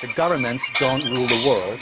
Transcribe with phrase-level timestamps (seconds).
[0.00, 1.80] The governments don't rule the world.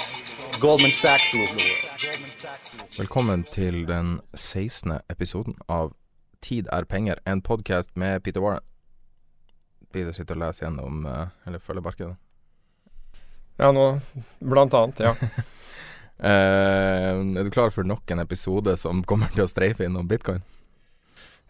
[0.60, 2.98] Goldman Sachs rules the world.
[2.98, 4.92] Velkommen til den 16.
[5.10, 5.92] episoden av
[6.42, 8.64] Tid er penger, en podkast med Peter Warren.
[9.92, 12.16] Peter sitter og leser gjennom eh, eller følger markedet.
[13.58, 14.00] Ja, nå
[14.40, 15.14] blant annet, ja.
[16.18, 20.42] Eh, er du klar for nok en episode som kommer til å streife innom bitcoin?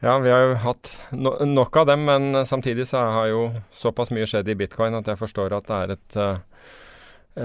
[0.01, 3.41] Ja, vi har jo hatt no nok av dem, men samtidig så har jo
[3.75, 6.69] såpass mye skjedd i bitcoin at jeg forstår at det er et, eh,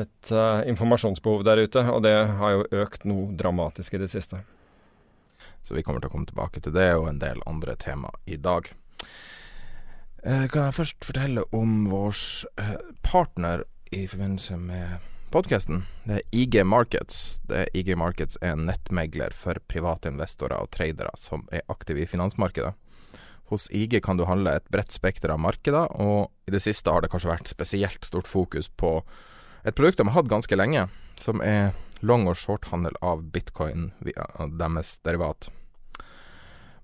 [0.04, 4.44] et uh, informasjonsbehov der ute, og det har jo økt noe dramatisk i det siste.
[5.66, 8.38] Så vi kommer til å komme tilbake til det og en del andre tema i
[8.38, 8.70] dag.
[10.22, 12.22] Eh, kan jeg først fortelle om vår
[13.02, 15.82] partner i forbindelse med podkasten.
[16.06, 17.40] Det er IG Markets.
[17.50, 22.04] Det er IG Markets er en nettmegler for private investorer og tradere som er aktive
[22.04, 22.76] i finansmarkedet.
[23.50, 27.02] Hos IG kan du handle et bredt spekter av markeder, og i det siste har
[27.02, 29.00] det kanskje vært spesielt stort fokus på
[29.66, 30.86] et produkt de har hatt ganske lenge,
[31.18, 31.74] som er
[32.06, 34.30] long- og shorthandel av bitcoin via
[34.62, 35.50] deres derivat.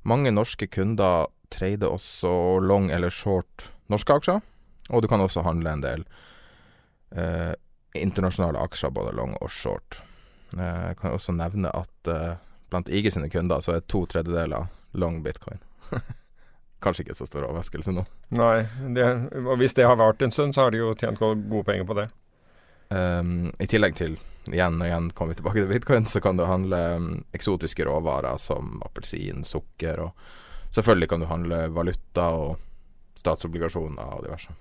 [0.02, 4.42] Mange norske kunder trader også long eller short norske aksjer,
[4.90, 6.06] og du kan også handle en del
[7.14, 7.54] eh,
[8.02, 10.02] internasjonale aksjer, både long og short.
[10.58, 12.38] Eh, Jeg kan også nevne at eh,
[12.70, 15.60] blant IG sine kunder så er to tredjedeler long bitcoin.
[16.84, 18.06] Kanskje ikke så stor overraskelse nå.
[18.40, 18.64] Nei,
[18.96, 19.06] det,
[19.44, 21.98] og hvis det har vart en stund, så har de jo tjent gode penger på
[21.98, 22.08] det.
[22.90, 24.16] Um, I tillegg til,
[24.50, 28.40] igjen og igjen kommer vi tilbake til bitcoin, så kan du handle um, eksotiske råvarer
[28.42, 32.56] som appelsin, sukker, og selvfølgelig kan du handle valuta og
[33.20, 34.56] statsobligasjoner og diverse.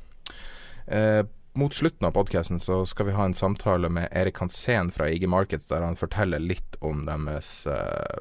[0.91, 1.23] Uh,
[1.53, 5.29] mot slutten av podkasten så skal vi ha en samtale med Erik Hansen fra IG
[5.29, 8.21] Markets, der han forteller litt om deres uh,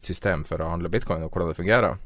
[0.00, 1.98] system for å handle bitcoin, og hvordan det fungerer.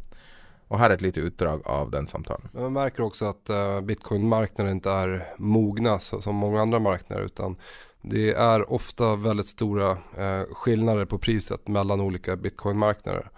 [0.73, 2.49] Og her er et lite utdrag av den samtalen.
[2.57, 7.29] Man merker også at uh, bitcoinmarknaden ikke er mogna som mange andre markeder.
[7.29, 7.59] utan
[8.03, 13.29] det er ofte veldig store uh, skillnader på priset mellan olika bitcoinmarknader.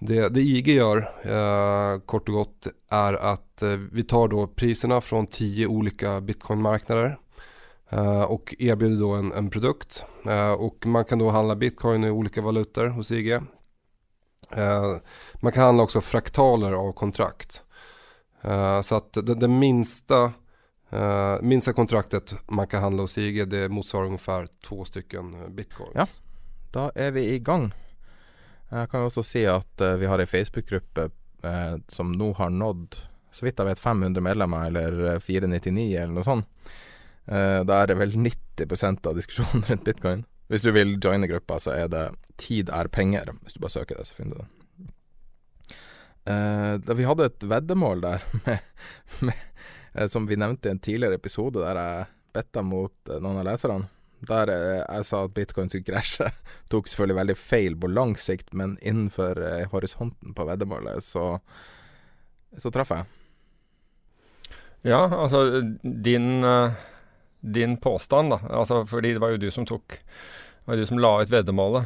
[0.00, 5.00] Det, det IG gjør, eh, kort og godt, er at eh, vi tar da prisene
[5.04, 7.16] fra ti ulike bitcoin-markeder.
[7.16, 7.18] bitcoinmarknader
[7.90, 10.04] og tilbyr da en, en produkt
[10.62, 13.40] og man kan da handla bitcoin i ulike valutaer hos IG.
[14.56, 14.98] Uh,
[15.40, 17.62] man kan handla også fraktaler av kontrakt.
[18.44, 20.32] Uh, så at det, det minsta,
[20.90, 25.94] uh, minsta kontraktet man kan handla hos IG det motsvarer ungefär två stycken bitcoins.
[25.94, 26.06] Ja,
[26.70, 27.72] da er vi i gang.
[28.70, 31.08] Jeg kan også si at vi har ei Facebook-gruppe
[31.90, 32.98] som nå har nådd,
[33.32, 36.46] så vidt jeg vet, 500 medlemmer, eller 499 eller noe sånt.
[37.26, 40.24] da er det vel 90% av diskusjonen rundt bitcoin.
[40.50, 43.36] Hvis du vil joine gruppa, så er det 'Tid er penger'.
[43.42, 44.60] Hvis du bare søker det, så finner du det.
[46.86, 48.58] Da vi hadde et veddemål der med,
[49.20, 49.38] med,
[49.94, 53.88] uh, som vi nevnte i en tidligere episode, der jeg betta mot noen av leserne.
[54.28, 56.28] Der jeg sa at bitcoin skulle krasje.
[56.72, 59.40] Tok selvfølgelig veldig feil på lang sikt, men innenfor
[59.72, 61.38] horisonten på veddemålet, så,
[62.58, 63.08] så traff jeg.
[64.84, 66.44] Ja, altså din
[67.40, 68.40] din påstand, da.
[68.50, 71.84] Altså, fordi det var jo du som tok Det var du som la ut veddemålet.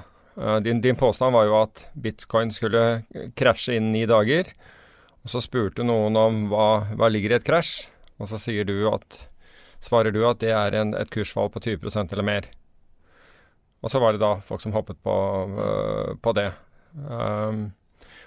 [0.64, 3.04] Din, din, påstand var jo at bitcoin skulle
[3.38, 4.50] krasje innen ni dager.
[5.22, 7.86] Og så spurte noen om hva, hva ligger i et krasj,
[8.18, 9.22] og så sier du at
[9.84, 12.50] svarer du at det er en, et kursfall på 20% eller mer.
[13.84, 15.14] Og så var det da folk som hoppet på,
[15.58, 16.48] uh, på det.
[16.96, 17.66] Um,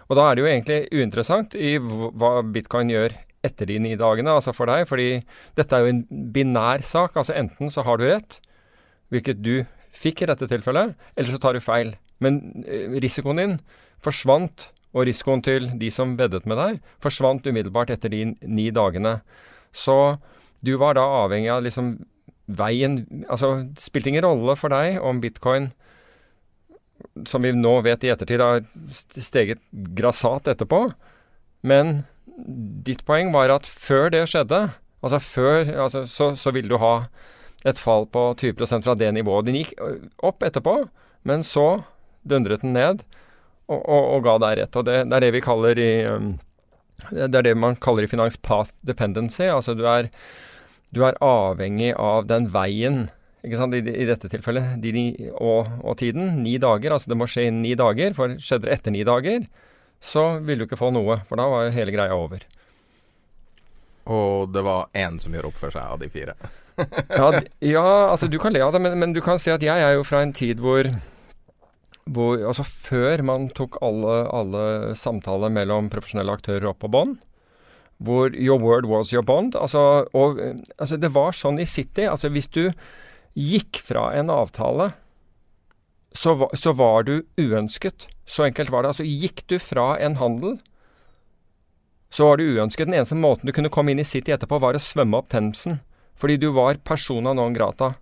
[0.07, 3.15] og da er det jo egentlig uinteressant i hva bitcoin gjør
[3.47, 4.85] etter de ni dagene, altså for deg.
[4.89, 5.09] Fordi
[5.57, 7.17] dette er jo en binær sak.
[7.17, 8.39] Altså enten så har du rett,
[9.13, 9.65] hvilket du
[9.97, 11.95] fikk i dette tilfellet, eller så tar du feil.
[12.23, 13.59] Men eh, risikoen din
[14.03, 19.17] forsvant, og risikoen til de som veddet med deg, forsvant umiddelbart etter de ni dagene.
[19.75, 20.17] Så
[20.65, 21.97] du var da avhengig av liksom
[22.47, 25.71] veien Altså, det spilte ingen rolle for deg om bitcoin,
[27.27, 28.63] som vi nå vet i ettertid, har
[29.19, 29.59] steget
[29.97, 30.85] grassat etterpå.
[31.67, 32.05] Men
[32.87, 34.67] ditt poeng var at før det skjedde,
[35.01, 37.09] altså før altså, så, så ville du ha
[37.67, 39.47] et fall på 20 fra det nivået.
[39.47, 39.75] Den gikk
[40.23, 40.79] opp etterpå,
[41.27, 41.83] men så
[42.27, 43.03] dundret den ned
[43.67, 44.77] og, og, og ga deg rett.
[44.79, 45.91] Og det, det, er det vi kaller i
[47.11, 49.47] Det er det man kaller i finans path dependency.
[49.51, 50.11] Altså du er,
[50.95, 53.07] du er avhengig av den veien
[53.45, 56.41] ikke sant, i, i dette tilfellet, de, de, og, og, tiden.
[56.43, 56.93] Ni dager.
[56.95, 58.15] Altså det må skje innen ni dager.
[58.17, 59.45] For skjedde det etter ni dager,
[60.03, 61.21] så vil du ikke få noe.
[61.29, 62.43] For da var hele greia over.
[64.07, 66.35] Og det var én som gjør opp for seg av de fire?
[66.77, 67.29] ja,
[67.75, 69.95] ja, altså du kan le av det, men, men, du kan si at jeg er
[69.97, 70.85] jo fra en tid hvor,
[72.05, 74.65] hvor Altså før man tok alle, alle
[74.97, 77.17] samtaler mellom profesjonelle aktører opp på bånd.
[77.97, 79.55] Hvor your word was your bond.
[79.55, 80.39] Altså, og,
[80.77, 82.05] altså det var sånn i City.
[82.05, 82.67] Altså hvis du
[83.37, 84.91] gikk fra en avtale
[86.17, 88.07] så, så, var du uønsket.
[88.25, 88.93] Så enkelt var det.
[88.93, 90.57] Altså Gikk du fra en handel,
[92.09, 92.87] så var du uønsket.
[92.87, 95.81] Den eneste måten du kunne komme inn i City etterpå, var å svømme opp Themsen.
[96.17, 97.93] Fordi du var persona non grata.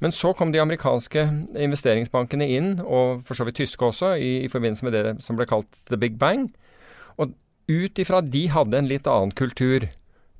[0.00, 1.26] Men så kom de amerikanske
[1.60, 5.48] investeringsbankene inn, og for så vidt tyske også, i, i forbindelse med det som ble
[5.50, 6.46] kalt the big bang.
[7.18, 7.34] Og
[7.70, 9.86] ut ifra de hadde en litt annen kultur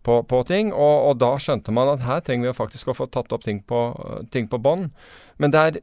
[0.03, 3.07] på, på ting, og, og, da skjønte man at her trenger vi faktisk å få
[3.13, 3.81] tatt opp ting på,
[4.33, 4.91] ting på bånd.
[5.39, 5.81] Men det er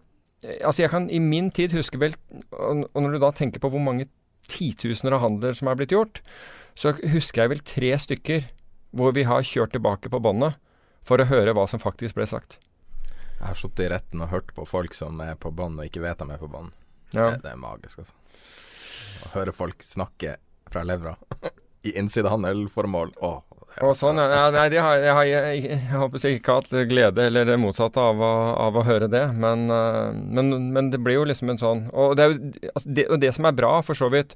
[0.61, 2.13] Altså, jeg kan i min tid huske vel
[2.53, 4.05] Og når du da tenker på hvor mange
[4.47, 6.21] titusener av handler som er blitt gjort,
[6.77, 8.45] så husker jeg vel tre stykker
[8.95, 10.55] hvor vi har kjørt tilbake på båndet
[11.03, 12.59] for å høre hva som faktisk ble sagt.
[13.37, 16.05] Jeg har sittet i retten og hørt på folk som er på bånd og ikke
[16.05, 16.71] vet de er på bånd.
[17.11, 17.33] Ja.
[17.33, 18.15] Det, det, er magisk, altså.
[19.27, 20.37] Å høre folk snakke
[20.71, 21.15] fra levra
[21.87, 23.13] i innsidehandelformål.
[23.23, 23.33] Å,
[23.85, 26.71] og sånn, ja, nei, de har, jeg, har, jeg, jeg, jeg håper jeg ikke hatt
[26.89, 29.27] glede eller det motsatte av av å høre det.
[29.37, 33.21] Men, eh, men, men, det blir jo liksom en sånn Og det, jo, det, og
[33.21, 34.33] det som er bra, for så vidt,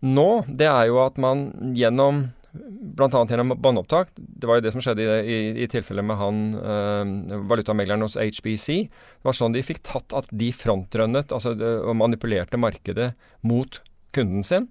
[0.00, 3.08] nå, det er jo at man gjennom Bl.a.
[3.10, 4.12] gjennom båndopptak.
[4.14, 8.14] Det var jo det som skjedde i, i, i tilfellet med han øh, valutamegleren hos
[8.14, 8.76] HBC.
[8.86, 13.10] Det var sånn de fikk tatt at de frontrønnet altså, og manipulerte markedet
[13.42, 13.80] mot
[14.14, 14.68] kunden sin.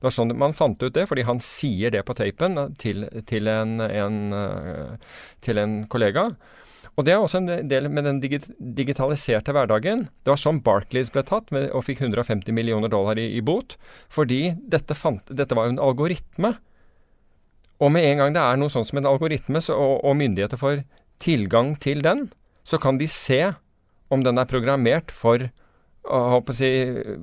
[0.00, 3.50] Det var sånn man fant ut det, fordi han sier det på tapen til, til,
[3.52, 5.12] en, en, øh,
[5.44, 6.30] til en kollega.
[6.96, 10.08] Og det er også en del med den digitaliserte hverdagen.
[10.24, 13.76] Det var sånn Barclays ble tatt med, og fikk 150 millioner dollar i, i bot.
[14.12, 16.56] Fordi dette, fant, dette var jo en algoritme
[17.80, 20.60] og med en gang det er noe sånn som en algoritme, så, og, og, myndigheter
[20.60, 20.82] får
[21.20, 22.28] tilgang til den,
[22.64, 23.40] så kan de se
[24.12, 25.48] om den er programmert for,
[26.56, 26.70] si,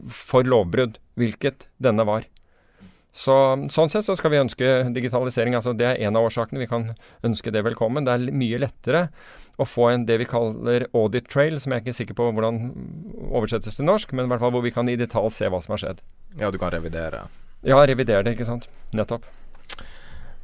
[0.09, 2.25] for lovbrudd, hvilket denne var.
[3.17, 3.33] Så,
[3.73, 5.55] sånn sett så skal vi ønske digitalisering.
[5.57, 6.61] altså Det er en av årsakene.
[6.61, 6.91] Vi kan
[7.25, 8.05] ønske det velkommen.
[8.05, 9.07] Det er mye lettere
[9.57, 12.69] å få en det vi kaller audit trail, som jeg er ikke sikker på hvordan
[13.31, 15.73] oversettes til norsk, men i hvert fall hvor vi kan i detalj se hva som
[15.73, 16.05] har skjedd.
[16.37, 17.25] Ja, du kan revidere?
[17.65, 18.69] Ja, revidere det, ikke sant.
[18.93, 19.25] Nettopp.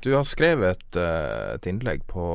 [0.03, 2.25] Du har skrevet uh, et innlegg på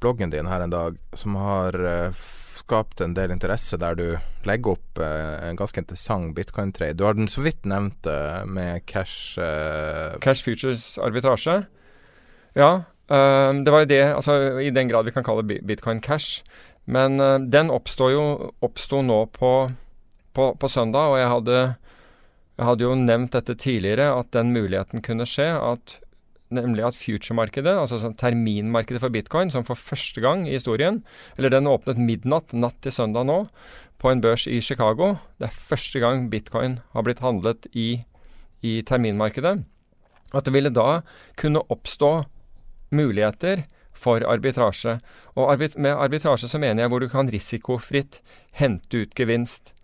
[0.00, 2.22] bloggen din her en dag som har uh,
[2.60, 4.06] skapt en del interesse, der du
[4.48, 6.98] legger opp uh, en ganske interessant bitcoin-trade.
[6.98, 8.08] Du har den så vidt nevnt
[8.46, 9.36] med cash
[10.22, 11.62] Cash futures arbitrasje.
[12.54, 12.70] Ja.
[13.06, 16.42] det var jo det, altså i den grad vi kan kalle bitcoin cash.
[16.84, 17.18] Men
[17.50, 18.24] den oppsto jo
[18.62, 19.52] oppsto nå på,
[20.34, 21.58] på, på, søndag, og jeg hadde,
[22.58, 25.52] jeg hadde jo nevnt dette tidligere, at den muligheten kunne skje.
[25.54, 26.00] at
[26.54, 31.02] nemlig at future-markedet, altså sånn terminmarkedet for bitcoin, som for første gang i historien
[31.38, 33.44] Eller den åpnet midnatt natt til søndag nå,
[34.00, 35.14] på en børs i Chicago.
[35.38, 38.02] Det er første gang bitcoin har blitt handlet i,
[38.62, 39.60] i terminmarkedet.
[40.32, 41.02] At det ville da
[41.40, 42.24] kunne oppstå
[42.94, 44.98] muligheter for arbitrasje.
[45.36, 48.20] Og arbit med arbitrasje så mener jeg hvor du kan risikofritt
[48.56, 49.74] hente ut gevinst.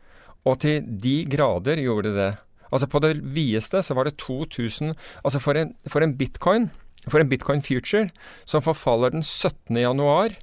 [0.46, 2.32] Og til de grader gjorde det det.
[2.72, 4.94] Altså på det videste så var det 2000
[5.24, 6.70] Altså for en, for en bitcoin,
[7.08, 8.08] for en bitcoin future,
[8.44, 9.76] som forfaller den 17.
[9.76, 10.36] januar,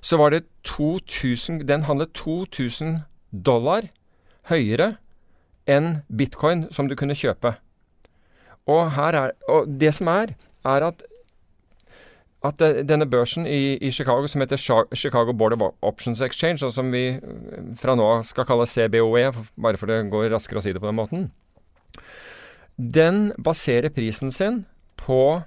[0.00, 3.88] så var det 2000 Den handlet 2000 dollar
[4.48, 4.96] høyere
[5.66, 7.56] enn bitcoin som du kunne kjøpe.
[8.66, 11.02] Og, her er, og det som er, er at
[12.46, 14.56] at denne børsen i, i, Chicago, som heter
[14.94, 17.18] Chicago Board of Options Exchange, og som vi
[17.80, 19.32] fra nå av skal kalle CBOE,
[19.62, 21.26] bare for det går raskere å si det på den måten,
[22.76, 24.64] den baserer prisen sin
[24.96, 25.42] på,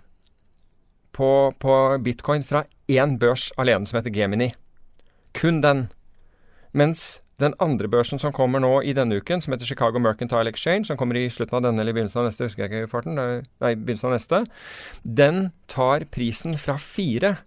[1.12, 4.54] på, på bitcoin fra én børs alene, som heter Gemini.
[5.34, 5.90] Kun den.
[6.72, 10.90] Mens Den andre børsen som kommer nå i denne uken, som heter Chicago Mercantile Exchange,
[10.90, 13.70] som kommer i slutten av denne eller begynnelsen av neste, husker jeg ikke farten, nei,
[13.80, 14.42] begynnelsen av neste,
[15.08, 15.40] den
[15.72, 17.38] tar prisen fra fire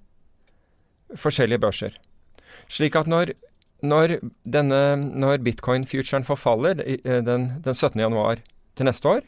[1.12, 1.98] forskjellige børser.
[2.72, 3.34] Slik at når,
[3.84, 4.16] når,
[4.48, 8.00] når bitcoin-futuren forfaller eh, den, den 17.
[8.00, 8.40] januar
[8.76, 9.26] til neste år,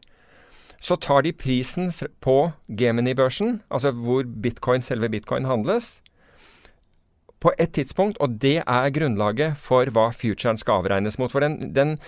[0.84, 6.02] så tar de prisen på Gemini-børsen, altså hvor bitcoin, selve bitcoin handles,
[7.44, 11.32] på et tidspunkt, og det er grunnlaget for hva futuren skal avregnes mot.
[11.32, 11.98] For den, den,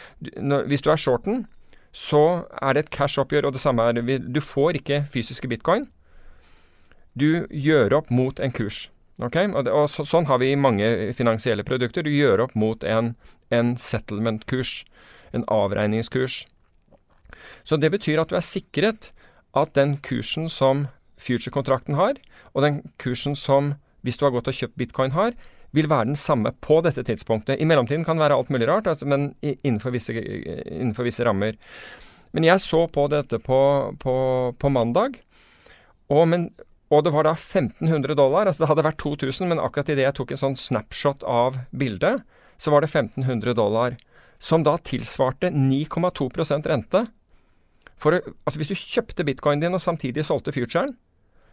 [0.41, 1.45] når, hvis du er shorten,
[1.93, 4.01] så er det et cash-oppgjør, og det samme er.
[4.21, 5.87] Du får ikke fysiske bitcoin.
[7.17, 8.91] Du gjør opp mot en kurs.
[9.21, 9.49] Okay?
[9.53, 12.05] Og, det, og så, sånn har vi mange finansielle produkter.
[12.05, 13.15] Du gjør opp mot en,
[13.49, 14.83] en settlement-kurs.
[15.37, 16.45] En avregningskurs.
[17.65, 19.11] Så det betyr at du er sikret
[19.57, 20.87] at den kursen som
[21.21, 22.19] future-kontrakten har,
[22.53, 23.75] og den kursen som
[24.07, 25.35] hvis du har gått og kjøpt bitcoin har,
[25.75, 27.59] vil være den samme på dette tidspunktet.
[27.61, 31.59] I mellomtiden kan det være alt mulig rart, altså, men innenfor visse, innenfor visse, rammer.
[32.37, 33.59] Men jeg så på dette på,
[34.01, 34.17] på,
[34.57, 35.19] på mandag,
[36.13, 36.49] og, men,
[36.93, 38.47] og, det var da 1500 dollar.
[38.47, 42.23] altså Det hadde vært 2000, men akkurat idet jeg tok en sånn snapshot av bildet,
[42.63, 43.99] så var det 1500 dollar.
[44.39, 47.07] Som da tilsvarte 9,2% rente.
[47.97, 50.97] For, altså Hvis du kjøpte bitcoin din og samtidig solgte futuren,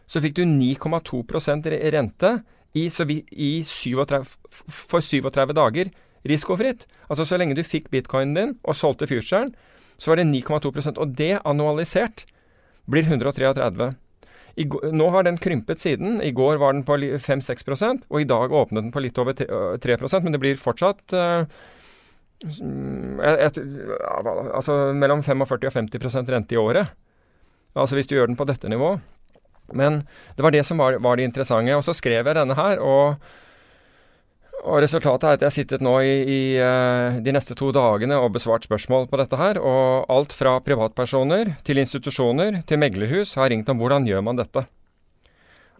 [0.06, 2.32] så fikk du 9,2% rente
[2.76, 2.88] i,
[3.32, 4.24] i 37,
[4.68, 5.90] for 37 dager
[6.28, 6.86] risikofritt.
[7.08, 9.54] Altså så lenge du fikk bitcoinen din og solgte futuren,
[9.96, 12.26] så var det 9,2% Og det annualisert
[12.90, 13.94] blir 133.
[14.56, 16.20] I, nå har den krympet siden.
[16.22, 19.96] I går var den på 5-6 og i dag åpnet den på litt over 3
[20.22, 21.46] men det blir fortsatt uh,
[22.44, 23.58] et,
[24.54, 26.92] altså mellom 45 og 50% rente i året.
[27.74, 29.00] Altså hvis du gjør den på dette nivået.
[29.72, 30.02] Men
[30.36, 31.76] det var det som var, var, det interessante.
[31.76, 33.16] Og så skrev jeg denne her, og,
[34.62, 38.18] og resultatet er at jeg har sittet nå i, i uh, de neste to dagene
[38.20, 39.60] og besvart spørsmål på dette her.
[39.62, 44.66] Og alt fra privatpersoner til institusjoner til meglerhus har ringt om hvordan gjør man dette.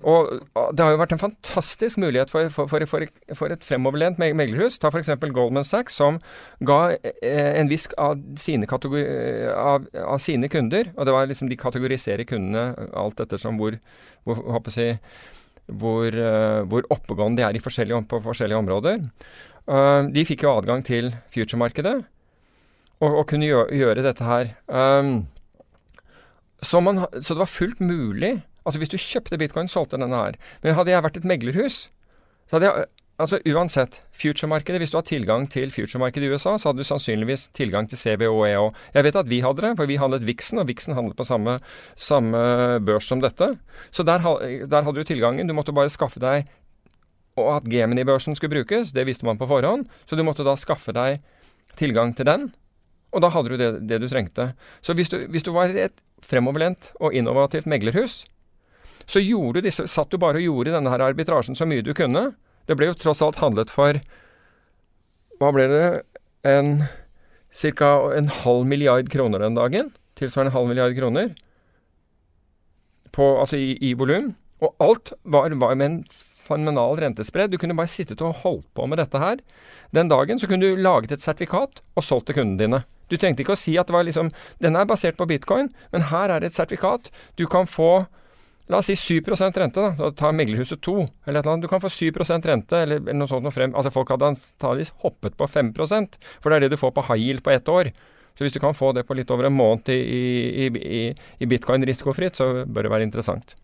[0.04, 0.28] Og
[0.76, 3.06] det har jo vært en fantastisk mulighet for, for, for,
[3.38, 4.76] for et fremoverlent meglerhus.
[4.80, 5.14] Ta f.eks.
[5.24, 6.18] Goldman Sachs, som
[6.64, 11.60] ga eh, en viss av sine, av, av sine, kunder, og det var liksom de
[11.60, 13.78] kategoriserer kundene alt ettersom hvor,
[14.28, 14.44] hvor,
[14.76, 15.00] jeg,
[15.72, 19.04] hvor, uh, hvor oppegående de er forskjellige, på forskjellige områder.
[19.64, 21.96] Uh, de fikk jo adgang til future-markedet,
[23.00, 24.52] og, og, kunne gjøre, gjøre dette her.
[26.64, 30.38] Så, man, så det var fullt mulig Altså Hvis du kjøpte bitcoin, solgte denne her.
[30.62, 31.86] Men hadde jeg vært et meglerhus,
[32.48, 36.72] så hadde jeg Altså uansett, future-markedet, hvis du har tilgang til future-markedet i USA, så
[36.72, 38.80] hadde du sannsynligvis tilgang til CBOE òg.
[38.96, 41.60] Jeg vet at vi hadde det, for vi handlet Vixen, og Vixen handlet på samme,
[41.94, 42.40] samme
[42.82, 43.52] børs som dette.
[43.94, 45.46] Så der, der, hadde du tilgangen.
[45.46, 46.50] Du måtte bare skaffe deg
[47.38, 50.92] Og at Gemini-børsen skulle brukes, det visste man på forhånd, så du måtte da skaffe
[50.94, 51.22] deg
[51.74, 52.52] tilgang til den.
[53.10, 54.52] Og da hadde du det, det du trengte.
[54.82, 58.22] Så hvis du, hvis du var et fremoverlent og innovativt meglerhus,
[59.06, 62.32] så gjorde disse, satt du bare og gjorde denne her arbitrasjen så mye du kunne.
[62.68, 64.00] Det ble jo tross alt handlet for
[65.40, 65.86] Hva ble det?
[66.46, 66.84] En
[67.54, 67.90] Ca.
[68.16, 69.92] en halv milliard kroner den dagen.
[70.18, 71.34] Tilsvarende en halv milliard kroner.
[73.14, 74.32] På, altså i, i volum.
[74.62, 76.00] Og alt var, var med en
[76.44, 77.52] fenomenal rentespredd.
[77.52, 79.38] Du kunne bare sittet og holdt på med dette her.
[79.94, 82.82] Den dagen så kunne du laget et sertifikat og solgt til kundene dine.
[83.12, 84.30] Du trengte ikke å si at det var liksom
[84.64, 87.10] Denne er basert på bitcoin, men her er det et sertifikat.
[87.38, 88.06] Du kan få
[88.66, 89.92] La oss si 7% rente, da.
[89.96, 90.94] Så ta meglerhuset 2,
[91.26, 91.66] eller et eller annet.
[91.66, 93.74] Du kan få 7% rente, eller, eller noe sånt noe frem.
[93.76, 97.20] Altså folk hadde antakeligvis hoppet på 5 for det er det du får på high
[97.20, 97.92] yield på ett år.
[98.34, 100.00] Så hvis du kan få det på litt over en måned i,
[100.64, 101.04] i, i,
[101.38, 103.54] i bitcoin risikofritt, så bør det være interessant.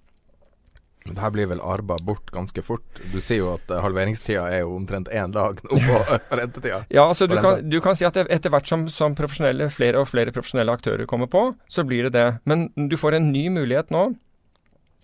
[1.00, 3.00] Det her blir vel arba bort ganske fort.
[3.10, 6.82] Du sier jo at eh, halveringstida er jo omtrent én dag oppå på rentetida.
[6.92, 10.34] ja, altså du kan, du kan, si at etter hvert som, som flere og flere
[10.34, 12.28] profesjonelle aktører kommer på, så blir det det.
[12.44, 14.10] Men du får en ny mulighet nå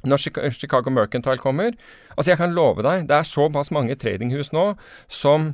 [0.05, 0.21] når
[0.55, 1.73] Chicago Mercantile kommer
[2.17, 4.71] Altså, jeg kan love deg, det er såpass mange tradinghus nå
[5.13, 5.51] som,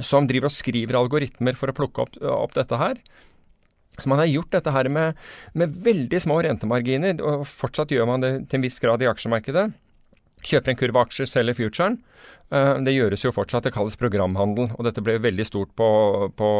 [0.00, 3.00] som driver og skriver algoritmer for å plukke opp, opp dette her.
[3.98, 5.18] Så man har gjort dette her med,
[5.52, 9.68] med, veldig små rentemarginer, og fortsatt gjør man det til en viss grad i aksjemarkedet.
[10.44, 12.00] Kjøper en kurv aksjer, selger futuren.
[12.52, 15.88] Uh, det gjøres jo fortsatt, det kalles programhandel, og dette ble veldig stort på,
[16.36, 16.50] på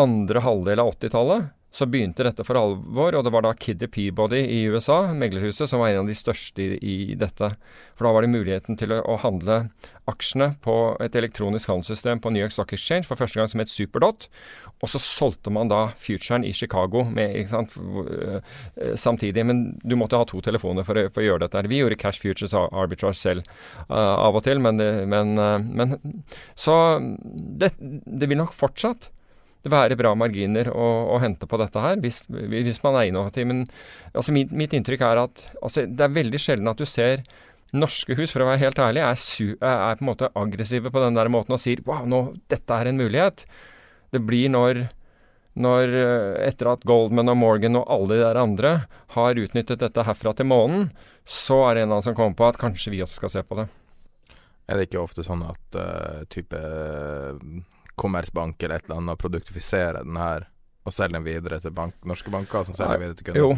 [0.00, 1.50] andre halvdel av 80-tallet.
[1.70, 5.78] Så begynte dette for alvor, og det var da Kidder Peabody i USA, meglerhuset, som
[5.78, 7.52] var en av de største i, i dette.
[7.94, 9.60] For da var det muligheten til å, å, handle
[10.10, 10.74] aksjene på
[11.04, 14.26] et elektronisk handelssystem på New York Stock Exchange for første gang som het Superdot.
[14.82, 19.46] Og så solgte man da futuren i Chicago med, sant, eh, samtidig.
[19.46, 21.64] Men du måtte ha to telefoner for, for, å gjøre dette.
[21.70, 23.46] Vi gjorde Cash Futures Arbitrage selv
[23.86, 26.24] uh, av og til, men, men, uh, men
[26.58, 26.74] Så
[27.62, 29.12] det, det vil nok fortsatt
[29.60, 33.48] det være bra marginer å, å, hente på dette her, hvis, hvis man er innovativ.
[33.50, 33.64] Men
[34.14, 37.24] altså, mitt, mitt, inntrykk er at altså, det er veldig sjelden at du ser
[37.76, 41.02] norske hus, for å være helt ærlig, er, su, er, på en måte aggressive på
[41.04, 43.44] den der måten og sier wow, nå, dette er en mulighet.
[44.10, 44.86] Det blir når,
[45.60, 45.94] når
[46.48, 48.72] etter at Goldman og Morgan og alle de der andre
[49.14, 50.88] har utnyttet dette herfra til månen,
[51.28, 53.44] så er det en av dem som kommer på at kanskje vi også skal se
[53.46, 53.68] på det.
[54.70, 56.58] Er det ikke ofte sånn at uh, type
[58.00, 60.48] Kommersbank eller et eller annet produktifisere den her
[60.88, 63.40] og selge den videre til bank, norske banker som selger Nei, videre til kunder?
[63.42, 63.50] Jo,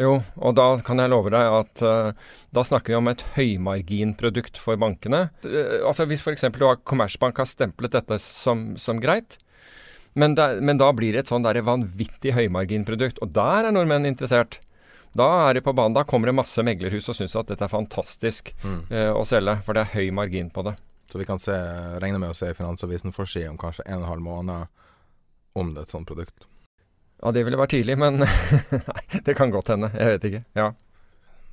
[0.00, 4.60] jo, og da kan jeg love deg at uh, da snakker vi om et høymarginprodukt
[4.60, 5.26] for bankene.
[5.44, 6.48] Uh, altså Hvis f.eks.
[6.88, 9.36] Kommersbank har stemplet dette som, som greit,
[10.16, 14.08] men, da, men, da blir det et sånn der vanvittig høymarginprodukt, og der er nordmenn
[14.08, 14.60] interessert.
[15.16, 17.72] Da er det på banen, da kommer det masse meglerhus og syns at dette er
[17.72, 18.80] fantastisk mm.
[18.88, 20.78] uh, å selge, for det er høy margin på det.
[21.12, 21.52] Så vi kan se,
[22.00, 24.70] regne med å se Finansavisen forside om kanskje en og en halv måned
[25.60, 26.46] om det er et sånt produkt.
[27.20, 28.22] Ja, det ville vært tidlig, men
[28.94, 29.92] Nei, det kan godt hende.
[29.92, 30.40] Jeg vet ikke.
[30.56, 30.70] Ja.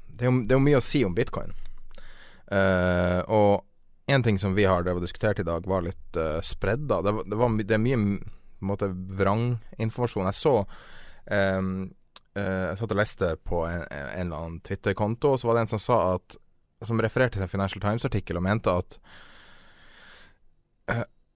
[0.07, 1.51] Det er jo, det er jo mye å si om bitcoin.
[2.47, 3.67] Uh, og
[4.09, 7.03] en ting som vi har det diskutert i dag, var litt uh, spredda.
[7.03, 8.01] Det, det, var, det er mye
[8.63, 8.89] måte,
[9.19, 10.31] vranginformasjon.
[10.31, 11.73] Jeg så um,
[12.39, 15.67] uh, Jeg satt og leste på en, en eller annen Twitter-konto, og så var det
[15.67, 16.39] en som sa at
[16.87, 19.01] Som refererte til en Financial Times-artikkel og mente at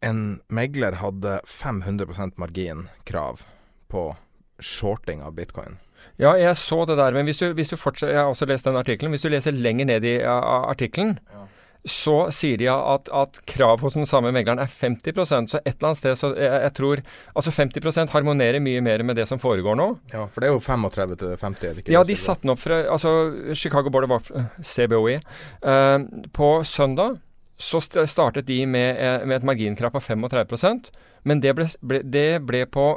[0.04, 3.46] en megler hadde 500% marginkrav
[3.88, 4.16] på
[4.60, 5.80] shorting av bitcoin.
[6.20, 8.68] Ja, jeg så det der, men hvis du, hvis du fortsetter Jeg har også lest
[8.68, 9.14] den artikkelen.
[9.16, 11.46] Hvis du leser lenger ned i artikkelen, ja.
[11.88, 15.90] så sier de at, at krav hos den samme megleren er 50% Så et eller
[15.90, 17.02] annet sted så jeg, jeg tror
[17.40, 19.90] Altså 50% harmonerer mye mer med det som foregår nå.
[20.14, 21.96] Ja, for det er jo 35 til 50, er det ikke?
[21.96, 23.14] Ja, de satte den opp fra Altså
[23.56, 24.32] Chicago Board of
[24.62, 25.22] CBOE.
[25.64, 27.22] Uh, på søndag
[27.64, 30.92] så startet de med, eh, med et marginkrav på 35%
[31.28, 32.88] men det ble, ble, det ble, på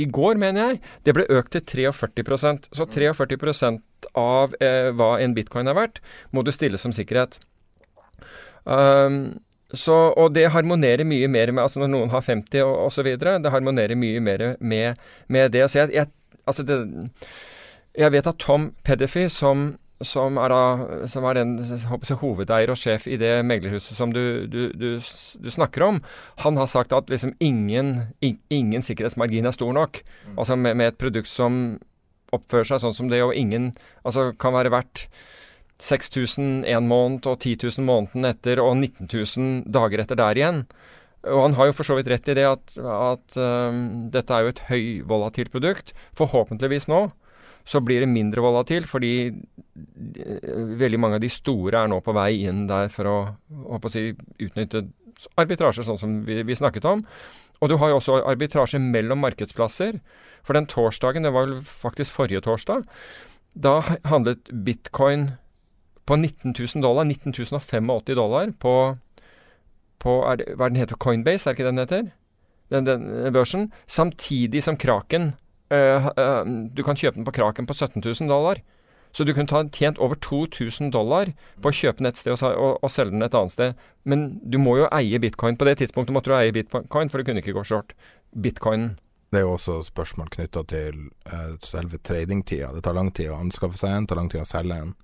[0.00, 5.34] i går, mener jeg, det ble økt til 43% Så 43% av eh, hva en
[5.36, 6.00] bitcoin er verdt,
[6.34, 7.38] må du stille som sikkerhet.
[8.64, 9.40] Um,
[9.76, 13.52] så, og det harmonerer mye mer med altså Når noen har 50 og osv., det
[13.54, 15.66] harmonerer mye mer med, med det.
[15.70, 16.10] Så jeg, jeg,
[16.48, 16.80] altså det,
[17.98, 21.56] jeg vet at Tom Pediffy, som som er, da, som er den
[22.22, 26.00] hovedeier og sjef i det meglerhuset som du, du, du, du snakker om,
[26.44, 30.00] han har sagt at liksom ingen, ingen sikkerhetsmargin er stor nok.
[30.00, 30.38] Mm.
[30.38, 31.60] Altså med, med, et produkt som
[32.32, 33.72] oppfører seg sånn som det, og ingen
[34.06, 35.08] altså kan være verdt
[35.80, 40.64] 6000 en måned og 10 000 måneden etter og 19 000 dager etter der igjen.
[41.28, 43.80] Og han har jo for så vidt rett i det at, at um,
[44.12, 45.92] dette er jo et høyvolatilt produkt.
[46.16, 47.08] Forhåpentligvis nå
[47.70, 52.14] så blir det mindre volatil, fordi eh, veldig mange av de store er nå på
[52.16, 53.18] vei inn der for å,
[53.70, 54.10] å si,
[54.42, 54.88] utnytte
[55.38, 57.04] arbitrasje, sånn som vi, vi, snakket om.
[57.60, 60.00] Og du har jo også arbitrasje mellom markedsplasser.
[60.46, 62.86] For den torsdagen, det var vel faktisk forrige torsdag,
[63.54, 65.32] da handlet bitcoin
[66.06, 68.74] på 19 000 dollar, 19 085 dollar, på,
[70.02, 72.10] på er det, hva den heter, Coinbase, er det ikke den heter?
[72.70, 73.70] Den, den børsen.
[73.86, 75.34] Samtidig som kraken
[75.70, 76.10] Uh,
[76.74, 78.62] du kan kjøpe den på Kraken på 17 000 dollar.
[79.12, 82.78] Så du kunne tjent over 2000 dollar på å kjøpe den et sted og, og,
[82.78, 83.86] og, selge den et annet sted.
[84.06, 85.58] Men du må jo eie bitcoin.
[85.58, 87.96] På det tidspunktet måtte du eie bitcoin, for du kunne ikke gå short
[88.30, 88.98] bitcoinen.
[89.30, 92.72] Det er jo også spørsmål knytta til uh, selve tradingtida.
[92.74, 94.94] Det tar lang tid å anskaffe seg en, det tar lang tid å selge en.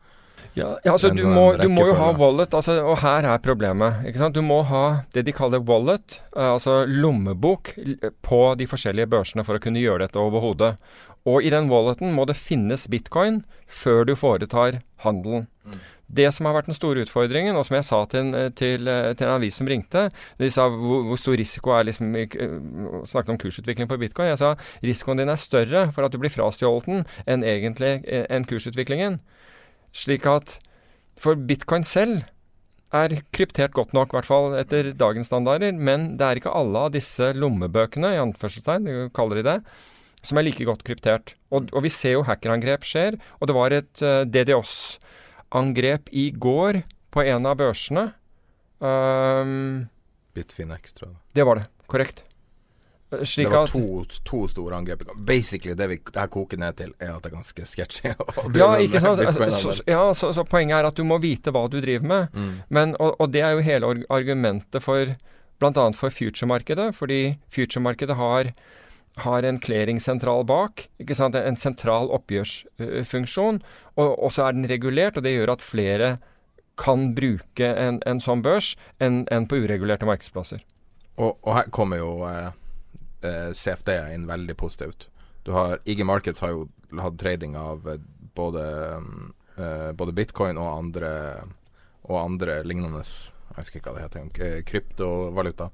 [0.54, 4.04] Ja, ja altså du må, du må, jo ha wallet, altså, og her er problemet.
[4.06, 4.36] ikke sant?
[4.36, 4.84] Du må ha
[5.16, 7.74] det de kaller wallet, eh, altså lommebok,
[8.22, 10.74] på de forskjellige børsene for å kunne gjøre dette over hodet.
[11.26, 15.48] Og i den walleten må det finnes bitcoin før du foretar handelen.
[15.66, 15.78] Mm.
[16.06, 19.32] Det som har vært den store utfordringen, og som jeg sa til, til, til en
[19.34, 20.04] avis som ringte
[20.38, 22.14] De sa hvor, hvor stor risiko er liksom
[23.10, 24.30] Snakket om kursutvikling på bitcoin.
[24.30, 24.54] Jeg sa
[24.84, 29.18] risikoen din er større for at du blir frastjålet den enn egentlig enn kursutviklingen.
[29.96, 30.58] Slik at
[31.16, 32.26] For bitcoin selv
[32.94, 36.82] er kryptert godt nok, i hvert fall etter dagens standarder, men det er ikke alle
[36.86, 39.56] av disse lommebøkene, i anførselstegn, kaller de det,
[40.26, 41.34] som er like godt kryptert.
[41.50, 46.28] Og, og vi ser jo hackerangrep skjer, og det var et uh, eh, DDoS-angrep i
[46.36, 46.82] går
[47.16, 48.10] på en av børsene.
[48.84, 49.88] Um,
[50.36, 51.20] Bitfinex, tror jeg.
[51.40, 51.68] Det var det.
[51.90, 52.26] Korrekt.
[53.10, 55.02] Det var to, to store angrep.
[55.16, 58.10] Basically det vi det her koker ned til, er at det er ganske sketchy.
[58.58, 59.22] Ja, ikke sant?
[59.54, 62.34] Så, ja, så, så poenget er at du må vite hva du driver med.
[62.34, 62.50] Mm.
[62.68, 65.14] Men, og, og det er jo hele argumentet for
[65.62, 65.86] bl.a.
[65.94, 66.90] for future-markedet.
[66.98, 68.50] Fordi future-markedet har,
[69.22, 70.88] har en clearing-sentral bak.
[70.98, 71.38] ikke sant?
[71.38, 73.62] En sentral oppgjørsfunksjon.
[73.94, 76.16] Og, og så er den regulert, og det gjør at flere
[76.76, 80.60] kan bruke en, en sånn børs enn en på uregulerte markedsplasser.
[81.16, 82.50] Og, og her kommer jo eh,
[83.22, 85.08] eh, CFD inn veldig positivt.
[85.44, 86.68] Du har IG Markets har jo
[87.00, 87.98] hatt trading av eh,
[88.34, 88.64] både,
[89.00, 91.10] mm, eh, både bitcoin og andre,
[92.04, 93.02] og andre lignende
[93.56, 94.20] Jeg husker ikke hva det heter.
[94.44, 95.70] eh, Kryptovaluta.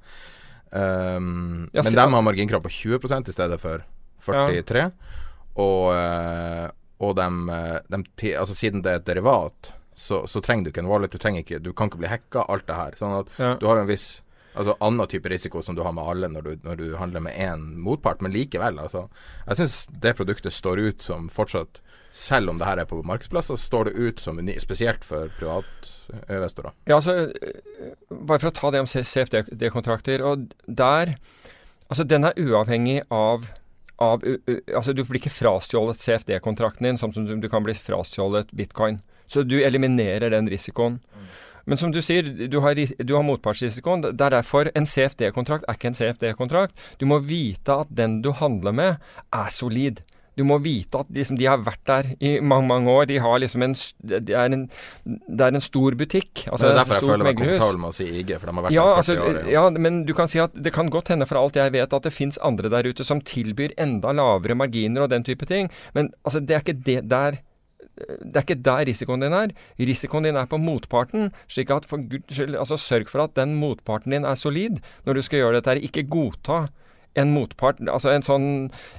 [0.70, 3.84] Um, Ja, men se- de har marginkrav på 20 i stedet for
[4.24, 4.92] 43.
[5.56, 8.04] Og, eh, og dem, eh, dem
[8.38, 11.10] altså siden det er et derivat, så, så trenger du ikke en wallet.
[11.10, 12.92] Du, ikke, du kan ikke bli hacka, alt det her.
[12.96, 13.56] Sånn at Ja.
[13.56, 16.50] du har en viss Altså annen type risiko som du har med alle når du,
[16.66, 19.06] når du handler med én motpart, men likevel, altså.
[19.46, 21.80] Jeg syns det produktet står ut som fortsatt
[22.12, 26.74] Selv om det her er på markedsplasser, står det ut som unikt, spesielt for privatinvestorer.
[26.84, 27.32] Ja, altså,
[28.10, 30.20] Bare for å ta det om CFD-kontrakter.
[30.20, 31.16] og Der
[31.88, 33.48] Altså, den er uavhengig av,
[34.00, 39.00] av Altså, du blir ikke frastjålet CFD-kontrakten din, som, som du kan bli frastjålet bitcoin.
[39.26, 41.00] Så du eliminerer den risikoen.
[41.66, 44.02] Men som du sier, du har, du har motpartsrisikoen.
[44.08, 46.88] Det er derfor en CFD-kontrakt er ikke en CFD-kontrakt.
[46.98, 50.02] Du må vite at den du handler med, er solid.
[50.38, 53.04] Du må vite at liksom, de har vært der i mange mange år.
[53.10, 53.74] De har liksom en,
[54.08, 54.64] de er en
[55.04, 56.46] det er en stor butikk.
[56.46, 58.66] Altså, det er derfor jeg føler meg komfortabel med å si IG, for de har
[58.66, 59.52] vært Ja, der i 40 altså, år.
[59.52, 62.08] ja, men du kan si at det kan godt hende, for alt jeg vet, at
[62.08, 65.68] det fins andre der ute som tilbyr enda lavere marginer og den type ting.
[65.92, 67.42] Men altså, det er ikke det der
[68.20, 69.54] det er ikke der risikoen din er.
[69.80, 71.32] Risikoen din er på motparten.
[71.48, 75.14] slik at for guds skyld, altså Sørg for at den motparten din er solid når
[75.14, 75.82] du skal gjøre dette.
[75.82, 76.66] Ikke godta
[77.14, 78.46] en motpart, altså en sånn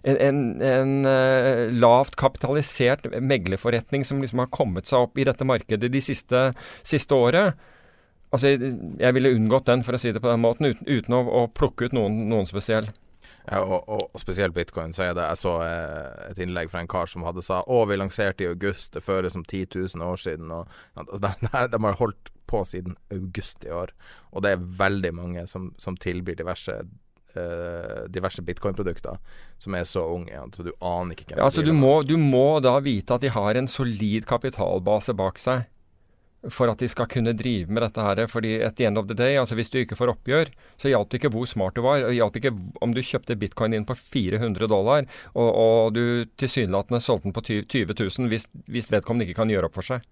[0.06, 5.48] en, en, en uh, lavt kapitalisert meglerforretning som liksom har kommet seg opp i dette
[5.48, 6.52] markedet de siste,
[6.86, 7.58] siste året.
[8.34, 11.24] Altså, jeg ville unngått den, for å si det på den måten, uten, uten å,
[11.26, 12.90] å plukke ut noen, noen spesiell.
[13.52, 16.88] Og, og, og spesielt bitcoin, så er det Jeg så eh, et innlegg fra en
[16.88, 20.22] kar som hadde sa Å, vi lanserte i august, det føles som 10 000 år
[20.22, 20.52] siden.
[20.52, 23.92] Og, altså, de, de, har holdt på siden august i år.
[24.32, 26.78] Og det er veldig mange som, som tilbyr diverse
[27.36, 29.20] eh, diverse bitcoin-produkter
[29.60, 32.62] som er så unge at du aner ikke hvem Ja, altså, du, må, du må
[32.64, 35.68] da vite at de har en solid kapitalbase bak seg
[36.52, 38.24] for at de skal kunne drive med dette her.
[38.32, 40.52] Fordi at the end of the day, altså hvis du ikke får oppgjør,
[40.82, 42.04] så hjalp det ikke hvor smart du var.
[42.04, 42.54] Det hjalp ikke
[42.84, 46.04] om du kjøpte bitcoin inn på 400 dollar, og, og du
[46.42, 50.04] tilsynelatende solgte den på 20 000 hvis, hvis vedkommende ikke kan gjøre opp for seg.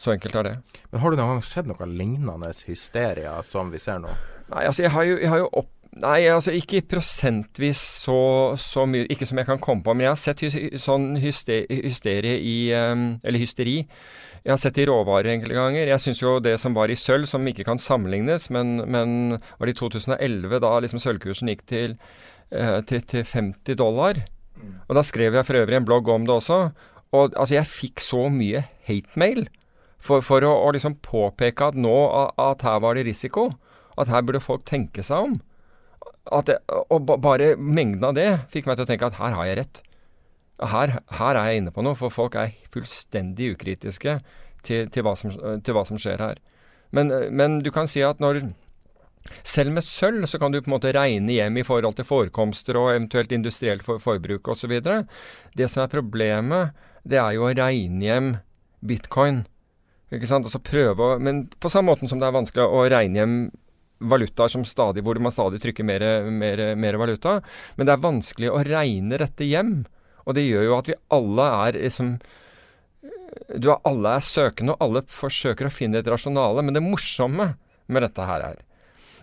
[0.00, 0.56] Så enkelt er det.
[0.90, 4.10] Men har du noen gang sett noe lignende hysteria som vi ser nå?
[4.52, 5.70] Nei, altså jeg har jo, jeg har jo opp...
[6.00, 8.16] Nei, altså ikke prosentvis så,
[8.56, 11.58] så mye Ikke som jeg kan komme på, men jeg har sett hys sånn hyste
[11.68, 13.82] hysterie i um, Eller hysteri.
[14.40, 15.90] Jeg har sett det i råvarer enkelte ganger.
[15.92, 19.68] Jeg syns jo det som var i sølv, som ikke kan sammenlignes, men, men var
[19.68, 21.94] det i 2011 da liksom sølvkursen gikk til,
[22.50, 24.18] eh, til, til 50 dollar?
[24.88, 26.58] Og da skrev jeg for øvrig en blogg om det også.
[27.12, 29.44] Og altså, jeg fikk så mye hate-mail
[30.02, 33.50] for, for å, å liksom påpeke at nå at, at her var det risiko.
[33.94, 35.38] At her burde folk tenke seg om.
[36.22, 36.54] Det,
[36.94, 39.82] og bare mengden av det fikk meg til å tenke at her har jeg rett.
[40.62, 44.20] Her, her er jeg inne på noe, for folk er fullstendig ukritiske
[44.62, 46.38] til, til, hva, som, til hva som skjer her.
[46.94, 48.44] Men, men du kan si at når
[49.46, 52.78] selv med sølv så kan du på en måte regne hjem i forhold til forekomster
[52.78, 54.74] og eventuelt industrielt for, forbruk osv.
[54.82, 58.30] Det som er problemet, det er jo å regne hjem
[58.86, 59.42] bitcoin.
[60.12, 60.46] Ikke sant?
[60.46, 63.36] Altså prøve å, men på samme måten som det er vanskelig å regne hjem
[64.10, 67.38] valutaer som stadig, hvor man stadig trykker mer, mer, mer valuta.
[67.76, 69.82] Men det er vanskelig å regne dette hjem.
[70.26, 72.16] Og det gjør jo at vi alle er liksom
[73.56, 76.62] du Alle er søkende, og alle forsøker å finne et rasjonale.
[76.64, 77.54] Men det morsomme
[77.88, 78.60] med dette her er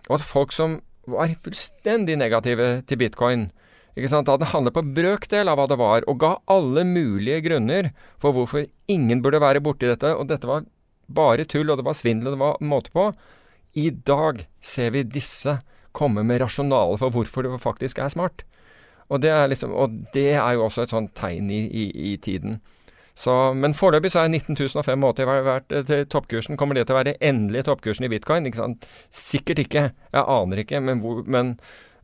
[0.10, 3.50] og at folk som var fullstendig negative til bitcoin
[3.98, 4.30] ikke sant?
[4.30, 7.90] Da det handlet på brøkdel av hva det var, og ga alle mulige grunner
[8.22, 10.14] for hvorfor ingen burde være borti dette.
[10.16, 10.64] Og dette var
[11.10, 13.10] bare tull, og det var svindel, og det var måte på.
[13.74, 15.60] I dag ser vi disse
[15.96, 18.46] komme med rasjonale for hvorfor det faktisk er smart.
[19.10, 22.18] Og det er, liksom, og det er jo også et sånt tegn i, i, i
[22.22, 22.60] tiden.
[23.20, 26.56] Så, men foreløpig så er 19.085 vært eh, til toppkursen.
[26.60, 28.48] Kommer det til å være endelig toppkursen i bitcoin?
[28.48, 28.70] Ikke?
[29.12, 29.82] Sikkert ikke.
[30.14, 30.80] Jeg aner ikke.
[30.86, 31.56] Men, hvor, men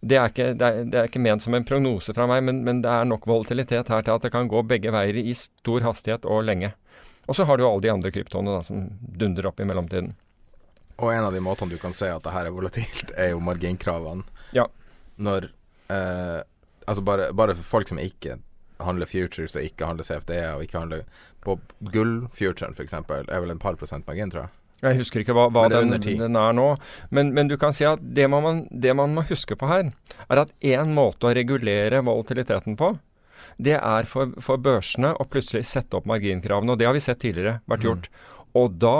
[0.01, 2.59] det, er ikke, det, er, det er ikke ment som en prognose fra meg, men,
[2.67, 5.87] men det er nok volatilitet her til at det kan gå begge veier i stor
[5.87, 6.73] hastighet og lenge.
[7.29, 10.11] Og så har du alle de andre kryptoene da, som dundrer opp i mellomtiden.
[11.03, 13.39] Og en av de måtene du kan se at det her er volatilt, er jo
[13.43, 14.23] marginkravene.
[14.55, 14.67] Ja.
[15.17, 15.49] Når
[15.91, 16.41] eh,
[16.87, 18.35] Altså bare, bare for folk som ikke
[18.85, 20.99] handler futures og ikke handler CFD og ikke handler
[21.41, 21.55] på
[21.89, 24.51] gull-futuren f.eks., er vel en par prosent margin, tror jeg.
[24.85, 26.67] Jeg husker ikke hva, hva er den, den er nå.
[27.09, 29.89] Men, men du kan si at det man, det man må huske på her,
[30.29, 32.91] er at én måte å regulere volatiliteten på,
[33.57, 36.75] det er for, for børsene å plutselig sette opp marginkravene.
[36.75, 37.87] Og det har vi sett tidligere vært Mm.
[37.89, 38.09] gjort.
[38.61, 38.97] Og da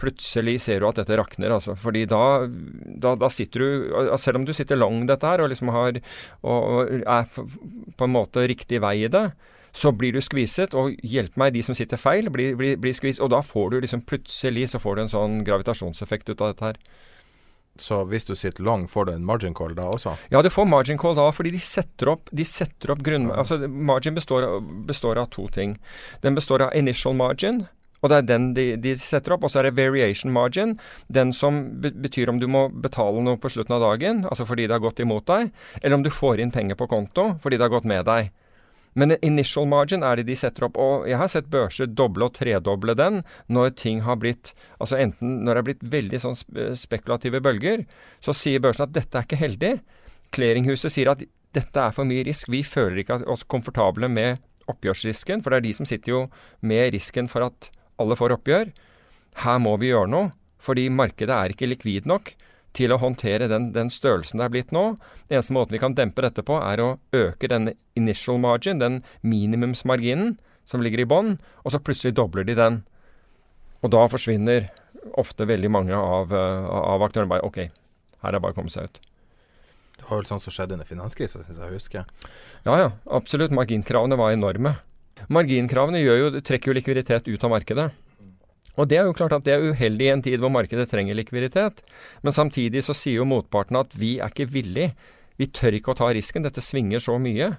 [0.00, 1.76] plutselig ser du at dette rakner, altså.
[1.80, 5.72] Fordi da, da, da sitter du Selv om du sitter lang dette her og liksom
[5.74, 6.00] har
[6.42, 9.28] og, og er på en måte riktig vei i det,
[9.76, 13.20] så blir du skviset, og hjelp meg, de som sitter feil, blir, blir, blir skviset.
[13.24, 16.70] Og da får du liksom plutselig så får du en sånn gravitasjonseffekt ut av dette
[16.70, 16.80] her.
[17.76, 20.14] Så hvis du sitter long, får du en margin call da også?
[20.32, 23.28] Ja, du får margin call da, fordi de setter opp, de setter opp grunn...
[23.32, 24.48] Altså, margin består,
[24.88, 25.76] består av to ting.
[26.24, 27.66] Den består av initial margin,
[28.06, 29.44] og det er den de, de setter opp.
[29.46, 30.76] Og så er det variation margin,
[31.12, 34.78] den som betyr om du må betale noe på slutten av dagen, altså fordi det
[34.78, 37.74] har gått imot deg, eller om du får inn penger på konto fordi det har
[37.74, 38.30] gått med deg.
[38.96, 42.36] Men initial margin er det de setter opp, og jeg har sett børser doble og
[42.38, 43.20] tredoble den
[43.52, 46.38] når ting har blitt Altså enten når det er blitt veldig sånn
[46.80, 47.84] spekulative bølger,
[48.24, 49.72] så sier børsen at dette er ikke heldig.
[50.32, 54.40] Clearinghuset sier at dette er for mye risk, vi føler ikke oss komfortable med
[54.70, 56.22] oppgjørsrisken, for det er de som sitter jo
[56.64, 57.68] med risken for at
[58.02, 58.72] alle får oppgjør.
[59.44, 60.32] Her må vi gjøre noe,
[60.62, 62.32] fordi markedet er ikke likvid nok
[62.76, 64.84] til å håndtere den, den størrelsen det er blitt nå.
[65.28, 69.00] Den eneste måten vi kan dempe dette på, er å øke den initial margin, den
[69.24, 72.80] minimumsmarginen som ligger i bånn, og så plutselig dobler de den.
[73.84, 74.68] Og da forsvinner
[75.16, 78.72] ofte veldig mange av, eh, av aktørene bare OK, her er det bare å komme
[78.72, 79.00] seg ut.
[79.96, 82.02] Det var vel sånn som skjedde under finanskrisa, syns jeg å huske.
[82.66, 83.54] Ja ja, absolutt.
[83.54, 84.76] Marginkravene var enorme.
[85.32, 87.90] Marginkravene jo, trekker jo likviditet ut av markedet.
[88.76, 91.16] Og det er jo klart at det er uheldig i en tid hvor markedet trenger
[91.16, 91.80] likviditet.
[92.22, 94.90] Men samtidig så sier jo motparten at vi er ikke villig.
[95.40, 96.44] Vi tør ikke å ta risken.
[96.44, 97.54] Dette svinger så mye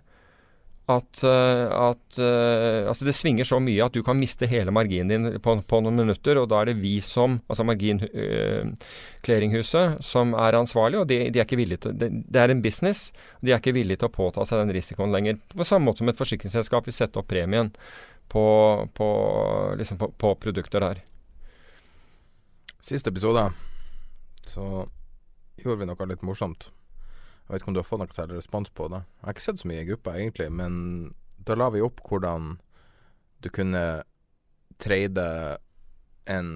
[0.87, 5.09] at, eh, at eh, Altså det svinger så mye at du kan miste hele marginen
[5.11, 6.37] din på, på noen minutter.
[6.39, 10.99] Og da er det vi som, altså marginkleringhuset, som er ansvarlig.
[11.01, 12.99] Og de, de er til det, det er en business.
[13.41, 15.35] De er ikke villige til å påta seg den risikoen lenger.
[15.51, 17.69] På samme måte som et forsikringsselskap vil sette opp premien
[18.31, 18.45] på,
[18.95, 19.07] på,
[19.79, 20.97] liksom på produkter der.
[22.87, 23.43] Siste episode
[24.47, 24.87] så
[25.59, 26.76] gjorde vi noe litt morsomt.
[27.47, 28.99] Jeg vet ikke om du har fått noe særlig respons på det.
[28.99, 30.73] Jeg har ikke sett så mye i gruppa egentlig, men
[31.47, 32.57] da la vi opp hvordan
[33.39, 33.83] du kunne
[34.83, 35.27] trade
[36.27, 36.49] en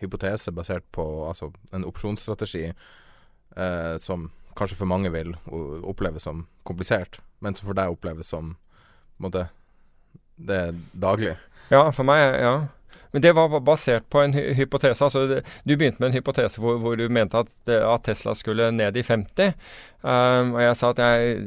[0.00, 5.34] hypotese basert på altså en opsjonsstrategi eh, som kanskje for mange vil
[5.84, 9.46] oppleves som komplisert, men som for deg oppleves som på en måte
[10.40, 11.34] det er daglig.
[11.68, 12.54] Ja, for meg, ja.
[13.12, 15.04] Men det var basert på en hy hypotese.
[15.04, 18.96] Altså, du begynte med en hypotese hvor, hvor du mente at, at Tesla skulle ned
[18.96, 19.56] i 50.
[20.00, 21.40] Um, og jeg sa at jeg,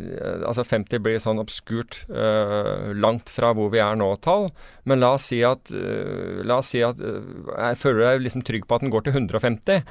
[0.46, 4.50] altså 50 blir sånn obskurt uh, langt fra hvor vi er nå-tall.
[4.90, 7.24] Men la oss si at, uh, la oss si at uh,
[7.54, 9.88] jeg føler deg liksom trygg på at den går til 150.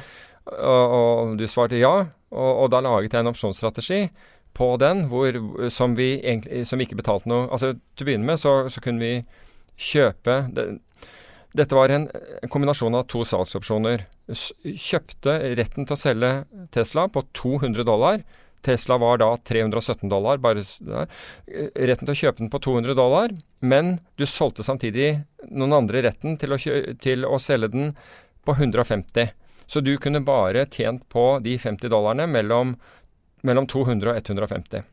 [0.53, 1.95] Og, og du svarte ja,
[2.35, 4.07] og, og da laget jeg en opsjonsstrategi
[4.53, 5.37] på den hvor,
[5.73, 8.83] som, vi egentlig, som vi ikke betalte noe Altså Til å begynne med så, så
[8.85, 9.13] kunne vi
[9.81, 10.67] kjøpe det,
[11.53, 12.07] Dette var en,
[12.49, 14.07] kombinasjon av to salgsopsjoner.
[14.33, 16.31] Kjøpte retten til å selge
[16.73, 18.23] Tesla på 200 dollar.
[18.62, 20.38] Tesla var da 317 dollar.
[20.38, 21.11] Bare der.
[21.47, 26.05] Eh, Retten til å kjøpe den på 200 dollar, men du solgte samtidig noen andre
[26.07, 26.61] retten til å,
[27.03, 27.93] til å selge den
[28.47, 29.35] på 150.
[29.67, 32.77] Så du kunne bare tjent på de 50 dollarene mellom,
[33.43, 34.92] mellom 200 og 150.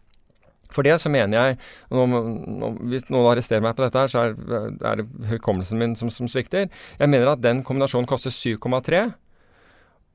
[0.70, 1.58] For det så mener jeg
[1.90, 5.96] nå, nå, Hvis noen arresterer meg på dette, her, så er, er det hukommelsen min
[5.98, 6.70] som, som svikter.
[7.00, 9.08] Jeg mener at den kombinasjonen koster 7,3.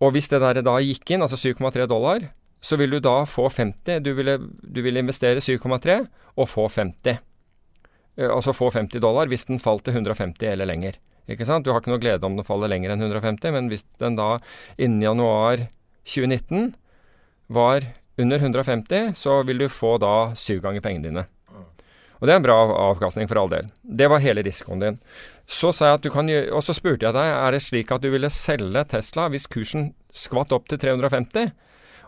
[0.04, 2.28] Og hvis det der da gikk inn, altså 7,3 dollar,
[2.64, 4.00] så vil du da få 50.
[4.04, 6.00] Du ville, du ville investere 7,3
[6.40, 7.18] og få 50.
[8.16, 10.98] Eh, Altså få 50 dollar hvis den falt til 150 eller lenger.
[11.28, 11.64] Ikke sant?
[11.64, 14.36] Du har ikke noe glede om den faller lenger enn 150, men hvis den da
[14.76, 15.66] innen januar
[16.04, 16.74] 2019
[17.48, 17.86] var
[18.20, 21.24] under 150, så vil du få da syv ganger pengene dine.
[22.20, 22.57] Og det er en bra
[22.90, 23.66] avkastning for all del.
[23.83, 24.94] Det var hele risikoen din.
[25.44, 28.00] Så sa jeg at du kan og så spurte jeg deg er det slik at
[28.00, 31.50] du ville selge Tesla hvis kursen skvatt opp til 350,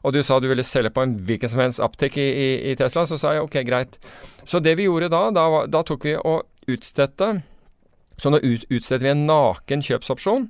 [0.06, 2.76] og du sa du ville selge på en hvilken som helst uptick i, i, i
[2.78, 3.98] Tesla, så sa jeg ok, greit.
[4.46, 7.42] Så det vi gjorde da, da, da tok vi og utstedte
[8.16, 10.46] Så nå ut, utstedte vi en naken kjøpsopsjon.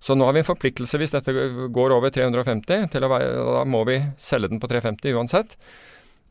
[0.00, 1.34] Så nå har vi en forpliktelse hvis dette
[1.76, 5.56] går over 350, til å være, da må vi selge den på 350 uansett.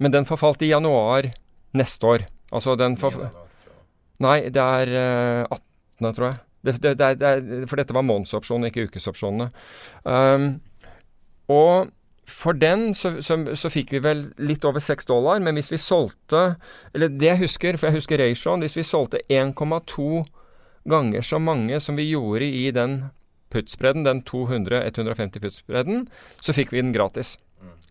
[0.02, 1.30] Men den forfalt i januar
[1.78, 2.26] neste år.
[2.50, 3.20] Altså den forf
[4.20, 6.40] Nei, det er eh, 18., tror jeg.
[6.60, 9.48] Det, det, det det er, for dette var månedsopsjonene, ikke ukesopsjonene.
[10.04, 10.50] Um,
[11.48, 11.94] og
[12.30, 15.80] for den så, så, så, fikk vi vel litt over 6 dollar, men hvis vi
[15.82, 16.60] solgte
[16.94, 20.26] Eller det jeg husker, for jeg husker ratioen Hvis vi solgte 1,2
[20.90, 23.00] ganger så mange som vi gjorde i den
[23.54, 26.08] puttspredden, den 200-150 puttspredden,
[26.42, 27.38] så fikk vi den gratis.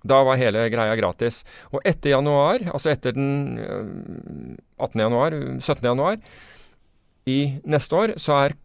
[0.07, 1.43] Da var hele greia gratis.
[1.75, 3.59] Og etter januar, altså etter den
[4.79, 5.03] 18.
[5.03, 5.83] januar, 17.
[5.83, 6.21] januar
[7.29, 8.57] i neste år, så er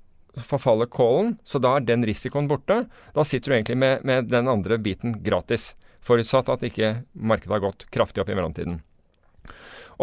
[0.41, 2.84] forfaller callen, så da er den risikoen borte.
[3.13, 5.73] Da sitter du egentlig med, med den andre biten gratis.
[6.03, 8.82] Forutsatt at ikke markedet har gått kraftig opp i mellomtiden.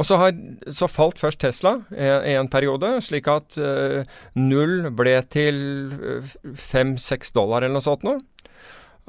[0.00, 0.32] Og så, har,
[0.72, 4.00] så falt først Tesla i en periode, slik at uh,
[4.38, 5.58] null ble til
[6.56, 8.22] fem-seks dollar eller noe sånt noe.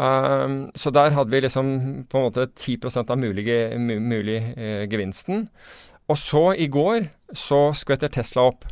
[0.01, 1.71] Um, så der hadde vi liksom
[2.09, 3.45] på en måte 10 av mulig,
[3.77, 5.49] mulig eh, gevinsten.
[6.09, 7.05] Og så, i går,
[7.37, 8.65] så skvetter Tesla opp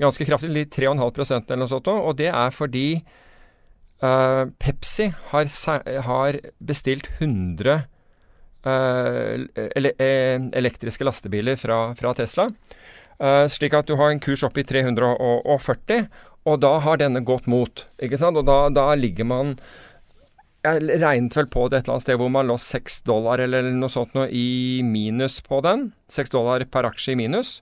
[0.00, 1.90] ganske kraftig, litt 3,5% eller noe sånt.
[1.92, 3.02] Og det er fordi
[4.02, 5.50] uh, Pepsi har,
[6.08, 7.82] har, bestilt 100 uh, ele
[10.58, 12.48] elektriske lastebiler fra, fra Tesla.
[13.22, 16.06] Uh, slik at du har en kurs opp i 340,
[16.42, 17.86] og da har denne gått mot.
[18.02, 18.38] ikke sant?
[18.38, 19.56] Og da, da ligger man
[20.62, 23.66] jeg regnet vel på det et eller annet sted hvor man lå 6 dollar eller
[23.74, 25.88] noe sånt noe i minus på den.
[26.12, 27.56] 6 dollar per aksje i minus.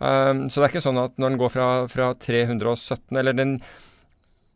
[0.00, 3.58] Um, så det er ikke sånn at når den går fra, fra 317 Eller den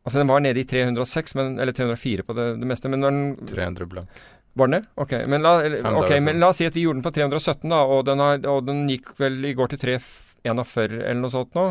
[0.05, 2.91] Altså den var nede i 306, men, eller 304 på det, det meste.
[2.93, 4.19] Men når den 300 blank.
[4.55, 4.89] Var den det?
[5.03, 5.57] Ok, men la,
[5.99, 8.39] okay, men la, oss si at vi gjorde den på 317, da, og den, har,
[8.51, 11.67] og den gikk vel i går til 341 eller noe sånt nå.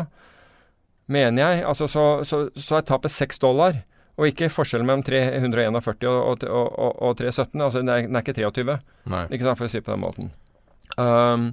[1.14, 1.64] Mener jeg.
[1.68, 3.80] Altså så, så, så er tapet 6 dollar.
[4.14, 7.60] Og ikke forskjellen mellom 341 og, og, og, og 317.
[7.60, 8.76] Altså den er, den er ikke 23.
[9.10, 9.24] Nei.
[9.34, 10.30] Ikke sant, for å si det på den måten.
[10.94, 11.48] Um,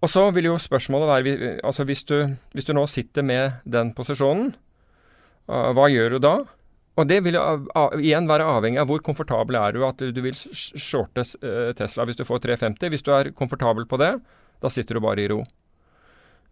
[0.00, 2.16] og så vil jo spørsmålet være altså hvis du,
[2.56, 4.54] hvis du nå sitter med den posisjonen,
[5.50, 6.34] uh, hva gjør du da?
[6.94, 7.36] Og det vil
[7.98, 12.20] igjen være avhengig av hvor komfortabel er du at du, vil shorte uh, Tesla hvis
[12.20, 12.92] du får 350.
[12.92, 14.12] Hvis du er komfortabel på det,
[14.62, 15.40] da sitter du bare i ro.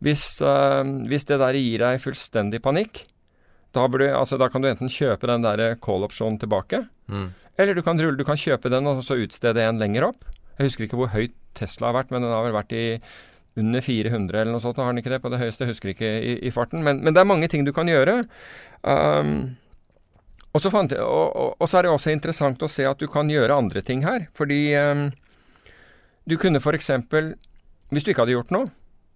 [0.03, 3.05] Hvis, uh, hvis det der gir deg fullstendig panikk,
[3.73, 7.29] da, du, altså, da, kan du enten kjøpe den der call-opsjonen tilbake, mm.
[7.63, 10.27] eller du kan, du kan, kjøpe den og så utstede en lenger opp.
[10.59, 12.85] Jeg husker ikke hvor høyt Tesla har vært, men den har vel vært i
[13.57, 14.81] under 400 eller noe sånt.
[14.81, 15.65] Har den ikke det på det høyeste?
[15.65, 16.85] Jeg husker ikke i, i farten.
[16.85, 18.23] Men, men, det er mange ting du kan gjøre.
[18.85, 19.55] Um,
[20.53, 23.07] og, så fant, og, og, og, så er det også interessant å se at du
[23.11, 24.21] kan gjøre andre ting her.
[24.37, 25.13] Fordi um,
[26.29, 26.91] du kunne f.eks.
[27.93, 28.67] Hvis du ikke hadde gjort noe,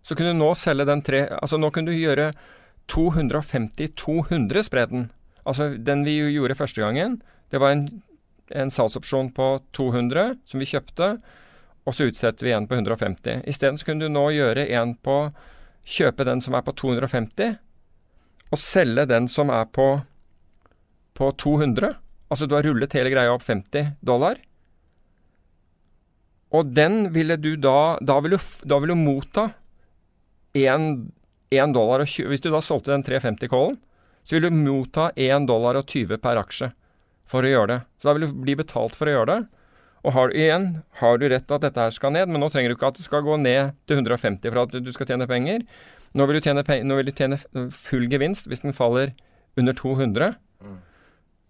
[0.06, 2.26] så kunne du nå selge den tre Altså nå kunne du gjøre
[2.92, 5.02] 250-200-spredden.
[5.46, 7.22] Altså den vi gjorde første gangen.
[7.50, 7.82] Det var en,
[8.54, 9.46] en salgsopsjon på
[9.76, 11.06] 200 som vi kjøpte
[11.86, 13.44] og så utsetter vi en på 150.
[13.46, 15.28] Isteden kunne du nå gjøre en på
[15.86, 17.60] Kjøpe den som er på 250,
[18.50, 19.84] og selge den som er på,
[21.16, 21.94] på 200.
[22.30, 24.38] Altså du har rullet hele greia opp 50 dollar.
[26.54, 29.48] Og den ville du da Da vil du, da vil du motta
[30.56, 31.02] 1,
[31.74, 33.76] dollar og 20 Hvis du da solgte den 350-callen,
[34.24, 36.70] så vil du motta 1 dollar og 20 per aksje
[37.26, 37.80] for å gjøre det.
[37.98, 39.40] Så da vil du bli betalt for å gjøre det.
[40.06, 40.66] Og har, igjen,
[41.00, 43.06] har du rett at dette her skal ned, men nå trenger du ikke at det
[43.06, 45.64] skal gå ned til 150 for at du skal tjene penger.
[46.14, 47.38] Nå vil du tjene, nå vil du tjene
[47.74, 49.10] full gevinst hvis den faller
[49.58, 50.36] under 200.
[50.62, 50.76] Mm.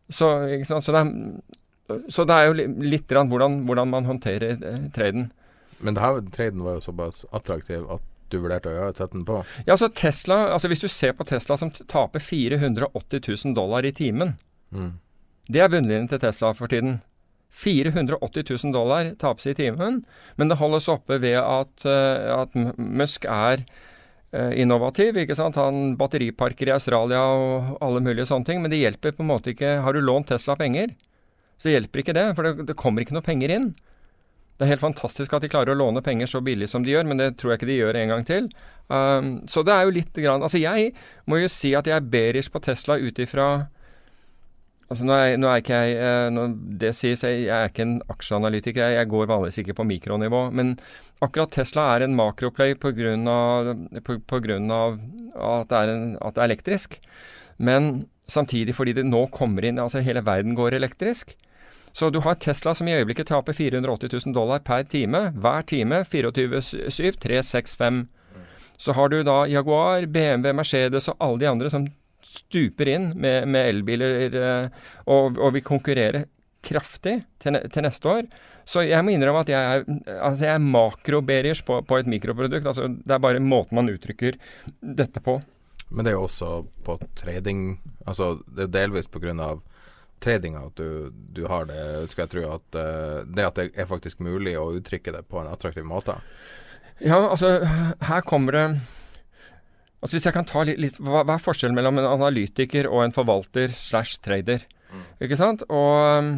[0.08, 0.28] Så,
[0.64, 1.12] så, det er,
[2.08, 5.30] så, det er, jo litt hvordan, hvordan man håndterer eh, traden.
[5.78, 9.40] Men her, traden var jo såpass attraktiv at du vurderte å sette den på?
[9.64, 13.92] Ja, altså Tesla, altså Hvis du ser på Tesla som taper 480 000 dollar i
[13.94, 14.34] timen
[14.74, 14.94] mm.
[15.46, 16.96] Det er bunnlinjen til Tesla for tiden.
[17.54, 20.00] 480 000 dollar tapes i timen,
[20.36, 23.62] men det holdes oppe ved at, uh, at Musk er
[24.58, 25.16] innovativ.
[25.22, 25.58] ikke sant?
[25.60, 28.62] Han batteriparker i Australia og alle mulige sånne ting.
[28.62, 30.94] Men det hjelper på en måte ikke Har du lånt Tesla penger,
[31.56, 32.28] så hjelper ikke det.
[32.36, 33.70] For det, det kommer ikke noe penger inn.
[34.56, 37.04] Det er helt fantastisk at de klarer å låne penger så billig som de gjør,
[37.10, 38.46] men det tror jeg ikke de gjør en gang til.
[38.88, 40.92] Um, så det er jo litt grann Altså, jeg
[41.26, 43.66] må jo si at jeg er bearish på Tesla ut ifra
[44.86, 47.86] Altså nå er, nå er ikke jeg eh, når Det sies, jeg, jeg er ikke
[47.86, 48.84] en aksjeanalytiker.
[48.84, 50.42] Jeg, jeg, går vanligvis ikke på mikronivå.
[50.54, 50.76] Men
[51.24, 53.16] akkurat Tesla er en makroplay pga.
[55.36, 57.00] At det, at det er elektrisk.
[57.58, 61.34] Men samtidig fordi det nå kommer inn Altså hele verden går elektrisk.
[61.96, 65.30] Så du har Tesla som i øyeblikket taper 480 000 dollar per time.
[65.32, 68.02] Hver time 24-7, 365.
[68.76, 71.86] Så har du da Jaguar, BMW, Mercedes og alle de andre som
[72.42, 76.26] stuper inn med, med elbiler, eh, og, og, vi konkurrerer
[76.66, 78.30] kraftig til, til, neste år.
[78.66, 79.84] Så jeg må innrømme at jeg er,
[80.16, 82.66] altså jeg er makroberiers på, på, et mikroprodukt.
[82.66, 84.38] Altså det er bare måten man uttrykker
[84.80, 85.38] dette på.
[85.88, 86.50] Men det er jo også
[86.82, 87.76] på trading
[88.10, 89.54] Altså det er delvis pga.
[90.18, 93.86] tradinga at du, du, har det, skal jeg tro at uh, det at det er
[93.86, 96.16] faktisk mulig å uttrykke det på en attraktiv måte?
[96.98, 97.60] Ja, altså
[98.00, 98.66] her kommer det
[100.02, 103.06] Altså Hvis jeg kan ta litt, litt hva, hva, er forskjellen mellom en analytiker og
[103.06, 104.66] en forvalter slash trader?
[104.92, 105.04] Mm.
[105.26, 105.64] Ikke sant?
[105.72, 106.32] Og,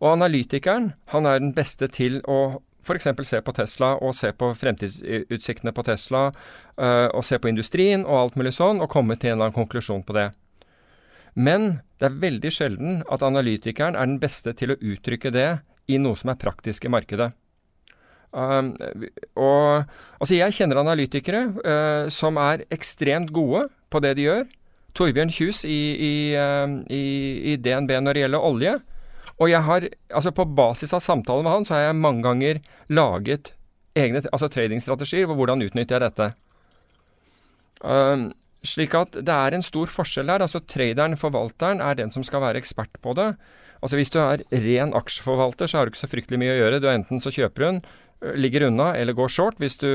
[0.00, 3.06] og, analytikeren han er den beste til å f.eks.
[3.28, 6.24] se på Tesla og se på fremtidsutsiktene på Tesla,
[6.82, 9.60] øh, og se på industrien og alt mulig sånn, og komme til en eller annen
[9.60, 10.32] konklusjon på det.
[11.38, 16.00] Men det er veldig sjelden at analytikeren er den beste til å uttrykke det i
[16.02, 17.30] noe som er praktisk i markedet.
[18.32, 18.72] Um,
[19.36, 19.84] og,
[20.16, 24.46] altså jeg kjenner analytikere uh, som er ekstremt gode på det de gjør.
[24.96, 27.02] Torbjørn Kjus i, i, uh, i,
[27.52, 28.76] i, DNB når det gjelder olje.
[29.36, 32.62] Og jeg har, altså på basis av samtaler med han, så har jeg mange ganger
[32.92, 33.54] laget
[33.98, 36.28] egne altså tradingstrategier for hvordan utnytter jeg dette.
[37.82, 38.30] Um,
[38.64, 40.44] slik at det er en stor forskjell der.
[40.44, 43.32] Altså Traderen, forvalteren, er den som skal være ekspert på det.
[43.82, 46.78] Altså Hvis du er ren aksjeforvalter, så har du ikke så fryktelig mye å gjøre.
[46.82, 47.80] Du Enten så kjøper hun,
[48.34, 49.58] ligger unna, eller går short.
[49.58, 49.88] hvis du,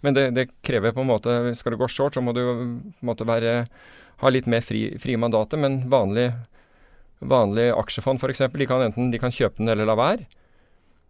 [0.00, 3.66] Men det, det, krever på en måte Skal du gå short, så må du være,
[4.18, 5.58] ha litt mer fri, frie mandater.
[5.58, 6.32] Men vanlig,
[7.20, 10.28] vanlig aksjefond f.eks., de kan enten de kan kjøpe den eller la være.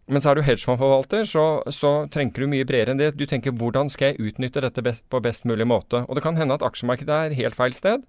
[0.09, 3.11] Men så er du hedgefondforvalter, så, så tenker du mye bredere enn det.
[3.20, 6.01] Du tenker hvordan skal jeg utnytte dette best, på best mulig måte.
[6.09, 8.07] Og det kan hende at aksjemarkedet er helt feil sted.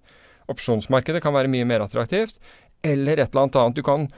[0.48, 2.40] Opsjonsmarkedet kan være mye mer attraktivt.
[2.80, 3.76] Eller et eller annet annet.
[3.76, 4.08] Du kan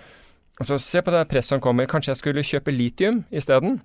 [0.63, 1.91] altså, se på det presset som kommer.
[1.91, 3.81] Kanskje jeg skulle kjøpe litium isteden.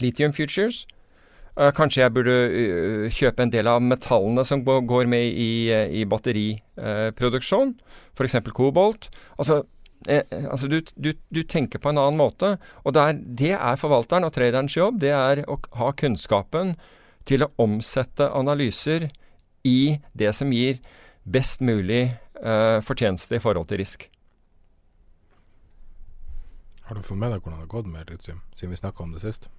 [0.00, 0.86] Litium futures.
[1.52, 5.84] Uh, kanskje jeg burde uh, kjøpe en del av metallene som går med i, uh,
[5.92, 7.74] i batteriproduksjon.
[8.16, 8.38] F.eks.
[8.56, 9.10] kobolt.
[9.36, 9.62] Altså
[10.08, 12.56] eh, altså du, du, du, tenker på en annen måte.
[12.84, 15.02] Og det er, det er forvalteren og traderens jobb.
[15.04, 16.76] Det er å ha kunnskapen
[17.28, 19.10] til å omsette analyser
[19.68, 20.80] i det som gir
[21.22, 22.08] best mulig
[22.42, 24.08] uh, fortjeneste i forhold til risk.
[26.88, 29.12] Har du fått med deg hvordan det har gått med litium, siden vi snakka om
[29.14, 29.52] det sist?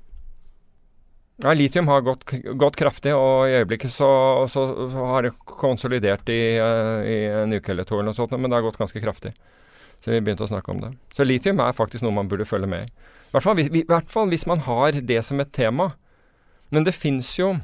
[1.42, 4.10] Ja, Litium har gått, gått, kraftig, og i øyeblikket så,
[4.52, 8.36] så, så har det konsolidert i, uh, i en uke eller to, eller noe sånt,
[8.38, 9.34] men det har gått ganske kraftig.
[10.04, 10.92] Så vi begynte å snakke om det.
[11.16, 13.12] Så litium er faktisk noe man burde følge med i.
[13.34, 15.94] Hvert fall, I hvert fall hvis man har det som et tema.
[16.70, 17.56] Men det fins jo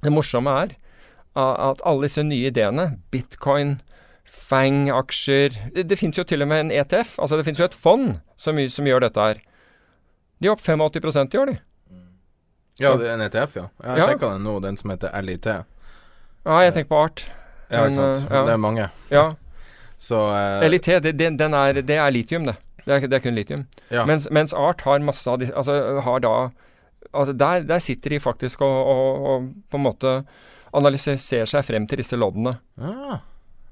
[0.00, 0.70] Det morsomme er
[1.36, 3.74] at alle disse nye ideene, bitcoin,
[4.30, 7.18] Fang-aksjer Det, det fins jo til og med en ETF.
[7.18, 9.42] Altså det fins jo et fond som, som, gjør dette her.
[10.40, 11.58] De er opp 85 i år, de.
[12.80, 13.66] Ja, det er en ETF, ja.
[13.82, 14.08] Jeg har ja.
[14.08, 15.50] sjekka den nå, den som heter LIT.
[15.50, 17.26] Ja, jeg tenker på Art.
[17.70, 18.26] Ja, ikke sant.
[18.30, 18.42] Ja.
[18.48, 18.88] Det er mange.
[19.12, 19.26] Ja.
[20.00, 22.56] Så uh, LIT, det, det, er, det, er, litium, det.
[22.86, 23.66] Det er, det er kun litium.
[23.92, 24.06] Ja.
[24.08, 26.34] Mens, mens, Art har masse av de Altså har da
[27.12, 30.14] altså der, der, sitter de faktisk og, og, og, på en måte
[30.76, 32.54] analyserer seg frem til disse loddene.
[32.78, 33.20] Ah,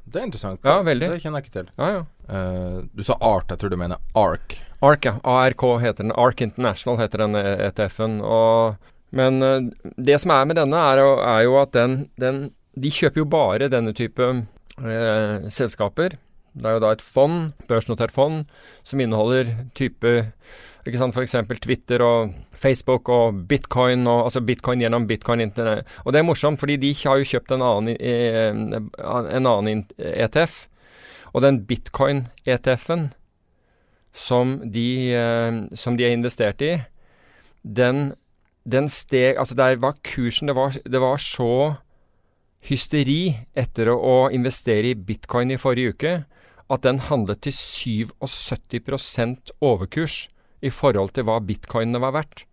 [0.04, 0.60] det er interessant.
[0.66, 1.12] Ja, veldig.
[1.14, 1.72] Det kjenner jeg ikke til.
[1.78, 2.04] Ja, ja.
[2.28, 4.58] Uh, du sa Art, jeg tror du mener ARK.
[4.84, 5.16] ARK, ja.
[5.24, 6.12] ARK heter den.
[6.12, 8.20] ARK International heter den ETF-en.
[9.10, 12.48] Men uh, det som er med denne, er, er jo at den, den
[12.78, 16.12] De kjøper jo bare denne type eh, selskaper.
[16.54, 18.44] Det er jo da et fond, børsnotert fond,
[18.86, 20.12] som inneholder type
[20.86, 21.34] ikke sant, f.eks.
[21.64, 25.86] Twitter og Facebook og bitcoin, og, altså bitcoin gjennom bitcoin internet.
[26.04, 30.66] Og det er morsomt, fordi de har jo kjøpt en annen, en annen ETF.
[31.34, 33.10] Og den bitcoin-ETF-en
[34.16, 36.72] som, de, eh, som de er investert i,
[37.62, 38.12] den,
[38.68, 41.52] den steg Altså der var kursen Det var, det var så
[42.68, 46.14] hysteri etter å investere i bitcoin i forrige uke
[46.68, 50.28] at den handlet til 77% overkurs
[50.60, 52.44] i forhold til hva bitcoinene var verdt.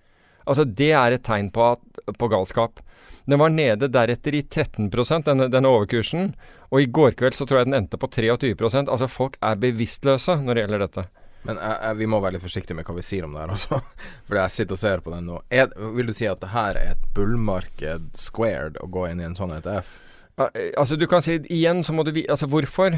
[0.45, 1.82] Altså Det er et tegn på, at,
[2.16, 2.80] på galskap.
[3.26, 4.89] Den var nede deretter i 13
[5.26, 6.36] denne, denne overkursen.
[6.72, 10.38] Og i går kveld så tror jeg den endte på 23% Altså folk er bevisstløse
[10.43, 11.03] når det gjelder dette.
[11.46, 13.80] Men jeg, vi må være litt forsiktige med hva vi sier om det her også.
[14.28, 15.41] For jeg sitter og ser på den nå.
[15.54, 19.28] Er, vil du si at det her er et bullmarked squared å gå inn i
[19.28, 19.98] en sånn ETF?
[20.41, 22.98] Eh, altså Du kan si igjen, så må du Altså hvorfor?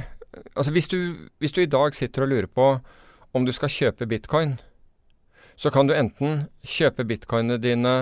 [0.55, 2.77] Altså hvis du, hvis du i dag sitter og lurer på
[3.35, 4.55] om du skal kjøpe bitcoin,
[5.57, 7.93] så kan du enten kjøpe bitcoinene dine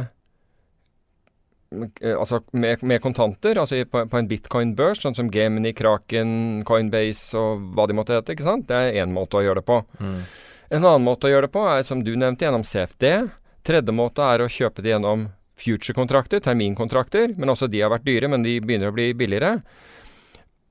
[2.15, 7.71] altså med, med, kontanter, altså på, på en bitcoin-børs, sånn som Gemini, Kraken, Coinbase og
[7.75, 8.35] hva de måtte hete.
[8.35, 8.67] ikke sant?
[8.69, 9.79] Det er én måte å gjøre det på.
[9.99, 10.19] Mm.
[10.75, 13.05] En annen måte å gjøre det på er, som du nevnte, gjennom CFD.
[13.65, 18.29] Tredje måte er å kjøpe det gjennom future-kontrakter, terminkontrakter, men også de har vært dyre,
[18.31, 19.59] men de begynner å bli billigere.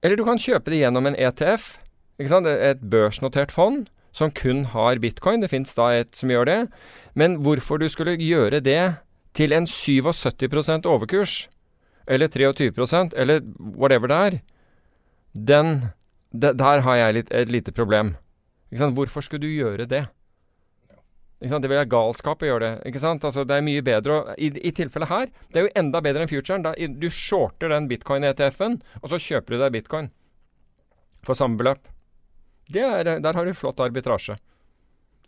[0.05, 1.75] Eller du kan kjøpe det gjennom en ETF,
[2.21, 5.43] et børsnotert fond, som kun har bitcoin.
[5.43, 6.61] Det fins da et som gjør det.
[7.19, 8.95] Men hvorfor du skulle gjøre det
[9.35, 11.49] til en 77% overkurs,
[12.07, 14.41] eller 23% eller whatever det er,
[15.35, 15.76] den
[16.35, 18.16] Der har jeg litt, et lite problem.
[18.74, 20.09] Hvorfor skulle du gjøre det?
[21.39, 22.95] Det vil være galskap å gjøre det.
[23.05, 26.24] Altså, det er mye bedre å I, i tilfellet her, det er jo enda bedre
[26.24, 26.64] enn futuren.
[26.64, 30.11] Da, du shorter den bitcoin-ETF-en, og så kjøper du deg bitcoin
[31.22, 31.87] for samme beløp.
[32.66, 34.35] Det er, der har du flott arbitrasje.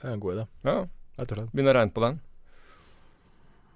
[0.01, 0.79] Det er en god idé, Ja.
[1.55, 2.19] Begynn å regne på den.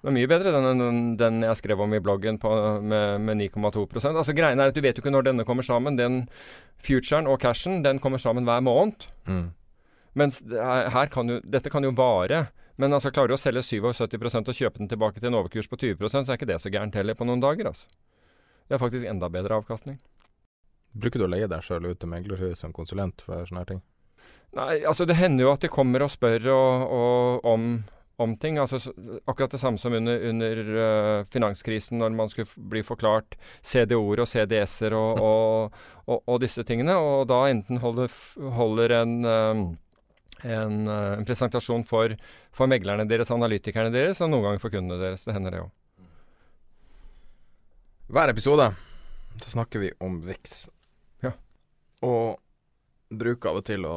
[0.01, 2.49] Det er mye bedre den enn den jeg skrev om i bloggen på,
[2.81, 5.95] med, med 9,2% Altså Greiene er at du vet jo ikke når denne kommer sammen.
[5.99, 6.23] Den
[6.81, 9.05] futuren og cashen den kommer sammen hver måned.
[9.29, 9.51] Mm.
[10.17, 12.47] Mens er- her kan jo, dette kan jo vare.
[12.81, 15.77] Men altså klarer du å selge 77% og kjøpe den tilbake til en overkurs på
[15.77, 17.67] 20 så er ikke det så gærent heller på noen dager.
[17.69, 17.85] altså.
[18.67, 19.99] Det er faktisk enda bedre avkastning.
[20.97, 23.81] Bruker du å leie deg sjøl ut til meglerhus som konsulent for sånne her ting?
[24.57, 27.67] Nei, altså det hender jo at de kommer og spør og, og om,
[28.21, 28.59] om ting.
[28.61, 28.79] Altså
[29.25, 34.29] akkurat det samme som under, under uh, finanskrisen, når man skulle bli forklart CDO-er og
[34.29, 36.97] CDS-er og, og, og, og disse tingene.
[36.97, 38.11] Og da enten holder,
[38.57, 39.65] holder en um,
[40.43, 42.15] en, øh, en presentasjon for,
[42.53, 45.25] for meglerne deres, analytikerne deres, og noen ganger for kundene deres.
[45.25, 45.71] Det hender det òg.
[48.11, 48.71] Hver episode
[49.39, 50.55] så snakker vi om VIX.
[51.23, 51.31] Ja.
[52.03, 52.41] Og
[53.11, 53.95] bruker av og til å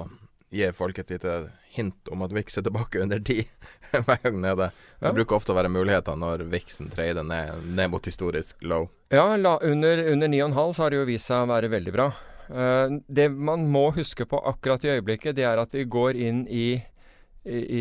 [0.54, 1.38] gi folk et lite
[1.74, 3.40] hint om at VIX er tilbake under ti
[4.06, 4.70] hver gang nede.
[5.00, 8.88] Det bruker ofte å være muligheter når Vixen trader ned, ned mot historisk low.
[9.14, 12.08] Ja, la, under, under 9,5 så har det jo vist seg å være veldig bra.
[12.44, 16.44] Uh, det man må huske på akkurat i øyeblikket, det er at vi går inn
[16.46, 16.68] i,
[17.44, 17.80] i, i,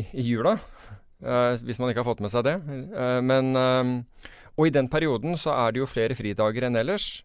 [0.00, 0.56] i, jula.
[1.24, 2.58] Uh, hvis man ikke har fått med seg det.
[2.94, 3.54] Uh, men
[4.54, 7.24] Og i den perioden så er det jo flere fridager enn ellers.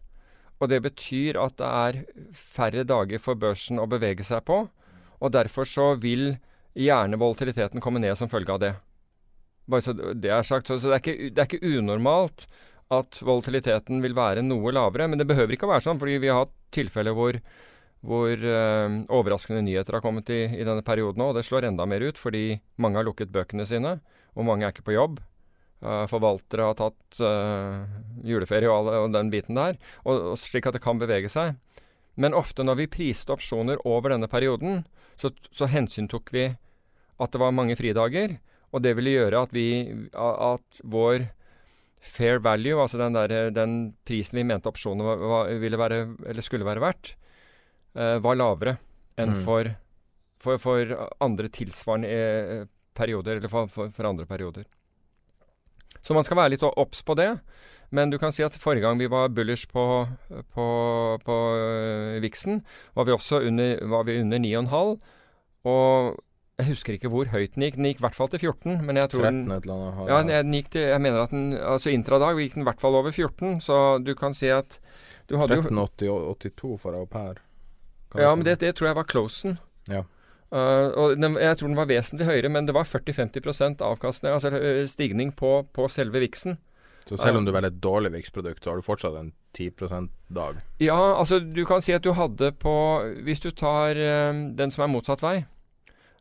[0.60, 2.00] Og det betyr at det er
[2.36, 4.64] færre dager for børsen å bevege seg på.
[5.20, 6.34] Og derfor så vil
[6.76, 8.74] gjerne volatiliteten komme ned som følge av det.
[9.70, 10.70] Bare så det er sagt.
[10.70, 12.46] Så, så det, er ikke, det er ikke unormalt
[12.90, 15.08] at volatiliteten vil være noe lavere.
[15.10, 17.38] Men det behøver ikke å være sånn, fordi vi har hatt tilfeller hvor,
[18.06, 21.36] hvor øh, overraskende nyheter har kommet i, i denne perioden òg.
[21.38, 23.98] Det slår enda mer ut, fordi mange har lukket bøkene sine,
[24.34, 25.20] og mange er ikke på jobb.
[25.80, 27.86] Eh, forvaltere har tatt uh,
[28.28, 31.54] juleferie og, alle, den biten der, og, og slik at det kan bevege seg.
[32.14, 34.84] Men ofte når vi priste opsjoner over denne perioden,
[35.20, 36.48] så, så hensyntok vi
[37.20, 38.38] at det var mange fridager.
[38.72, 39.68] Og det ville gjøre at vi
[40.14, 41.28] at vår
[42.00, 45.16] fair value, altså den, der, den prisen vi mente opsjonene
[46.42, 47.14] skulle være verdt,
[47.98, 48.78] uh, var lavere
[49.20, 49.44] enn Mm.
[49.44, 49.68] for,
[50.40, 54.64] for, for andre tilsvarende eh, perioder, eller for, for andre perioder.
[56.00, 57.28] Så man skal være litt obs på det.
[57.90, 59.84] Men du kan si at forrige gang vi var bullish på,
[60.54, 60.66] på,
[61.24, 62.62] på øh, Vixen,
[62.94, 65.00] var vi også under, var vi under 9,5.
[65.70, 66.20] Og
[66.60, 67.78] jeg husker ikke hvor høyt den gikk.
[67.78, 68.80] Den gikk i hvert fall til 14.
[68.86, 70.10] Men jeg tror 13 den et eller annet.
[70.12, 72.98] ja, den gikk til, jeg mener at den Altså intradag gikk den i hvert fall
[73.00, 74.78] over 14, så du kan si at
[75.30, 77.38] du hadde jo 1382 for au pair.
[78.18, 79.58] Ja, men det, det tror jeg var closen.
[79.88, 80.02] Ja.
[80.50, 84.50] Uh, og den, jeg tror den var vesentlig høyere, men det var 40-50 avkastning, altså
[84.90, 86.58] stigning på, på selve viksen.
[87.10, 90.60] Så selv om du velger et dårlig VIX-produkt, så har du fortsatt en 10 %-dag.
[90.78, 92.74] Ja, altså du kan si at du hadde på
[93.26, 94.12] Hvis du tar ø,
[94.54, 95.40] den som er motsatt vei,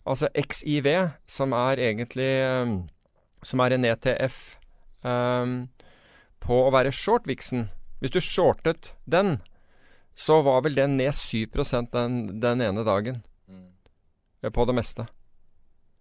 [0.01, 2.31] altså XIV, som er egentlig
[2.65, 2.73] um,
[3.45, 4.39] Som er en ETF
[5.05, 5.69] um,
[6.41, 7.67] på å være short viksen
[8.01, 9.37] Hvis du shortet den,
[10.17, 13.21] så var vel den ned 7% den, den ene dagen.
[13.47, 14.51] Mm.
[14.51, 15.05] på det meste.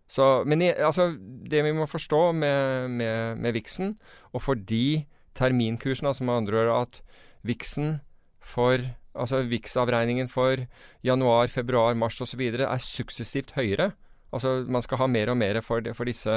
[0.08, 3.98] Så, men i, altså, det vi må forstå med, med, med Vixen,
[4.32, 5.06] og fordi
[5.36, 7.02] terminkursen, altså med andre ord at
[7.46, 7.98] Vixen
[8.40, 8.80] for
[9.18, 10.60] Altså Vix-avregningen for
[11.02, 12.40] januar, februar, mars osv.
[12.40, 13.92] er suksessivt høyere.
[14.32, 16.30] Altså man skal ha mer og mer for, for disse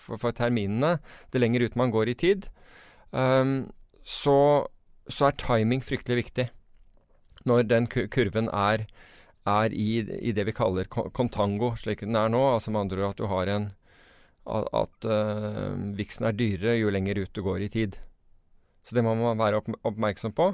[0.00, 0.96] for, for terminene
[1.32, 2.48] det lenger ut man går i tid.
[3.12, 3.70] Um,
[4.02, 4.66] så,
[5.08, 6.48] så er timing fryktelig viktig
[7.44, 8.86] når den kurven er
[9.46, 12.40] er i, i det vi kaller ko- kontango, slik den er nå.
[12.54, 13.72] Altså med andre ord at du har en
[14.44, 17.96] At, uh, viksen er dyrere jo lenger ut du går i tid.
[18.84, 20.50] Så det må man være opp, oppmerksom på,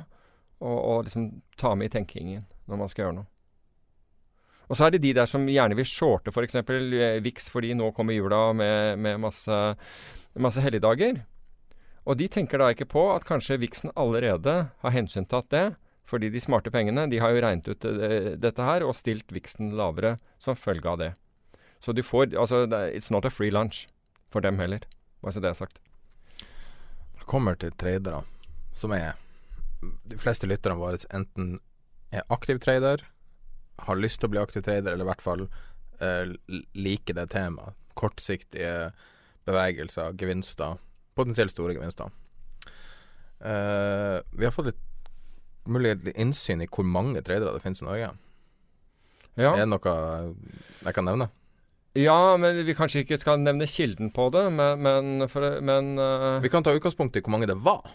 [0.63, 3.27] og, og liksom ta med i tenkingen når man skal gjøre noe.
[4.71, 6.61] Og så er det de der som gjerne vil shorte f.eks.
[6.63, 9.59] For VIX fordi nå kommer jula med, med masse,
[10.39, 11.25] masse helligdager.
[12.07, 15.65] Og de tenker da ikke på at kanskje VIX-en allerede har hensyntatt det.
[16.11, 19.75] Fordi de smarte pengene de har jo regnet ut eh, dette her og stilt VIX-en
[19.79, 21.13] lavere som følge av det.
[21.81, 23.87] Så du får Altså, it's not a free lunch
[24.31, 24.83] for dem heller.
[25.23, 25.81] Bare så det er sagt.
[27.15, 28.25] Når det kommer til tradere,
[28.75, 29.15] som er
[29.81, 31.55] De fleste lytterne våre enten
[32.13, 33.01] er aktiv trader,
[33.87, 35.47] har lyst til å bli aktiv trader, eller i hvert fall
[36.05, 36.35] eh,
[36.77, 37.79] liker det temaet.
[37.97, 38.91] Kortsiktige
[39.49, 40.77] bevegelser, gevinster.
[41.17, 42.13] Potensielt store gevinster.
[43.41, 44.85] Eh, vi har fått litt
[45.71, 48.11] til innsyn i hvor mange tradere det finnes i Norge.
[49.39, 49.55] Ja.
[49.55, 49.95] Er det noe
[50.85, 51.31] jeg kan nevne?
[51.99, 56.39] ja, men vi kanskje ikke skal nevne kilden på det, men, men, for, men uh...
[56.43, 57.89] Vi kan ta utgangspunkt i hvor mange det var.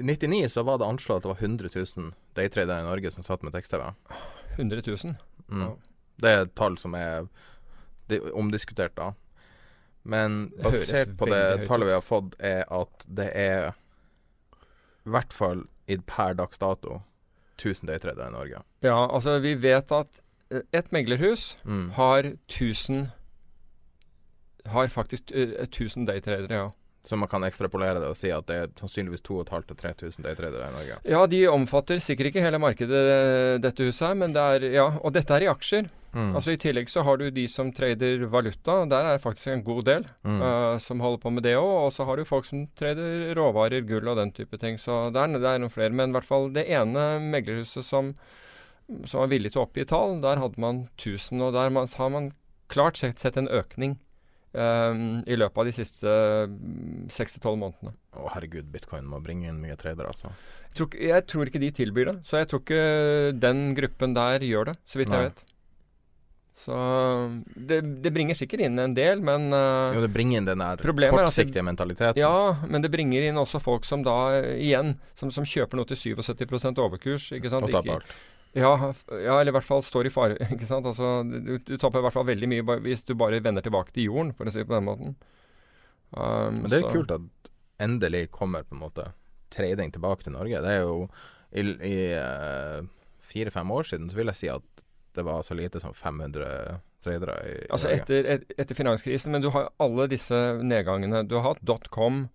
[0.00, 3.26] I 99 så var det anslått at det var 100 000 daytradere i Norge som
[3.26, 3.84] satt med tekst-TV.
[4.56, 5.16] 100 000.
[5.50, 5.66] Mm.
[5.66, 5.74] Ja.
[6.20, 7.28] Det er et tall som er
[8.10, 9.12] er omdiskutert, da.
[10.02, 13.68] Men basert på det tallet vi har fått, er at det er
[15.04, 15.66] i hvert fall
[15.98, 17.02] per dags dato
[17.58, 18.62] 1000 daytradere i Norge.
[18.82, 20.20] Ja, altså vi vet at
[20.50, 21.90] eh, et meglerhus Mm.
[21.90, 23.10] har 1000
[24.66, 26.68] Har faktisk eh, 1000 daytradere, ja.
[27.02, 30.98] Så man kan ekstrapolere det og si at det er sannsynligvis 2500-3000 daytradere i Norge.
[31.08, 34.84] Ja, de omfatter sikkert ikke hele markedet, eh, dette huset her, men det er Ja,
[35.00, 35.88] og dette er i aksjer.
[36.12, 36.34] Mm.
[36.34, 38.84] Altså I tillegg så har du de som trader valuta.
[38.90, 40.42] Der er det faktisk en god del Mm.
[40.42, 41.86] uh, som holder på med det òg.
[41.86, 44.76] Og så har du folk som trader råvarer, gull og den type ting.
[44.76, 45.92] Så det er, det er noen flere.
[45.92, 48.12] Men i hvert fall det ene meglerhuset som,
[49.06, 51.40] som var villig til å oppgi tall, der hadde man 1000.
[51.40, 52.32] Og der man, har man
[52.68, 53.98] klart sett, sett en økning
[54.54, 56.14] eh, i løpet av de siste
[57.12, 57.94] seks til tolv månedene.
[58.16, 60.32] Å herregud, bitcoin må bringe inn mye tradere, altså.
[60.70, 62.16] Jeg tror, jeg tror ikke de tilbyr det.
[62.28, 62.82] Så jeg tror ikke
[63.38, 65.22] den gruppen der gjør det, så vidt Nei.
[65.22, 65.46] jeg vet.
[66.60, 66.76] Så
[67.56, 70.76] det, det bringer sikkert inn en del, men uh, Jo, det bringer inn den der
[70.76, 72.20] er det- kortsiktige mentaliteten.
[72.20, 75.88] Ja, men det bringer inn også folk som da eh, igjen Som, som kjøper noe
[75.88, 77.30] til 77 overkurs.
[77.32, 77.64] Ikke sant?
[77.64, 78.18] Og taper alt.
[78.58, 78.72] Ja,
[79.14, 80.36] ja, eller i hvert fall står i fare.
[80.54, 80.86] Ikke sant?
[80.90, 84.08] Altså, du, du taper i hvert fall veldig mye hvis du bare vender tilbake til
[84.08, 85.14] jorden, for å si det på den måten.
[86.10, 89.12] Um, Men det er så- kult at endelig kommer på en måte
[89.54, 90.60] trading tilbake til Norge.
[90.62, 91.08] Det er jo
[91.54, 92.82] i, i eh,
[93.30, 94.84] fire-fem år siden så vil jeg si at
[95.18, 98.02] det var så lite som 500 tradere i, i Altså Norge.
[98.04, 101.24] etter, et, etter finanskrisen, men du har alle disse nedgangene.
[101.26, 102.28] Du har hatt dotcom.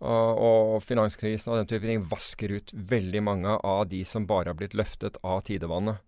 [0.00, 4.58] Og finanskrisen og den type ting vasker ut veldig mange av de som bare har
[4.58, 6.02] blitt løftet av tidevannet.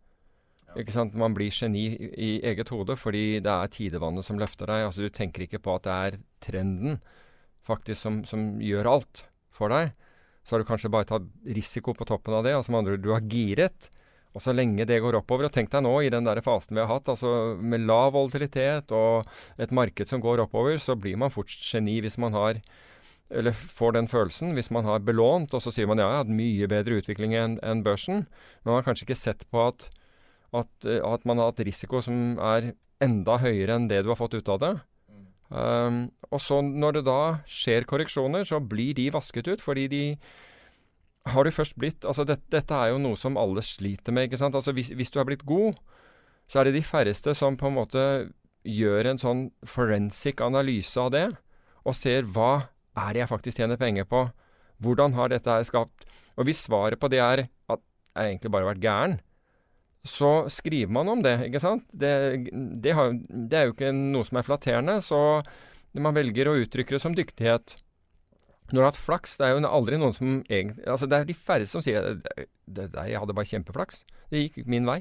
[0.77, 1.17] Ikke sant?
[1.17, 4.85] Man blir geni i, i eget hode fordi det er tidevannet som løfter deg.
[4.89, 7.01] Altså Du tenker ikke på at det er trenden
[7.69, 9.25] faktisk som, som gjør alt
[9.55, 9.95] for deg.
[10.45, 11.25] Så har du kanskje bare tatt
[11.57, 12.55] risiko på toppen av det.
[12.57, 13.89] Altså med andre du har giret.
[14.37, 16.83] Og så lenge det går oppover, og tenk deg nå i den der fasen vi
[16.83, 19.27] har hatt, altså med lav volatilitet og
[19.59, 22.61] et marked som går oppover, så blir man fort geni hvis man har
[23.31, 26.25] eller får den følelsen hvis man har belånt, og så sier man ja, jeg har
[26.25, 28.25] hatt mye bedre utvikling enn en børsen.
[28.63, 29.89] Men man har kanskje ikke sett på at,
[30.57, 32.73] at, eh, at man har hatt risiko som er
[33.05, 34.75] enda høyere enn det du har fått ut av det.
[35.49, 40.03] Um, og så når det da skjer korreksjoner, så blir de vasket ut, fordi de
[41.29, 44.41] har du først blitt Altså det, dette er jo noe som alle sliter med, ikke
[44.41, 44.57] sant.
[44.57, 45.77] Altså hvis, hvis du er blitt god,
[46.49, 48.03] så er det de færreste som på en måte
[48.69, 51.27] gjør en sånn forensic analyse av det,
[51.85, 52.69] og ser hva
[52.99, 54.27] er det jeg faktisk tjener penger på?
[54.83, 56.07] Hvordan har dette her skapt
[56.39, 57.83] Og hvis svaret på det er at
[58.19, 59.19] jeg egentlig bare har vært gæren,
[60.07, 61.85] så skriver man om det, ikke sant?
[61.93, 62.11] Det,
[62.83, 65.21] det, har, det er jo ikke noe som er flatterende, så
[65.99, 67.77] man velger å uttrykke det som dyktighet.
[68.71, 71.29] Når du har hatt flaks, det er jo aldri noen som egentlig Altså, det er
[71.29, 72.19] de færreste som sier
[72.67, 74.03] det, jeg hadde bare kjempeflaks.
[74.33, 75.01] Det gikk min vei.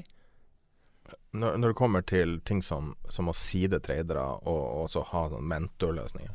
[1.32, 5.48] Når, når det kommer til ting som, som å side tradere og og ha sånn
[5.48, 6.34] mentorløsninger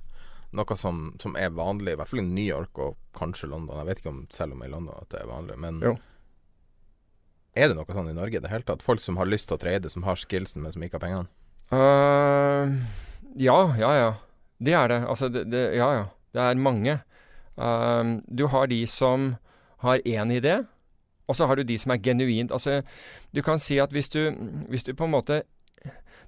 [0.53, 3.79] Noe som, som er vanlig, i hvert fall i New York og kanskje London.
[3.81, 5.95] Jeg vet ikke om selv om i London at det er vanlig, men Jo.
[7.57, 8.85] er det noe sånn i Norge i det hele tatt?
[8.85, 11.29] Folk som har lyst til å trade, som har skillsen, men som ikke har pengene?
[11.73, 12.77] Uh,
[13.39, 14.11] ja, ja, ja.
[14.63, 14.99] Det er det.
[15.09, 16.05] Altså, det, det, ja, ja.
[16.33, 16.99] Det er mange.
[17.57, 19.35] Uh, du har de som
[19.83, 20.59] har én idé,
[21.27, 22.81] og så har du de som er genuint Altså,
[23.31, 24.31] du kan si at hvis du,
[24.69, 25.43] hvis du på en måte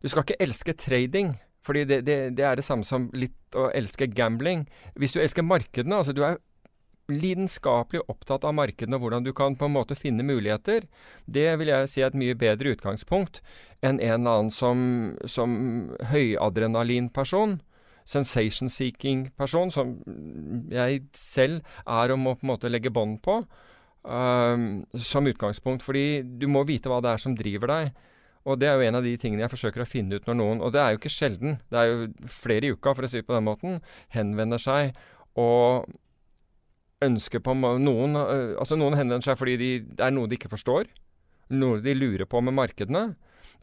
[0.01, 1.33] Du skal ikke elske trading,
[1.65, 4.65] fordi det, det, det er det samme som litt å elske gambling.
[4.99, 6.37] Hvis du elsker markedene, altså du er
[7.11, 10.87] lidenskapelig opptatt av markedene og hvordan du kan på en måte finne muligheter,
[11.25, 13.41] det vil jeg si er et mye bedre utgangspunkt
[13.85, 14.79] enn en eller annen som,
[15.29, 15.55] som
[16.11, 17.59] høyadrenalinperson.
[18.05, 19.95] Sensation-seeking-person, som
[20.69, 23.39] jeg selv er og må på en måte legge bånd på,
[24.05, 25.81] um, som utgangspunkt.
[25.81, 27.95] Fordi du må vite hva det er som driver deg.
[28.45, 30.61] Og det er jo en av de tingene jeg forsøker å finne ut når noen,
[30.61, 33.21] og det er jo ikke sjelden, det er jo flere i uka, for å si
[33.21, 33.79] det på den måten,
[34.13, 34.93] henvender seg
[35.41, 35.89] og
[37.03, 40.51] ønsker på noen øh, Altså noen henvender seg fordi de, det er noe de ikke
[40.53, 40.87] forstår.
[41.53, 43.07] Noe de lurer på med markedene.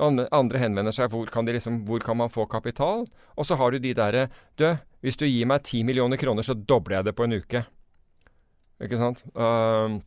[0.03, 3.07] Andre, henvender seg hvor kan, liksom, hvor kan man få kapital?
[3.37, 4.28] Og så har du de derre
[4.59, 4.68] Du,
[5.03, 7.64] hvis du gir meg 10 millioner kroner, så dobler jeg det på en uke.
[8.83, 9.24] Ikke sant?
[9.35, 9.99] Uh,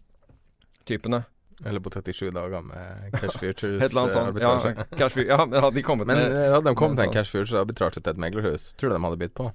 [0.87, 1.25] typene.
[1.63, 4.39] Eller på 37 dager med cash futures Et eller annet sånt.
[4.41, 7.13] Ja, cash, ja, men hadde de kommet Men med eh, hadde de kommet med en
[7.13, 9.51] cash futures arbitrasje til et meglerhus, tror du de hadde bitt på?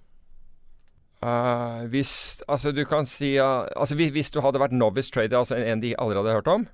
[1.20, 5.36] Uh, hvis Altså, du kan si uh, Altså, hvis, hvis du hadde vært novice trader,
[5.42, 6.64] altså en, en de aldri hadde hørt om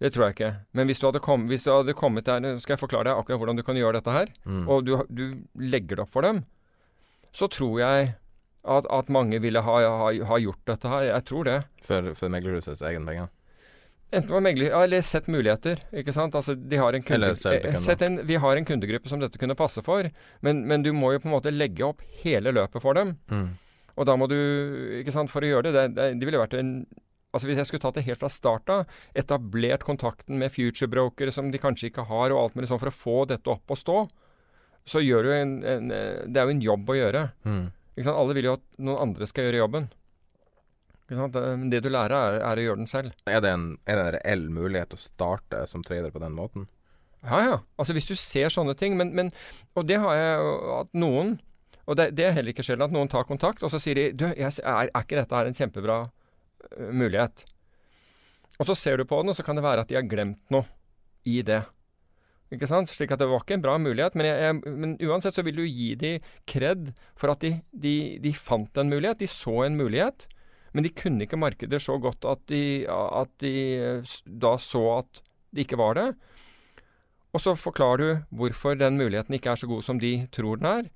[0.00, 0.52] Det tror jeg ikke.
[0.72, 3.20] Men hvis du hadde, kom, hvis du hadde kommet der Nå skal jeg forklare deg
[3.20, 4.32] akkurat hvordan du kan gjøre dette her.
[4.48, 4.64] Mm.
[4.68, 5.24] Og du, du
[5.60, 6.42] legger det opp for dem.
[7.36, 8.14] Så tror jeg
[8.64, 11.06] at, at mange ville ha, ha, ha gjort dette her.
[11.12, 11.56] Jeg tror det.
[11.84, 13.30] For, for meglerhusets egen penger.
[14.14, 15.80] Enten var megler, eller sett muligheter.
[15.92, 16.36] ikke sant?
[16.38, 19.56] Altså, de har en kunde, eh, sett en, Vi har en kundegruppe som dette kunne
[19.58, 20.10] passe for,
[20.40, 23.16] men, men du må jo på en måte legge opp hele løpet for dem.
[23.30, 23.48] Mm.
[23.94, 24.38] Og da må du,
[25.00, 26.76] ikke sant, for å gjøre det Det, det, det ville vært en
[27.34, 31.48] Altså Hvis jeg skulle tatt det helt fra start av, etablert kontakten med future-brokere som
[31.50, 33.96] de kanskje ikke har, og alt mulig sånn for å få dette opp og stå,
[34.86, 37.24] så gjør du en, en eh, Det er jo en jobb å gjøre.
[37.42, 37.64] Mm.
[38.12, 39.90] Alle vil jo at noen andre skal gjøre jobben.
[41.10, 43.16] Men det du lærer, er, er å gjøre den selv.
[43.28, 46.68] Er, det en, er det en reell mulighet å starte som trader på den måten?
[47.24, 47.58] Ja, ja.
[47.80, 48.96] Altså hvis du ser sånne ting.
[49.00, 49.32] Men, men
[49.76, 51.38] Og det har jeg at noen
[51.88, 54.06] Og det, det er heller ikke sjelden at noen tar kontakt, og så sier de
[54.16, 57.44] du, jeg, er, er ikke dette her en kjempebra uh, mulighet?
[58.56, 60.40] Og så ser du på den, og så kan det være at de har glemt
[60.54, 60.64] noe
[61.28, 61.60] i det.
[62.54, 62.88] Ikke sant?
[62.88, 64.16] Slik at det var ikke en bra mulighet.
[64.16, 66.14] Men, jeg, jeg, men uansett så vil du gi de
[66.48, 69.20] kred for at de, de, de fant en mulighet.
[69.20, 70.28] De så en mulighet.
[70.74, 73.54] Men de kunne ikke markedet så godt at de, at de
[74.26, 75.22] da så at
[75.54, 76.08] det ikke var det.
[77.34, 80.70] Og så forklarer du hvorfor den muligheten ikke er så god som de tror den
[80.70, 80.90] er.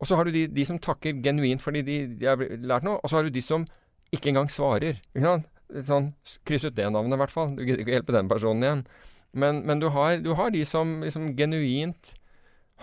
[0.00, 3.00] Og så har du de, de som takker genuint fordi de, de har lært noe,
[3.00, 3.66] og så har du de som
[4.12, 5.00] ikke engang svarer.
[5.12, 5.42] Ikke?
[5.86, 6.12] Sånn,
[6.48, 7.52] kryss ut det navnet, i hvert fall.
[7.54, 8.86] Du gidder ikke hjelpe den personen igjen.
[9.30, 12.14] Men, men du, har, du har de som liksom genuint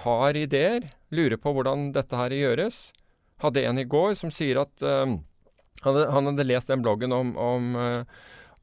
[0.05, 2.91] har ideer, lurer på hvordan dette her gjøres.
[3.41, 5.17] Hadde en i går som sier at eh,
[5.83, 8.03] han, hadde, han hadde lest den bloggen om, om, eh,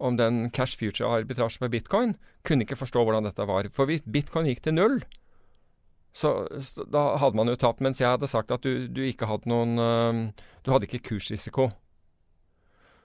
[0.02, 2.16] om den cash future-arbitrasjen med bitcoin.
[2.44, 3.68] Kunne ikke forstå hvordan dette var.
[3.72, 4.98] For hvis bitcoin gikk til null,
[6.14, 7.82] så, så da hadde man jo tapt.
[7.82, 11.70] Mens jeg hadde sagt at du, du ikke hadde noen eh, Du hadde ikke kursrisiko.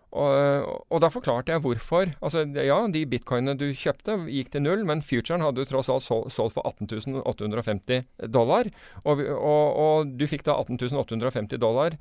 [0.10, 2.10] Og, og da forklarte jeg hvorfor.
[2.26, 6.02] Altså, ja, de bitcoinene du kjøpte, gikk til null, men futuren hadde du tross alt
[6.06, 8.72] sol- solgt for 18 850 dollar.
[9.04, 11.98] Og, og, og du fikk da 18 850 dollar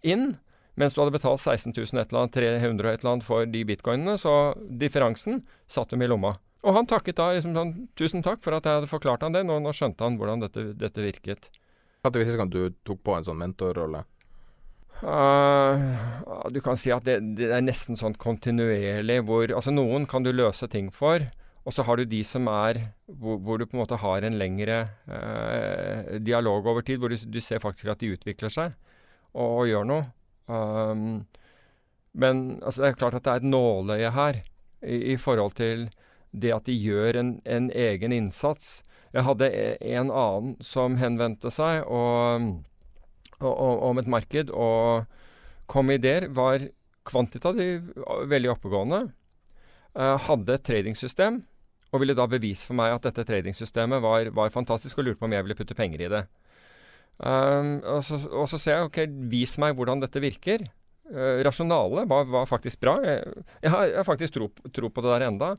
[0.00, 0.38] inn,
[0.80, 3.62] mens du hadde betalt 16 000 et eller annet, 300 et eller annet for de
[3.68, 4.16] bitcoinene.
[4.20, 4.32] Så
[4.80, 6.34] differansen satt dem i lomma.
[6.64, 9.44] Og han takket da liksom sånn Tusen takk for at jeg hadde forklart han det.
[9.46, 11.50] Nå, nå skjønte han hvordan dette, dette virket.
[12.04, 14.04] Hadde det sist gang du tok på en sånn mentorrolle?
[15.02, 15.74] Uh,
[16.54, 20.30] du kan si at det, det er nesten sånn kontinuerlig hvor Altså noen kan du
[20.30, 21.24] løse ting for,
[21.66, 24.38] og så har du de som er hvor, hvor du på en måte har en
[24.38, 24.76] lengre
[25.10, 28.76] eh, dialog over tid, hvor du, du ser faktisk at de utvikler seg
[29.34, 30.06] og, og gjør noe.
[30.46, 31.24] Um,
[32.12, 34.42] men altså, det er klart at det er et nåløye her
[34.84, 35.88] i, i forhold til
[36.34, 38.82] det at de gjør en, en egen innsats.
[39.14, 42.64] Jeg hadde e- en annen som henvendte seg, og
[43.40, 45.04] og, og, om et marked, og
[45.70, 46.28] kom med ideer.
[46.34, 46.68] Var
[47.04, 47.90] kvantitativ
[48.30, 49.02] veldig oppegående.
[49.94, 51.42] Uh, hadde et tradingsystem,
[51.92, 55.28] og ville da bevise for meg at dette tradingsystemet var, var fantastisk, og lurte på
[55.28, 56.24] om jeg ville putte penger i det.
[57.18, 58.98] Um, og, så, og så ser jeg ok,
[59.30, 60.66] vis meg hvordan dette virker.
[61.04, 62.96] Uh, rasjonalet var, var faktisk bra.
[63.04, 65.50] Jeg, jeg, har, jeg har faktisk tro, tro på det der enda.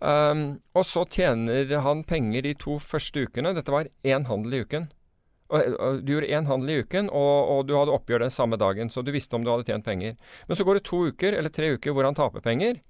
[0.00, 0.44] Um,
[0.74, 3.54] og så tjener han penger de to første ukene.
[3.56, 4.88] Dette var én handel i uken.
[5.52, 8.56] Og, og Du gjorde én handel i uken, og, og du hadde oppgjør den samme
[8.58, 10.16] dagen, så du visste om du hadde tjent penger.
[10.48, 12.80] Men så går det to uker, eller tre uker, hvor han taper penger.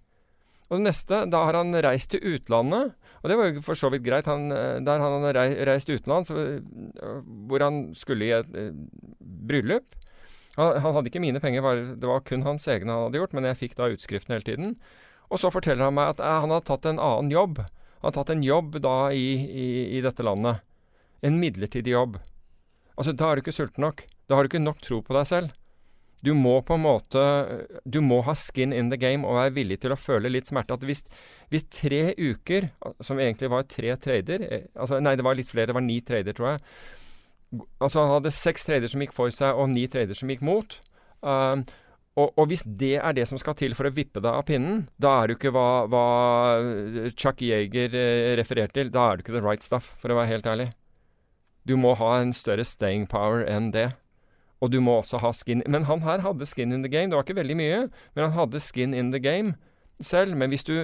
[0.74, 3.92] Og det neste, da har han reist til utlandet, og det var jo for så
[3.94, 4.26] vidt greit.
[4.26, 6.58] Han, eh, der han hadde reist utenlands, øh,
[7.46, 8.74] hvor han skulle i et eh,
[9.22, 9.94] bryllup.
[10.56, 13.46] Han, han hadde ikke mine penger, det var kun hans egne han hadde gjort, men
[13.46, 14.76] jeg fikk da utskriften hele tiden.
[15.30, 17.62] Og så forteller han meg at eh, han hadde tatt en annen jobb.
[17.62, 20.66] Han hadde tatt en jobb da i, i, i dette landet.
[21.22, 22.18] En midlertidig jobb.
[22.98, 24.08] Altså, da er du ikke sulten nok.
[24.26, 25.54] Da har du ikke nok tro på deg selv.
[26.24, 27.22] Du må på en måte
[27.84, 30.78] Du må ha skin in the game og være villig til å føle litt smerte.
[30.78, 31.04] At hvis,
[31.52, 32.70] hvis tre uker,
[33.04, 36.00] som egentlig var tre trader eh, altså Nei, det var litt flere, det var ni
[36.00, 36.64] trader, tror jeg.
[37.78, 40.78] Altså Han hadde seks trader som gikk for seg, og ni trader som gikk mot.
[41.24, 41.64] Um,
[42.14, 44.84] og, og hvis det er det som skal til for å vippe deg av pinnen,
[45.02, 46.04] da er du ikke hva, hva
[47.18, 48.92] Chuck Yeager eh, refererte til.
[48.94, 50.68] Da er du ikke the right stuff, for å være helt ærlig.
[51.66, 53.88] Du må ha en større staying power enn det.
[54.62, 57.10] Og du må også ha skin Men han her hadde skin in the game.
[57.10, 57.80] Det var ikke veldig mye,
[58.14, 59.54] men han hadde skin in the game
[60.00, 60.36] selv.
[60.36, 60.74] Men hvis du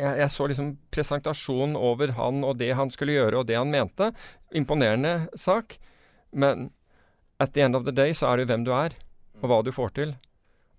[0.00, 3.70] jeg, jeg så liksom presentasjonen over han og det han skulle gjøre, og det han
[3.70, 4.10] mente.
[4.56, 5.78] Imponerende sak.
[6.32, 6.70] Men
[7.40, 8.94] at the end of the day så er det jo hvem du er,
[9.42, 10.14] og hva du får til.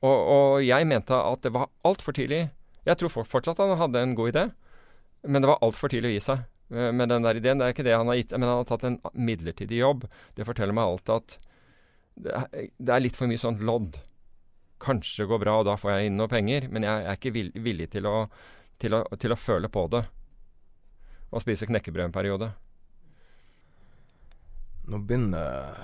[0.03, 2.49] Og, og jeg mente at det var altfor tidlig.
[2.85, 4.45] Jeg tror for- fortsatt han hadde en god idé,
[5.23, 6.41] men det var altfor tidlig å gi seg
[6.73, 7.61] eh, med den der ideen.
[7.61, 10.03] Det er ikke det han har gitt, men han har tatt en midlertidig jobb.
[10.35, 11.37] Det forteller meg alt at
[12.16, 12.34] det
[12.93, 13.97] er, litt for mye sånn lodd.
[14.84, 17.34] Kanskje det går bra, og da får jeg inn noe penger, men jeg er ikke
[17.34, 18.18] villig til å
[18.84, 20.03] til å, til å føle på det.
[21.34, 22.49] Og spise knekkebrød en periode.
[24.91, 25.78] Nå begynner,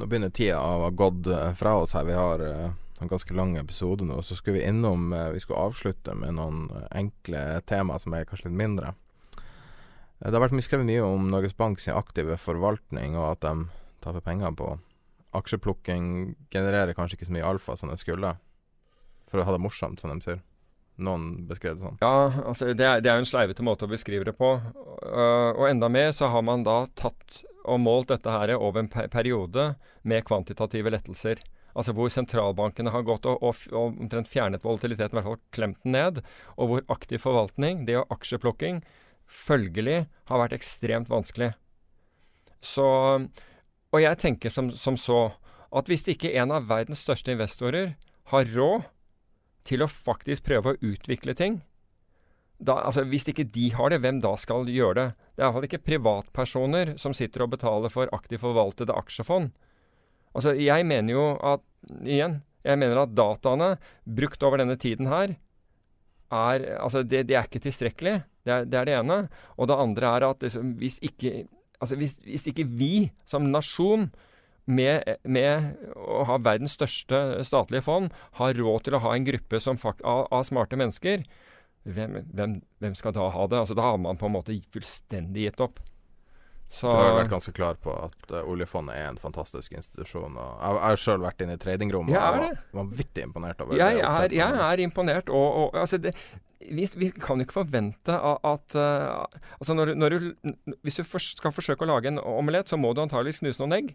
[0.00, 2.06] nå begynner tida å ha gått eh, fra oss her.
[2.08, 4.22] Vi har eh, en ganske lang episode nå.
[4.24, 8.48] Så skulle vi innom eh, Vi skulle avslutte med noen enkle tema som er kanskje
[8.48, 8.94] litt mindre.
[10.20, 13.54] Det har vært skrevet mye om Norges Bank sin aktive forvaltning, og at de
[14.04, 14.74] taper penger på
[15.36, 16.34] aksjeplukking.
[16.52, 18.34] Genererer kanskje ikke så mye alfa som det skulle.
[19.30, 20.40] For å ha det morsomt, som de sier.
[21.00, 22.00] Noen beskrev det sånn.
[22.02, 24.56] Ja, altså det er, det er jo en sleivete måte å beskrive det på.
[24.60, 28.90] Uh, og enda mer så har man da tatt og målt dette her over en
[28.90, 31.42] pe periode med kvantitative lettelser.
[31.76, 35.80] Altså hvor sentralbankene har gått og, og, og omtrent fjernet volatiliteten, i hvert fall klemt
[35.84, 36.22] den ned.
[36.56, 38.82] Og hvor aktiv forvaltning, det og aksjeplukking,
[39.30, 41.52] følgelig har vært ekstremt vanskelig.
[42.60, 42.86] Så
[43.90, 45.30] Og jeg tenker som, som så
[45.74, 47.94] at hvis ikke en av verdens største investorer
[48.32, 48.86] har råd
[49.66, 51.60] til å faktisk prøve å utvikle ting
[52.60, 55.06] da, altså Hvis ikke de har det, hvem da skal gjøre det?
[55.32, 59.54] Det er iallfall ikke privatpersoner som sitter og betaler for aktivt forvaltede aksjefond.
[60.36, 61.64] Altså, jeg mener jo at
[62.04, 63.70] Igjen, jeg mener at dataene
[64.04, 65.38] brukt over denne tiden her
[66.30, 68.18] er Altså, det, det er ikke tilstrekkelig.
[68.44, 69.16] Det er, det er, det ene.
[69.56, 70.44] Og det andre er at
[70.76, 71.46] hvis, ikke,
[71.80, 74.10] altså, hvis, hvis ikke vi som nasjon
[74.70, 79.60] med, med, å ha verdens største statlige fond, har råd til å ha en gruppe
[79.60, 81.24] fakt, av, av, smarte mennesker,
[81.88, 83.62] hvem, hvem, hvem, skal da ha det?
[83.62, 85.80] Altså, da har man på en måte fullstendig gitt opp.
[86.70, 90.36] Så, du har vært ganske klar på at uh, oljefondet er en fantastisk institusjon.
[90.38, 94.04] Jeg har sjøl vært inne i tradingrommet og var vanvittig imponert over jeg det.
[94.06, 95.32] Er, jeg er imponert.
[95.34, 96.14] Og, og altså det,
[96.62, 99.26] vi, vi, kan ikke forvente at uh,
[99.58, 100.30] altså når, når du,
[100.86, 103.92] Hvis du skal forsøke å lage en omelett, så må du antageligvis knuse noen egg.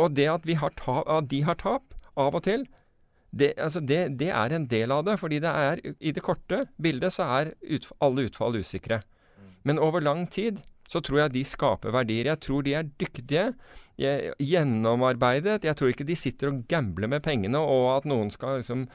[0.00, 2.64] Og det at, har tap, at de har tap av og til,
[3.32, 5.18] det, altså det, det, er en del av det.
[5.20, 9.02] fordi det er, i det korte bildet så er ut, alle utfall usikre.
[9.62, 12.28] Men over lang tid så tror jeg de skaper verdier.
[12.32, 13.46] Jeg tror de er dyktige,
[13.98, 15.62] gjennomarbeidet.
[15.64, 18.86] Jeg tror ikke de sitter og gambler med pengene, og at noen skal liksom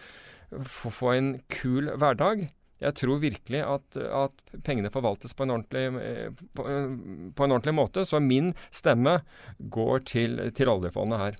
[0.51, 2.47] få, få en kul hverdag.
[2.77, 8.05] Jeg tror virkelig at, at pengene forvaltes på en, på, på en, ordentlig, måte.
[8.05, 9.19] Så min stemme
[9.57, 11.39] går til, til oljefondet her.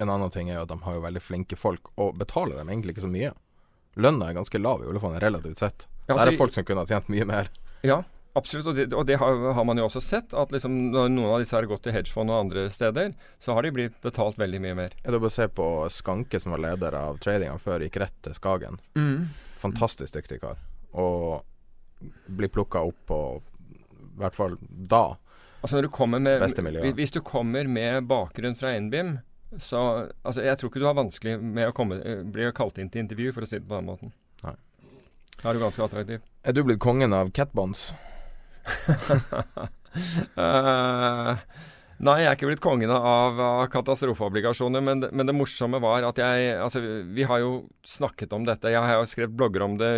[0.00, 2.72] En annen ting er jo at de har jo veldig flinke folk, og betaler dem
[2.72, 3.30] egentlig ikke så mye.
[4.00, 5.86] Lønna er ganske lav i oljefondet relativt sett.
[6.08, 7.50] Ja, altså, det er folk som kunne ha tjent mye mer.
[7.86, 8.00] Ja,
[8.34, 10.32] Absolutt, og det, og det har, har, man jo også sett.
[10.32, 13.12] At liksom når noen av disse har gått til hedgefond og andre steder,
[13.42, 14.94] så har de blitt betalt veldig mye mer.
[15.02, 18.36] Ja, er bare se på Skanke, som var leder av tradinga før, gikk rett til
[18.38, 18.80] Skagen.
[18.96, 19.28] Mm.
[19.60, 20.62] Fantastisk dyktig kar.
[20.96, 21.42] Og
[22.26, 25.04] blir plukka opp på I hvert fall da.
[25.62, 26.96] Altså når du kommer med, beste miljøet.
[26.98, 29.18] Hvis du kommer med bakgrunn fra NBIM,
[29.60, 32.00] så altså Jeg tror ikke du har vanskelig med å komme,
[32.32, 34.14] bli kalt inn til intervju, for å si det på den måten.
[34.42, 34.56] Nei.
[35.36, 36.24] Da er du ganske attraktiv.
[36.42, 37.90] Er du blitt kongen av catbonds?
[40.38, 41.32] Uh,
[42.02, 46.18] nei, jeg er ikke blitt kongen av, av katastrofeobligasjoner, men, men, det morsomme var at
[46.22, 46.82] jeg Altså,
[47.12, 47.52] vi har jo
[47.86, 48.72] snakket om dette.
[48.72, 49.92] Jeg har jo skrevet blogger om det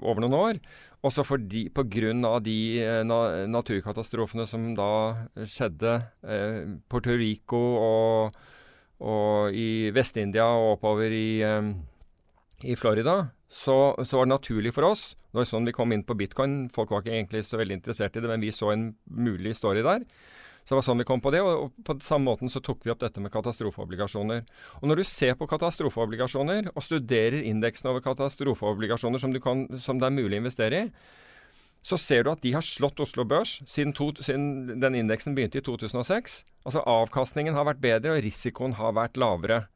[0.00, 0.60] over noen år.
[1.04, 4.88] Også fordi, på grunn av de eh, na, naturkatastrofene som da
[5.36, 8.38] skjedde eh, Puerto Rico og,
[9.04, 11.68] og i Vest-India og oppover i, eh,
[12.64, 16.02] i Florida, så, så, var det naturlig for oss Det var sånn vi kom inn
[16.06, 16.64] på bitcoin.
[16.72, 19.84] Folk var ikke egentlig så veldig interessert i det, men vi så en mulig story
[19.84, 20.06] der.
[20.64, 22.92] Så det var sånn vi kom på det, og, på samme måten så tok vi
[22.94, 24.46] opp dette med katastrofeobligasjoner.
[24.80, 30.08] Og når du ser på katastrofeobligasjoner, og studerer indeksen over katastrofeobligasjoner som, kan, som det
[30.08, 30.88] er mulig å investere i,
[31.84, 35.60] så ser du at de har slått Oslo Børs siden, to, siden den indeksen begynte
[35.60, 36.38] i 2006.
[36.64, 39.66] Altså avkastningen har vært bedre, og risikoen har vært lavere.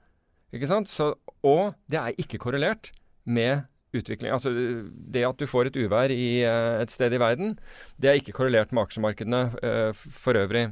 [0.57, 0.89] Ikke sant?
[0.89, 1.13] Så,
[1.45, 2.95] og det er ikke korrelert
[3.25, 3.67] med
[3.97, 4.33] utvikling.
[4.33, 7.57] Altså det at du får et uvær i uh, et sted i verden,
[7.97, 10.69] det er ikke korrelert med aksjemarkedene uh, for øvrig.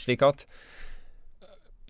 [0.00, 0.46] Slik at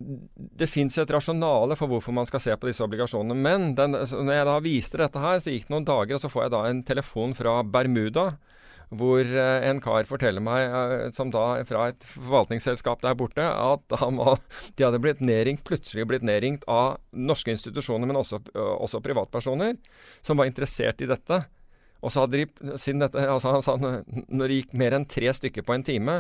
[0.01, 3.37] det fins et rasjonale for hvorfor man skal se på disse obligasjonene.
[3.37, 6.31] Men den, når jeg da viste dette her, så gikk det noen dager, og så
[6.33, 8.31] får jeg da en telefon fra Bermuda
[8.91, 13.97] hvor eh, en kar forteller meg, eh, som da fra et forvaltningsselskap der borte, at
[14.21, 14.43] var,
[14.75, 19.79] de hadde blitt nedringt, plutselig blitt nedringt av norske institusjoner, men også, også privatpersoner,
[20.27, 21.45] som var interessert i dette.
[22.01, 25.33] Og så hadde de, siden dette, altså han sa når det gikk mer enn tre
[25.37, 26.15] stykker på en time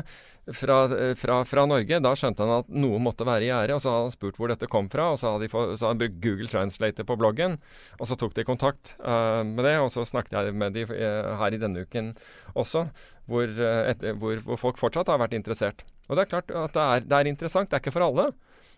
[0.56, 0.78] fra,
[1.16, 3.76] fra, fra Norge, da skjønte han at noe måtte være i gjære.
[3.76, 5.88] Og så hadde han spurt hvor dette kom fra, og så hadde, de få, så
[5.88, 7.56] hadde han brukt Google Translator på bloggen.
[7.98, 11.32] Og så tok de kontakt uh, med det, og så snakket jeg med de uh,
[11.40, 12.12] her i denne uken
[12.58, 12.86] også,
[13.30, 15.86] hvor, uh, etter, hvor, hvor, folk fortsatt har vært interessert.
[16.08, 17.70] Og det er klart at det er, det er interessant.
[17.70, 18.30] Det er ikke for alle,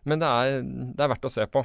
[0.07, 1.64] men det er, det er verdt å se på.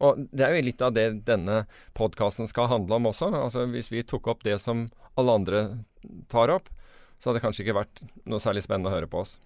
[0.00, 1.64] Og det er jo litt av det denne
[1.96, 3.30] podkasten skal handle om også.
[3.36, 4.86] Altså Hvis vi tok opp det som
[5.20, 5.62] alle andre
[6.32, 6.70] tar opp,
[7.20, 9.36] så hadde det kanskje ikke vært noe særlig spennende å høre på oss.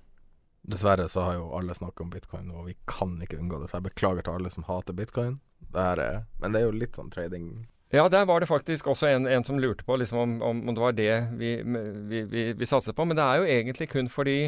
[0.64, 3.68] Dessverre så har jo alle snakket om bitcoin, og vi kan ikke unngå det.
[3.68, 5.40] Så jeg beklager til alle som hater bitcoin.
[5.74, 9.06] Det er, men det er jo litt sånn trading ja, der var det faktisk også
[9.06, 12.66] en, en som lurte på liksom, om, om, det var det vi, vi, vi, vi,
[12.66, 13.04] satset på.
[13.06, 14.38] Men det er jo egentlig kun fordi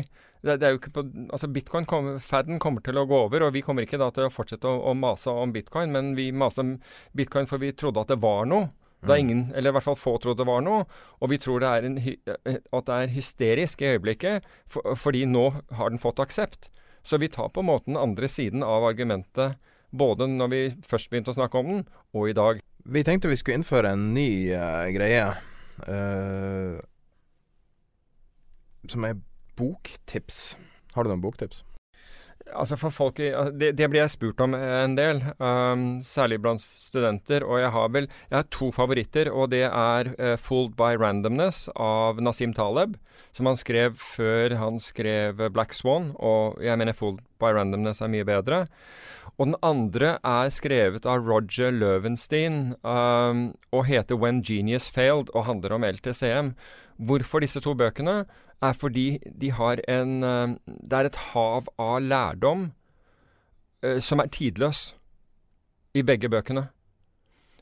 [0.47, 3.47] det, det er jo ikke på, altså Bitcoin, kom, faden kommer til å gå over,
[3.47, 5.92] og vi kommer ikke da til å fortsette å, å mase om bitcoin.
[5.94, 6.74] Men vi maser om
[7.16, 8.70] bitcoin for vi trodde at det var noe.
[9.05, 9.20] Da mm.
[9.20, 10.86] ingen, eller i hvert fall få trodde det var noe.
[11.20, 12.01] Og vi tror det er en,
[12.47, 16.70] at det er hysterisk i øyeblikket, for, fordi nå har den fått aksept.
[17.07, 19.61] Så vi tar på en måte den andre siden av argumentet
[19.97, 21.84] både når vi først begynte å snakke om den,
[22.16, 22.59] og i dag.
[22.86, 25.28] Vi tenkte vi skulle innføre en ny uh, greie.
[25.86, 26.78] Uh,
[28.90, 29.18] som er
[29.57, 30.57] boktips.
[30.94, 31.64] Har du noen boktips?
[32.54, 37.42] Altså for folk det, det, blir jeg spurt om en del, um, særlig blant studenter.
[37.42, 41.66] Og jeg har vel jeg har to favoritter, og det er uh, 'Fooled by Randomness'
[41.74, 42.94] av Nasim Taleb,
[43.34, 46.14] som han skrev før han skrev 'Black Swan'.
[46.22, 48.66] Og jeg mener 'Fooled by Randomness' er mye bedre.
[49.36, 55.44] Og den andre er skrevet av Roger Løvenstein um, og heter 'When Genius Failed' og
[55.44, 56.54] handler om LTCM.
[56.96, 58.24] Hvorfor disse to bøkene?
[58.64, 62.70] Er fordi de har en uh, Det er et hav av lærdom
[63.84, 64.94] uh, som er tidløs
[65.96, 66.68] i begge bøkene.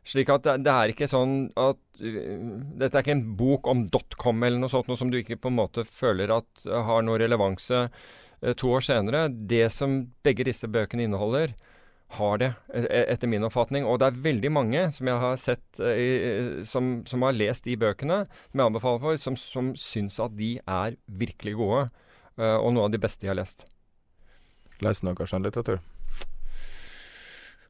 [0.05, 3.87] Slik at det, det er ikke sånn at uh, Dette er ikke en bok om
[3.91, 7.19] dotcom eller noe sånt, noe som du ikke på en måte føler at har noe
[7.23, 7.89] relevanse
[8.45, 9.29] Eh, to år senere.
[9.29, 11.55] Det som begge disse bøkene inneholder,
[12.19, 13.87] har det, e, e, etter min oppfatning.
[13.89, 17.77] Og det er veldig mange som jeg har sett eh, som, som, har lest de
[17.81, 21.89] bøkene, som jeg anbefaler for, som, som syns at de er virkelig gode.
[22.39, 23.67] Eh, og noe av de beste jeg har lest.
[24.83, 25.83] Leser du noe skjønnlitteratur?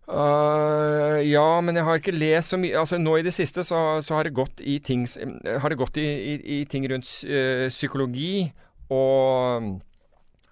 [0.05, 3.79] Uh, ja, men jeg har ikke lest så mye Altså Nå i det siste så,
[4.05, 7.71] så har det gått i ting, har det gått i, i, i ting rundt uh,
[7.73, 8.51] psykologi
[8.93, 9.71] og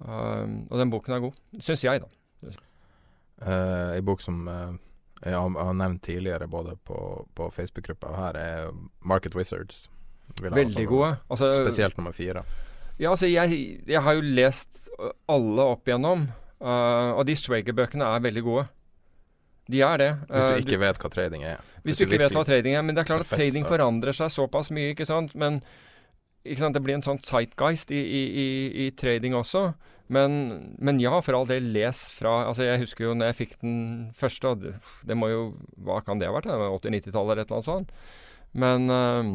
[0.00, 1.36] Uh, og den boken er god.
[1.60, 2.56] Syns jeg, da.
[3.44, 6.98] Uh, en bok som jeg har, nevnt tidligere både på,
[7.36, 9.86] på Facebook-gruppa og her, er Market Wizards.
[10.42, 11.12] Veldig gode.
[11.28, 12.44] Altså, spesielt nummer fire.
[12.98, 14.88] Ja, altså jeg, jeg, har jo lest
[15.30, 16.26] alle opp igjennom,
[16.64, 18.64] uh, og de Swagger-bøkene er veldig gode.
[19.68, 20.08] De er det.
[20.30, 21.60] Hvis du uh, ikke du, vet hva trading er.
[21.60, 22.82] Hvis, hvis du, ikke vet hva trading er.
[22.86, 25.36] Men det er klart at trading forandrer seg såpass mye, ikke sant.
[25.38, 25.60] Men
[26.42, 26.74] ikke sant?
[26.74, 28.48] det blir en sånn sightguist i, i, i,
[28.86, 29.68] i trading også.
[30.08, 30.38] Men,
[30.80, 33.78] men, ja, for all del, les fra Altså, jeg husker jo når jeg fikk den
[34.16, 34.54] første,
[35.04, 35.42] det, må jo
[35.84, 36.48] Hva kan det ha vært?
[36.48, 37.92] 80-90-tallet eller et eller annet sånt.
[38.56, 39.32] Men uh,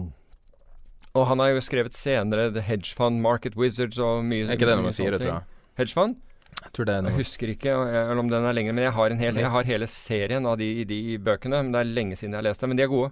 [1.13, 4.69] og han har jo skrevet senere The Hedge Fund, Market Wizards og mye Er ikke
[4.69, 5.49] det nummer fire, tror jeg?
[5.77, 6.15] Hedge Fund?
[6.63, 7.11] Jeg tror det er noe.
[7.11, 9.89] Jeg husker ikke eller om den er lenger, men jeg har, hel, jeg har hele
[9.89, 11.59] serien av de, de, bøkene.
[11.65, 13.11] Men det er lenge siden jeg har lest dem, men de er gode.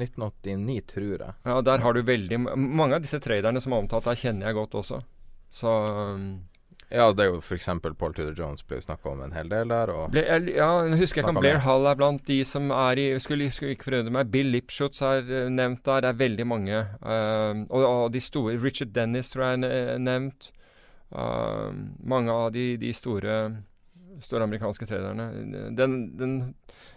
[0.00, 1.34] 1989, tror jeg.
[1.48, 4.58] Ja, der har du veldig Mange av disse traderne som er omtalt der, kjenner jeg
[4.60, 5.00] godt også.
[5.50, 5.72] Så
[6.14, 6.28] um,
[6.90, 7.68] ja, det er jo f.eks.
[7.98, 9.92] Paul Tudor Jones ble snakka om en hel del der.
[10.10, 13.46] Blair, ja, jeg husker jeg kan Blair Hall er blant de som er i Skulle,
[13.54, 14.32] skulle ikke forundre meg.
[14.34, 16.02] Bill Lipschutz er uh, nevnt der.
[16.02, 16.80] Det er veldig mange.
[17.04, 20.50] Uh, og, og, de store Richard Dennis tror jeg er nevnt.
[21.14, 21.70] Uh,
[22.02, 23.38] mange av de, de store,
[24.26, 25.30] store amerikanske traderne.
[25.78, 26.36] Den, den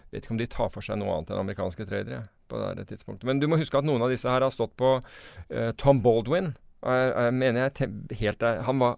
[0.09, 3.29] vet ikke om de tar for seg noe annet enn amerikanske tradere på det tidspunktet.
[3.29, 6.55] Men du må huske at noen av disse her har stått på uh, Tom Baldwin.
[6.83, 8.97] Jeg, jeg mener jeg helt Han var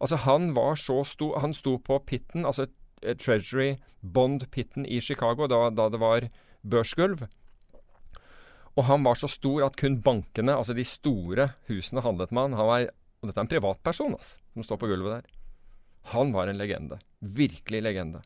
[0.00, 2.66] Altså, han var så stor Han sto på pitten, altså
[3.02, 6.26] eh, Treasury Bond-pitten i Chicago da, da det var
[6.66, 7.26] børsgulv.
[8.78, 12.58] Og han var så stor at kun bankene, altså de store husene, handlet med han.
[12.58, 12.86] han var,
[13.20, 15.30] og dette er en privatperson altså, som står på gulvet der.
[16.14, 17.00] Han var en legende.
[17.20, 18.22] Virkelig legende.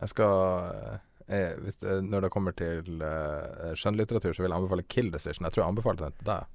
[0.00, 4.82] Jeg skal eh, hvis det, Når det kommer til eh, skjønnlitteratur, så vil jeg anbefale
[4.82, 5.44] 'Kill Decision'.
[5.44, 6.50] Jeg tror jeg anbefalte den til deg.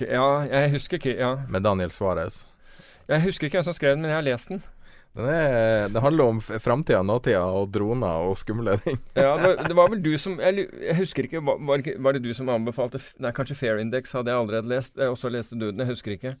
[0.00, 1.36] Ja, jeg husker ikke ja.
[1.48, 2.44] Med Daniel Suárez.
[3.08, 4.62] Jeg husker ikke hvem som skrev den, men jeg har lest den.
[5.14, 8.98] Den er, det handler om framtida, nåtida og droner og skumle ting.
[9.14, 11.60] Ja, det var, det var vel du som Jeg, jeg husker ikke var,
[12.02, 14.98] var det du som anbefalte Nei, kanskje Fair Index hadde jeg allerede lest.
[14.98, 15.84] Og også leste du den.
[15.84, 16.34] Jeg husker ikke.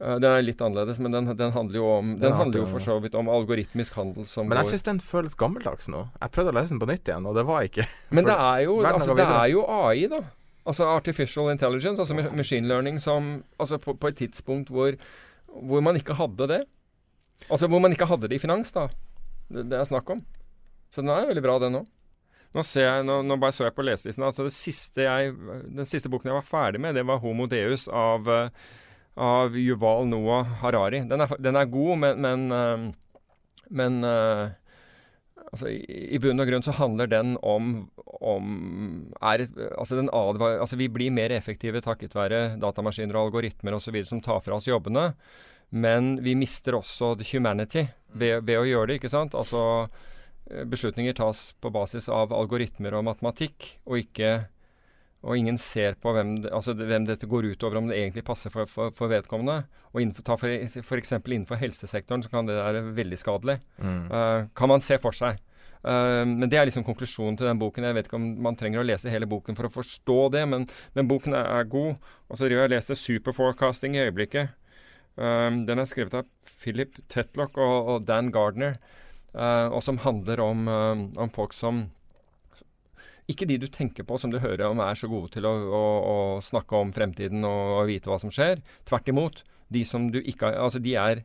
[0.00, 2.66] Eh, den er litt annerledes, men den, den handler jo om Den, Den handler jo
[2.72, 6.06] for så vidt om algoritmisk handel som Men jeg syns den føles gammeldags nå.
[6.20, 7.86] Jeg prøvde å lese den på nytt igjen, og det var ikke
[8.16, 10.22] Men det er jo, altså, det er jo AI, da.
[10.64, 14.94] Altså artificial intelligence, altså ma- machine learning som Altså på, på et tidspunkt hvor,
[15.52, 16.60] hvor man ikke hadde det.
[17.50, 18.88] Altså hvor man ikke hadde det i finans, da.
[19.50, 20.22] Det, det er snakk om.
[20.94, 21.88] Så den er veldig bra, den òg.
[22.52, 24.24] Nå, ser jeg, nå, nå bare så jeg på leselisten.
[24.26, 25.30] Altså det siste jeg,
[25.72, 28.50] den siste boken jeg var ferdig med, det var 'Homo Deus' av, eh,
[29.14, 31.02] av Yuval Noah Harari.
[31.08, 32.90] Den er, den er god, men, men, eh,
[33.70, 34.50] men eh,
[35.52, 37.72] Altså, i, I bunn og grunn så handler den om,
[38.24, 38.52] om
[39.20, 39.42] er
[39.76, 43.98] altså, den advar, altså Vi blir mer effektive takket være datamaskiner og algoritmer osv.
[44.08, 45.10] som tar fra oss jobbene.
[45.68, 48.98] Men vi mister også the humanity ved, ved å gjøre det.
[49.00, 49.36] ikke sant?
[49.36, 49.62] Altså
[50.48, 54.34] eh, Beslutninger tas på basis av algoritmer og matematikk, og ikke
[55.22, 58.50] og ingen ser på hvem, altså hvem dette går ut over, om det egentlig passer
[58.50, 59.68] for, for, for vedkommende.
[59.92, 60.98] Og innenfor, ta for, for
[61.30, 63.58] innenfor helsesektoren så kan det være veldig skadelig.
[63.78, 64.04] mm.
[64.10, 65.38] Uh, kan man se for seg.
[65.82, 67.86] Uh, men det er liksom konklusjonen til den boken.
[67.86, 70.66] Jeg vet ikke om man trenger å lese hele boken for å forstå det, men,
[70.98, 72.02] men boken er, er god.
[72.26, 74.58] Og så driver jeg og leser Superforecasting i øyeblikket.
[75.14, 78.80] Uh, den er skrevet av Philip Tetlock og, og Dan Gardner,
[79.32, 81.86] og som handler om, om folk som
[83.30, 85.82] ikke de du tenker på som du hører om er så gode til å, å,
[86.02, 88.62] å snakke om fremtiden og, og vite hva som skjer.
[88.88, 89.42] Tvert imot.
[89.72, 91.22] De som du ikke har Altså, de er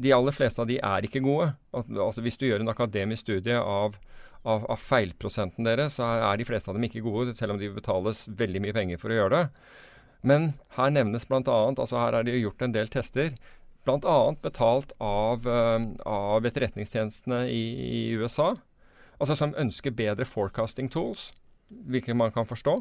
[0.00, 1.50] De aller fleste av de er ikke gode.
[1.74, 3.98] Altså, hvis du gjør en akademisk studie av,
[4.42, 7.70] av, av feilprosenten deres, så er de fleste av dem ikke gode, selv om de
[7.74, 9.68] betales veldig mye penger for å gjøre det.
[10.26, 11.42] Men her nevnes bl.a.
[11.68, 13.36] Altså her er det gjort en del tester.
[13.86, 14.16] Bl.a.
[14.42, 18.56] betalt av, eh, av etterretningstjenestene i, i USA.
[19.18, 21.30] Altså som ønsker bedre forecasting tools,
[21.68, 22.78] hvilket man kan forstå.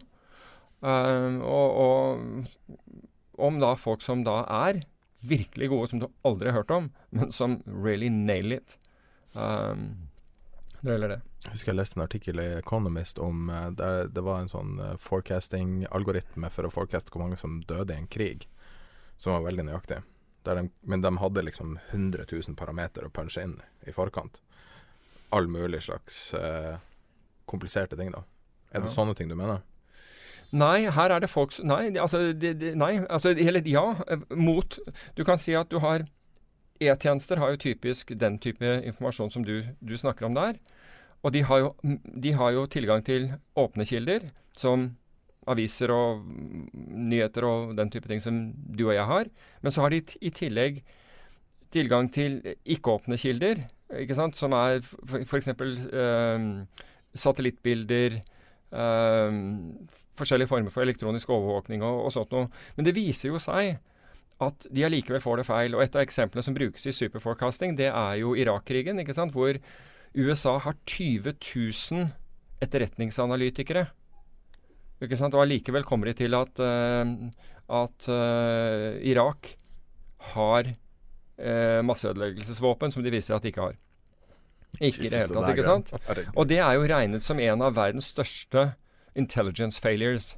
[0.86, 4.84] Uh, og, og om da folk som da er
[5.26, 8.78] virkelig gode, som du aldri har hørt om, men som really nail it.
[9.34, 10.10] Um,
[10.82, 11.22] det gjelder det.
[11.46, 14.80] Jeg husker jeg leste en artikkel i Economist om eh, der det var en sånn
[14.82, 18.46] eh, forecasting-algoritme for å forecaste hvor mange som døde i en krig,
[19.18, 20.04] som var veldig nøyaktig.
[20.46, 23.56] De, men de hadde liksom 100 000 parameter å punche inn
[23.86, 24.44] i forkant.
[25.32, 26.78] All mulig slags eh,
[27.48, 28.24] kompliserte ting, da.
[28.72, 28.94] Er det Ja.
[28.96, 29.62] sånne ting du mener?
[30.52, 34.18] Nei, her er det folk s- Nei, altså, de, de, nei, altså Eller ja, eh,
[34.36, 34.78] mot
[35.16, 36.04] Du kan si at du har
[36.82, 40.58] E-tjenester har jo typisk den type informasjon som du, du snakker om der.
[41.24, 41.76] Og de har, jo,
[42.20, 44.26] de har jo tilgang til åpne kilder,
[44.58, 44.98] som
[45.48, 46.26] aviser og
[46.76, 49.26] nyheter og den type ting som du og jeg har.
[49.64, 50.82] Men så har de i tillegg
[51.72, 53.64] tilgang til ikke-åpne kilder,
[53.94, 54.38] ikke sant?
[54.38, 55.52] som er f.eks.
[55.52, 56.46] Eh,
[57.16, 58.18] satellittbilder,
[58.76, 59.42] eh,
[60.20, 62.50] forskjellige former for elektronisk overvåkning og, og sånt noe.
[62.78, 63.78] Men det viser jo seg
[64.44, 65.76] at de allikevel får det feil.
[65.78, 69.36] Og et av eksemplene som brukes i superforecasting, det er jo Irak-krigen, ikke sant?
[69.36, 69.60] hvor
[70.16, 72.10] USA har 20 000
[72.64, 73.86] etterretningsanalytikere.
[75.04, 75.36] Ikke sant?
[75.36, 77.04] Og allikevel kommer de til at, uh,
[77.82, 79.54] at uh, Irak
[80.34, 80.72] har
[81.38, 83.78] eh, masseødeleggelsesvåpen som de viser at de ikke har.
[84.80, 85.94] Ikke i det hele tatt, ikke sant?
[86.36, 88.74] Og det er jo regnet som en av verdens største
[89.16, 90.34] intelligence failures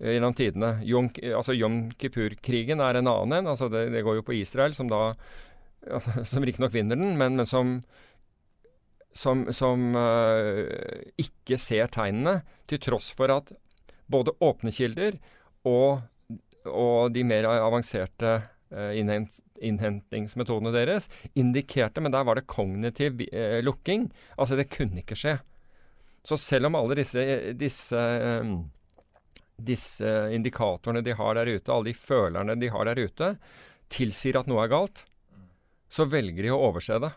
[0.00, 0.76] eh, gjennom tidene.
[0.86, 3.52] Jom, altså Jom Kippur-krigen er en annen en.
[3.54, 5.12] Altså det, det går jo på Israel, som da
[5.96, 7.78] altså, Som riktignok vinner den, men, men som
[9.14, 10.66] som, som uh,
[11.20, 13.52] ikke ser tegnene, til tross for at
[14.10, 15.20] både åpne kilder
[15.68, 16.02] og,
[16.66, 18.40] og de mer avanserte
[18.96, 24.08] innhent, innhentingsmetodene deres indikerte, men der var det kognitiv eh, lukking.
[24.36, 25.38] Altså, det kunne ikke skje.
[26.24, 27.24] Så selv om alle disse,
[27.58, 28.54] disse, eh,
[29.56, 33.34] disse indikatorene de har der ute, alle de følerne de har der ute,
[33.92, 35.04] tilsier at noe er galt,
[35.92, 37.12] så velger de å overse det.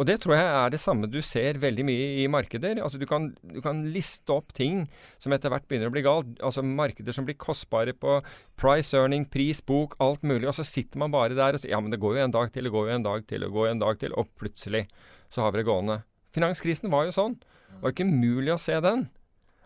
[0.00, 2.78] Og det tror jeg er det samme du ser veldig mye i markeder.
[2.80, 4.86] Altså du kan, du kan liste opp ting
[5.20, 6.30] som etter hvert begynner å bli galt.
[6.40, 8.16] Altså markeder som blir kostbare på
[8.60, 10.48] price earning, pris, bok, alt mulig.
[10.48, 12.54] Og så sitter man bare der og sier ja, men det går jo en dag
[12.54, 14.16] til, det går jo en dag til, det går jo en dag til.
[14.16, 14.86] Og plutselig
[15.28, 16.00] så har vi det gående.
[16.32, 17.36] Finanskrisen var jo sånn.
[17.36, 19.04] Det var ikke mulig å se den.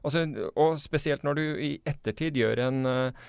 [0.04, 0.26] Altså,
[0.60, 3.28] og spesielt når du i ettertid gjør en uh,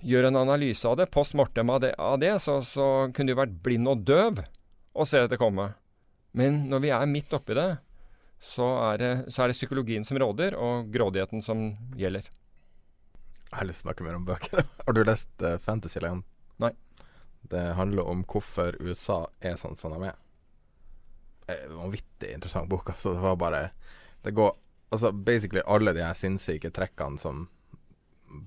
[0.00, 3.38] gjør en analyse av det, post mortem av det, av det så, så, kunne du
[3.38, 4.42] vært blind og døv
[4.94, 5.70] og se det komme.
[6.36, 7.70] Men når vi er midt oppi det,
[8.38, 12.28] så er det, så er det psykologien som råder, og grådigheten som gjelder.
[13.48, 14.66] Jeg har lyst til å snakke mer om bøker.
[14.86, 16.26] har du lest uh, Fantasyland?
[16.62, 16.74] Nei.
[17.48, 20.18] Det handler om hvorfor USA er sånn som de er.
[21.48, 22.92] Eh, vanvittig interessant bok.
[22.92, 23.70] Altså, det var bare
[24.22, 24.56] Det går
[24.90, 27.42] Altså basically alle de her sinnssyke trekkene som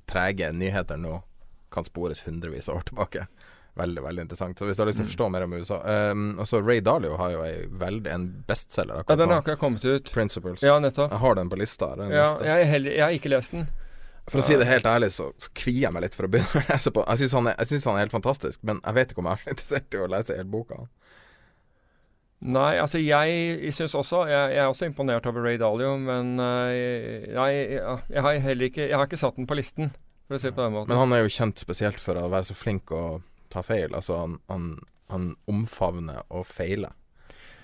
[0.09, 1.19] preger nyheter nå,
[1.69, 3.27] kan spores hundrevis av år tilbake.
[3.79, 4.59] Veldig veldig interessant.
[4.59, 5.77] Så Hvis du har lyst til å forstå mer om USA
[6.11, 9.05] um, også Ray Dalio har jo ei veldig, en bestselger.
[9.07, 10.11] Ja, Den har akkurat kommet ut.
[10.11, 10.65] 'Principles'.
[10.65, 11.11] Ja, nettopp.
[11.11, 11.95] Jeg har den på lista.
[11.95, 13.69] Den ja, jeg, heller, jeg, har ikke lest den.
[14.27, 16.67] For å si det helt ærlig, så kvier jeg meg litt for å begynne å
[16.67, 17.05] lese på.
[17.07, 19.55] Jeg syns han, han, er helt fantastisk, men jeg vet ikke om jeg er så
[19.55, 20.83] interessert i å lese hele boka.
[22.41, 26.39] Nei, altså jeg, jeg syns også jeg, jeg, er også imponert over Ray Dalio, men
[26.41, 29.91] uh, jeg, jeg, har heller ikke Jeg har ikke satt den på listen,
[30.25, 30.89] for å si det på den måten.
[30.89, 33.21] Men han er jo kjent spesielt for å være så flink og
[33.51, 33.93] ta feil.
[33.97, 34.73] Altså han, han,
[35.11, 36.95] han omfavner og feiler.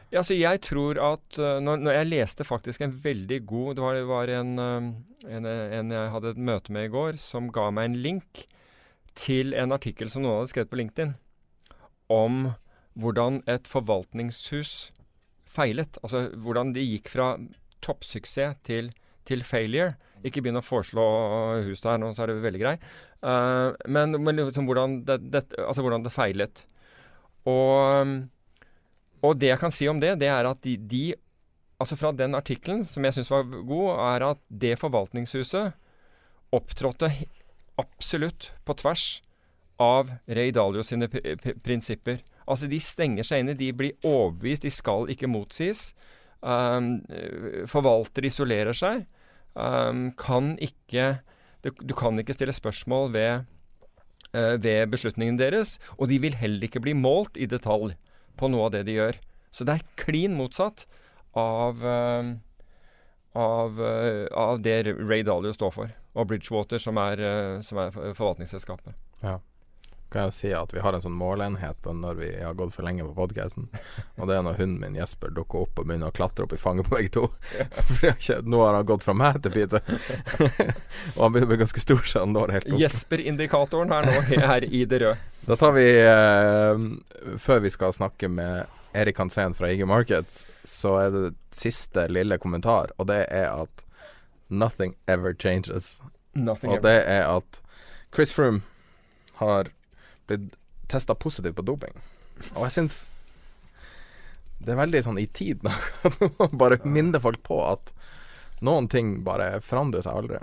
[0.07, 3.84] Ja, altså jeg tror at uh, når, når, jeg leste faktisk en veldig god Det
[3.84, 7.68] var, var en, uh, en, en, jeg hadde et møte med i går, som ga
[7.76, 8.45] meg en link
[9.18, 11.18] til en artikkel som noen hadde skrevet på LinkedIn
[12.14, 12.53] om
[12.97, 14.93] hvordan et forvaltningshus
[15.47, 15.99] feilet.
[16.03, 17.34] Altså hvordan de gikk fra
[17.84, 18.91] toppsuksess til,
[19.27, 19.97] til failure.
[20.26, 21.03] Ikke begynn å foreslå
[21.68, 22.73] hus der nå, så er det veldig grei.
[23.22, 26.64] Uh, men, men liksom hvordan, det, det, altså hvordan det feilet.
[27.48, 28.18] Og,
[29.22, 31.06] og, det jeg kan si om det, det er at de, de
[31.77, 35.76] Altså fra den artikkelen, som jeg syns var god, er at det forvaltningshuset
[36.57, 37.11] opptrådte
[37.77, 39.03] absolutt på tvers
[39.77, 42.23] av Ray Dalio sine prinsipper.
[42.49, 43.53] Altså, de stenger seg inne.
[43.53, 44.65] De blir overbevist.
[44.65, 45.91] De skal ikke motsies.
[46.41, 46.95] Um,
[47.69, 49.06] forvalter isolerer seg
[49.57, 51.17] um, kan ikke
[51.65, 53.47] du, du, kan ikke stille spørsmål ved,
[54.38, 57.97] uh, ved beslutningen deres, og de vil heller ikke bli målt i detalj
[58.38, 59.19] på noe av det de gjør.
[59.51, 60.85] Så det er klin motsatt
[61.38, 62.38] av, uh,
[63.34, 67.25] av, uh, av, det Ray Dalio står for, og Bridgewater, som er,
[67.65, 68.95] som er forvaltningsselskapet.
[69.25, 69.39] Ja
[70.09, 72.88] kan jeg si at vi har en sånn målenhet på når vi har gått for
[72.88, 73.67] lenge på podkasten.
[74.19, 76.61] Og det er når hunden min Jesper dukker opp og begynner å klatre opp i
[76.61, 77.25] fanget på begge to.
[77.97, 79.84] For nå har han gått fra meg til Peter.
[81.15, 82.79] og han begynner å bli ganske stor, så han når helt opp.
[82.81, 85.17] Jesper-indikatoren er nå her i det røde.
[85.47, 86.81] Da tar vi eh,
[87.39, 88.65] Før vi skal snakke med
[88.97, 91.25] Erik Hansen fra IG Markets, så er det
[91.55, 93.85] siste lille kommentar, og det er at
[94.49, 95.99] nothing ever changes.
[96.34, 96.88] Nothing og ever.
[96.88, 97.61] det er at
[98.15, 98.63] Chris Froome
[99.41, 99.69] har
[100.27, 100.55] blitt
[100.87, 101.95] testa positivt på doping.
[102.55, 103.05] Og jeg syns
[104.57, 105.73] det er veldig sånn i tid nå.
[106.61, 107.93] bare minne folk på at
[108.65, 110.41] noen ting bare forandrer seg aldri.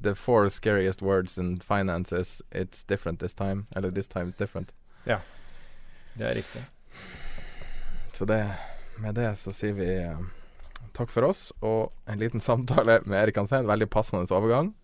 [0.00, 3.66] The four scariest words in finances 'it's different this time'.
[3.76, 4.72] Eller 'this time it's different'.
[5.04, 5.20] Ja,
[6.14, 6.64] det er riktig.
[8.12, 8.56] Så det,
[8.98, 10.18] med det så sier vi uh,
[10.92, 13.66] takk for oss, og en liten samtale med Erik Hansen.
[13.66, 14.74] Veldig passende overgang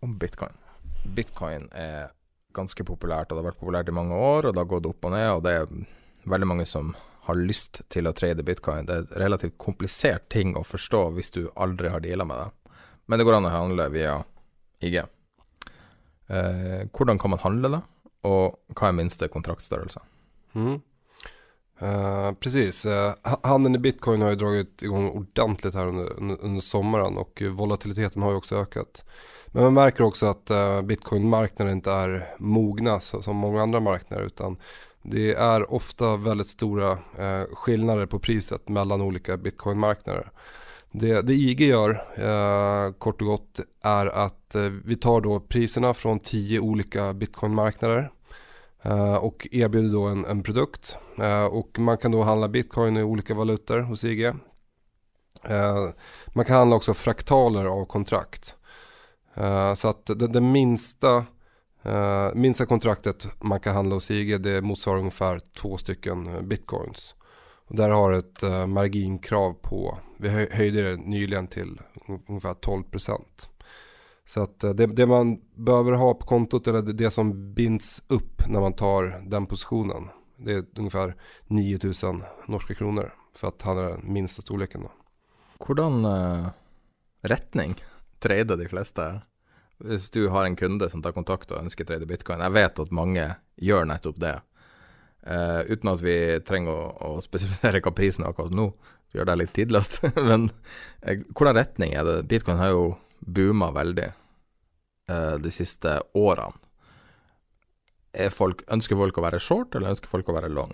[0.00, 0.54] om bitcoin
[1.14, 2.12] bitcoin er
[2.56, 5.08] ganske populært, og det har vært populært i mange år, og det har gått opp
[5.08, 6.94] og ned, og det er veldig mange som
[7.26, 8.86] har lyst til å trade bitcoin.
[8.86, 12.74] Det er et relativt komplisert ting å forstå hvis du aldri har deala med det.
[13.06, 14.16] Men det går an å handle via
[14.82, 15.00] IG.
[16.26, 17.82] Eh, hvordan kan man handle det,
[18.26, 20.02] og hva er minste kontraktstørrelse?
[20.56, 20.78] Mm.
[21.76, 23.12] Uh, precis, uh,
[23.44, 28.30] handeln i bitcoin har ju dragit igång ordentligt här under, under, sommaren och volatiliteten har
[28.30, 29.04] ju också ökat.
[29.56, 34.24] Men man märker också att uh, bitcoinmarknaden inte är mogna så, som många andra marknader
[34.24, 34.56] utan
[35.02, 40.30] det är ofta väldigt stora uh, skillnader på priset mellan olika bitcoinmarknader.
[40.92, 46.20] Det, det IG gör uh, kort och gott är att vi tar då priserna från
[46.20, 48.10] tio olika bitcoinmarknader
[49.20, 50.98] och erbjuder då en, en produkt
[51.50, 54.32] och man kan då handla bitcoin i olika valutor hos IG.
[56.26, 58.56] man kan handla också fraktaler av kontrakt.
[59.40, 61.16] Uh, så att det, det minsta,
[61.86, 67.14] uh, minsta kontraktet man kan handla hos IG det motsvarar ungefär två stycken eh, bitcoins.
[67.68, 71.80] Och där har ett marginkrav på, vi höjde det nyligen till
[72.28, 73.20] ungefär 12%.
[74.26, 78.60] Så att det, det, man behöver ha på kontot eller det, som binds upp när
[78.60, 80.08] man tar den positionen.
[80.36, 84.88] Det är ungefär 9000 norska kronor för att handla den minsta storleken.
[85.66, 86.48] Hvordan uh,
[87.22, 87.74] retning
[88.26, 89.06] trader de fleste?
[89.84, 92.82] Hvis du har en kunde som tar kontakt og ønsker å trade bitcoin, jeg vet
[92.82, 93.26] at mange
[93.60, 94.36] gjør nettopp det.
[95.26, 96.16] Uh, uten at vi
[96.46, 98.68] trenger å, å, spesifisere hva prisen er akkurat nå,
[99.10, 100.00] vi gjør det litt tidløst.
[100.28, 102.20] Men uh, hvordan retning er det?
[102.30, 102.86] Bitcoin har jo
[103.20, 104.12] booma veldig
[105.06, 106.58] de siste årene.
[108.34, 110.72] Folk, ønsker folk å være short, eller ønsker folk å være long?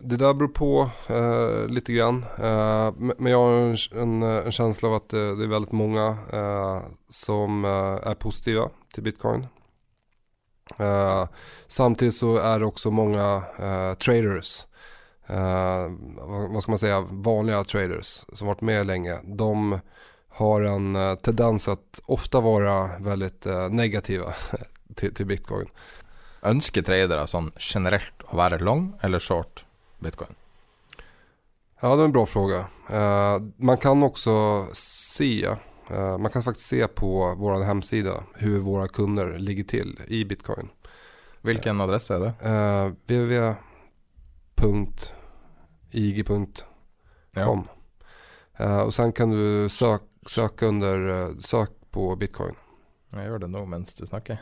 [0.00, 2.24] Det där beror på eh, lite grann.
[2.38, 6.16] Eh, men jag har en, en, en, känsla av att det, det är väldigt många
[6.32, 9.46] eh, som eh, är positiva till bitcoin.
[10.78, 11.28] Eh,
[11.68, 14.64] samtidigt så är det också många eh, traders,
[16.18, 19.18] vad, vad, ska man säga, vanliga traders som varit med länge.
[19.24, 19.80] De
[20.28, 24.34] har en tendens att ofta vara väldigt negativa
[24.94, 25.68] till, till bitcoin.
[26.42, 29.67] Ønsker tradere sånn generelt å være long eller short?
[29.98, 30.34] Bitcoin?
[31.80, 32.58] Ja, det är en bra fråga.
[32.92, 35.48] Uh, man kan också se,
[35.90, 40.68] uh, man kan faktiskt se på vår hemsida hur våra kunder ligger till i bitcoin.
[41.40, 42.34] Vilken adress är det?
[42.44, 42.86] Uh, eh,
[45.86, 47.68] www.ig.com
[48.58, 48.82] ja.
[48.82, 52.54] Och sen kan du sök, söka under sök på bitcoin.
[53.10, 54.38] Jag gör det nog medan du snackar.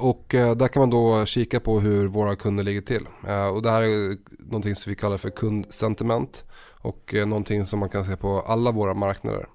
[0.00, 3.06] Och eh, där kan man då kika på hur våra kunder ligger till.
[3.28, 6.44] Eh, och det här är någonting som vi kallar för kundsentiment
[6.82, 9.46] och eh, någonting som man kan se på alla våra marknader.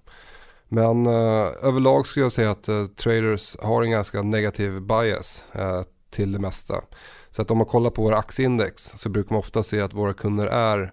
[0.67, 5.81] Men eh, överlag skulle jag säga att eh, traders har en ganska negativ bias eh,
[6.09, 6.81] till det mesta.
[7.29, 10.13] Så att om man kollar på våra aktieindex så brukar man ofta se att våra
[10.13, 10.91] kunder är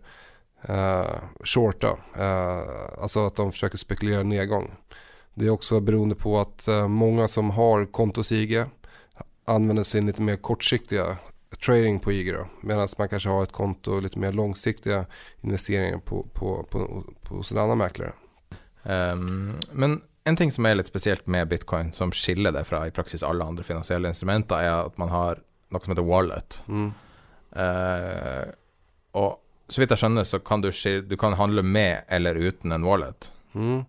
[1.45, 1.97] shorta.
[2.99, 4.74] Alltså att de försöker spekulera nedgång.
[5.35, 8.65] Det är också beroende på att många som har kontos IG
[9.44, 11.16] använder sin lite mer kortsiktiga
[11.64, 12.35] trading på IG.
[12.60, 15.06] Medan man kanske har ett konto lite mer långsiktiga
[15.40, 18.12] investeringar på, på, på, på hos en annen mäklare.
[18.82, 22.94] Um, men en ting som er litt spesielt med bitcoin, som skiller det fra i
[22.94, 25.43] praksis alle andre finansielle instrumenter, er at man har
[25.73, 26.59] noe som heter wallet.
[26.66, 26.93] Mm.
[27.56, 28.44] Uh,
[29.19, 29.39] og
[29.69, 30.70] så vidt jeg skjønner, så kan du,
[31.09, 33.85] du kan handle med eller uten en wallet mm.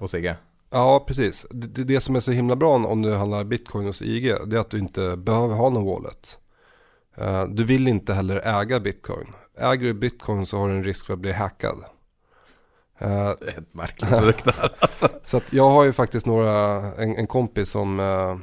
[0.00, 0.34] hos IG.
[0.70, 1.46] Ja, precis.
[1.50, 4.60] Det, det, som är så himla bra om du handlar bitcoin hos IG, det är
[4.60, 6.38] att du inte behöver ha någon wallet.
[7.20, 9.26] Uh, du vill inte heller äga bitcoin.
[9.58, 11.76] Äger du bitcoin så har du en risk för att bli hackad.
[13.02, 15.08] Uh, det är ett märkligt där alltså.
[15.24, 18.00] Så att jag har ju faktiskt några, en, en kompis som...
[18.00, 18.36] Uh,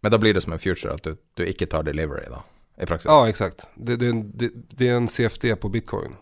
[0.00, 2.42] Men då blir det som en future att du, du inte tar delivery då?
[2.82, 3.06] I praxis?
[3.08, 3.68] Ja, exakt.
[3.74, 6.16] Det, det, det, det är en CFD på bitcoin.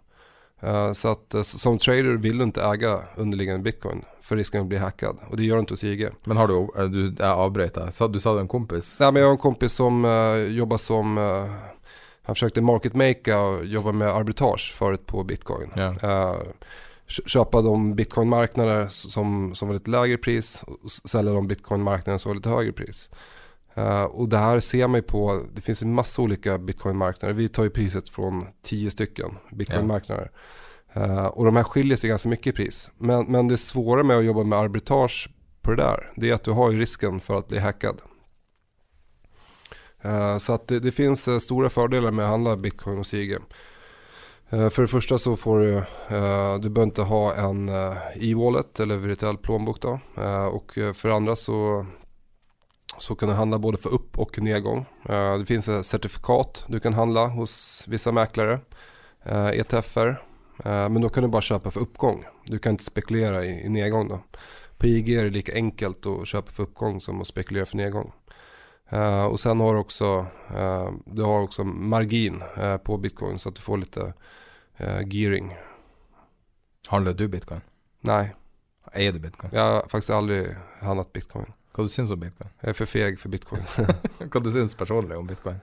[0.64, 4.66] Uh, så att uh, som trader vill du inte äga underliggande bitcoin för risken att
[4.66, 5.18] bli hackad.
[5.30, 6.08] Och det gör du inte hos IG.
[6.24, 8.08] Men har du, eh, du jag avbröt där.
[8.08, 8.96] Du sa du en kompis?
[9.00, 11.16] Nej men jag har en kompis som uh, jobbar som,
[12.22, 15.72] han försökte market makea och jobba med arbitrage förut på bitcoin.
[15.76, 16.36] Yeah.
[17.06, 22.36] köpa de bitcoinmarknader som, som var lite lägre pris och sälja de bitcoinmarknader som var
[22.36, 23.10] lite högre pris.
[23.78, 27.34] Uh, och det här ser man ju på, det finns en massa olika bitcoinmarknader.
[27.34, 30.30] Vi tar ju priset från tio stycken bitcoinmarknader.
[30.94, 31.00] Ja.
[31.00, 32.90] Uh, och de här skiljer sig ganska mycket i pris.
[32.98, 35.30] Men, men det svåra med att jobba med arbitrage
[35.62, 38.00] på det där, det är att du har ju risken för att bli hackad.
[40.04, 43.36] Uh, så att det, det finns stora fördelar med att handla bitcoin och IG.
[44.50, 45.82] För det första så får du,
[46.60, 47.68] du behöver inte ha en
[48.14, 50.00] e-wallet eller virtuell plånbok då.
[50.52, 51.86] Och för det andra så
[52.98, 54.86] så kan du handla både för upp och nedgång.
[55.08, 58.60] Eh, det finns certifikat du kan handla hos vissa mäklare,
[59.52, 60.06] ETFer.
[60.64, 62.24] Eh, e eh, men då kan du bara köpa för uppgång.
[62.46, 64.20] Du kan inte spekulera i nedgång då.
[64.78, 68.12] På IG är det lika enkelt att köpa för uppgång som att spekulera för nedgång.
[69.30, 70.26] Och sen har du också,
[71.04, 72.42] du har också margin
[72.84, 74.12] på bitcoin så att du får lite
[75.06, 75.56] gearing.
[76.88, 77.60] Handlar du bitcoin?
[78.00, 78.34] Nej.
[78.92, 79.50] Är du bitcoin?
[79.54, 81.52] Jag har faktiskt aldrig handlat bitcoin.
[81.74, 82.50] Hva du syns om bitcoin?
[82.62, 83.66] Jeg er for feg for bitcoin.
[84.30, 85.60] Hva du syns personlig om bitcoin?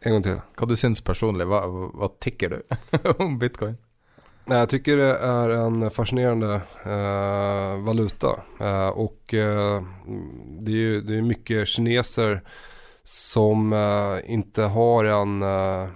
[0.00, 0.42] En gang til.
[0.58, 2.76] Hva du syns personlig, hva, hva tycker du
[3.24, 3.78] om bitcoin?
[4.44, 6.54] Jeg tycker det är en fascinerende
[6.84, 9.82] eh, valuta eh, och eh,
[10.60, 12.42] det är ju det är mycket kineser
[13.04, 15.88] som eh, inte har en eh,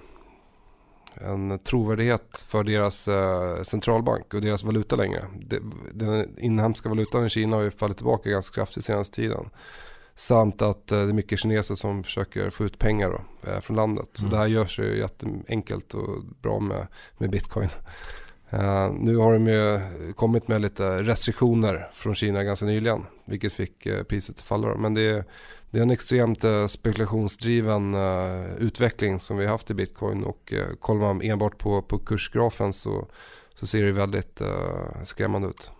[1.20, 5.24] en troverdighet för deras eh, centralbank och deras valuta längre.
[5.40, 5.58] Det,
[5.92, 9.50] den inhemska valutan i Kina har ju fallit tillbaka ganska kraftigt senaste tiden.
[10.14, 13.76] Samt att eh, det är mycket kineser som försöker få ut pengar då, eh, från
[13.76, 14.08] landet.
[14.12, 14.30] Så mm.
[14.30, 16.86] det här görs ju jätteenkelt och bra med,
[17.18, 17.68] med bitcoin.
[18.52, 19.80] Uh, nu har de ju
[20.12, 23.04] kommit med lite restriktioner från Kina ganska nyligen.
[23.24, 24.74] Vilket fick uh, priset att falla.
[24.74, 25.24] Men det är,
[25.70, 27.94] det är en extremt uh, spekulationsdriven
[28.58, 30.24] utveckling som vi har haft i bitcoin.
[30.24, 33.06] Och kollar man enbart på, på kursgrafen så,
[33.54, 34.42] så ser det väldigt
[35.04, 35.70] skrämmande ut.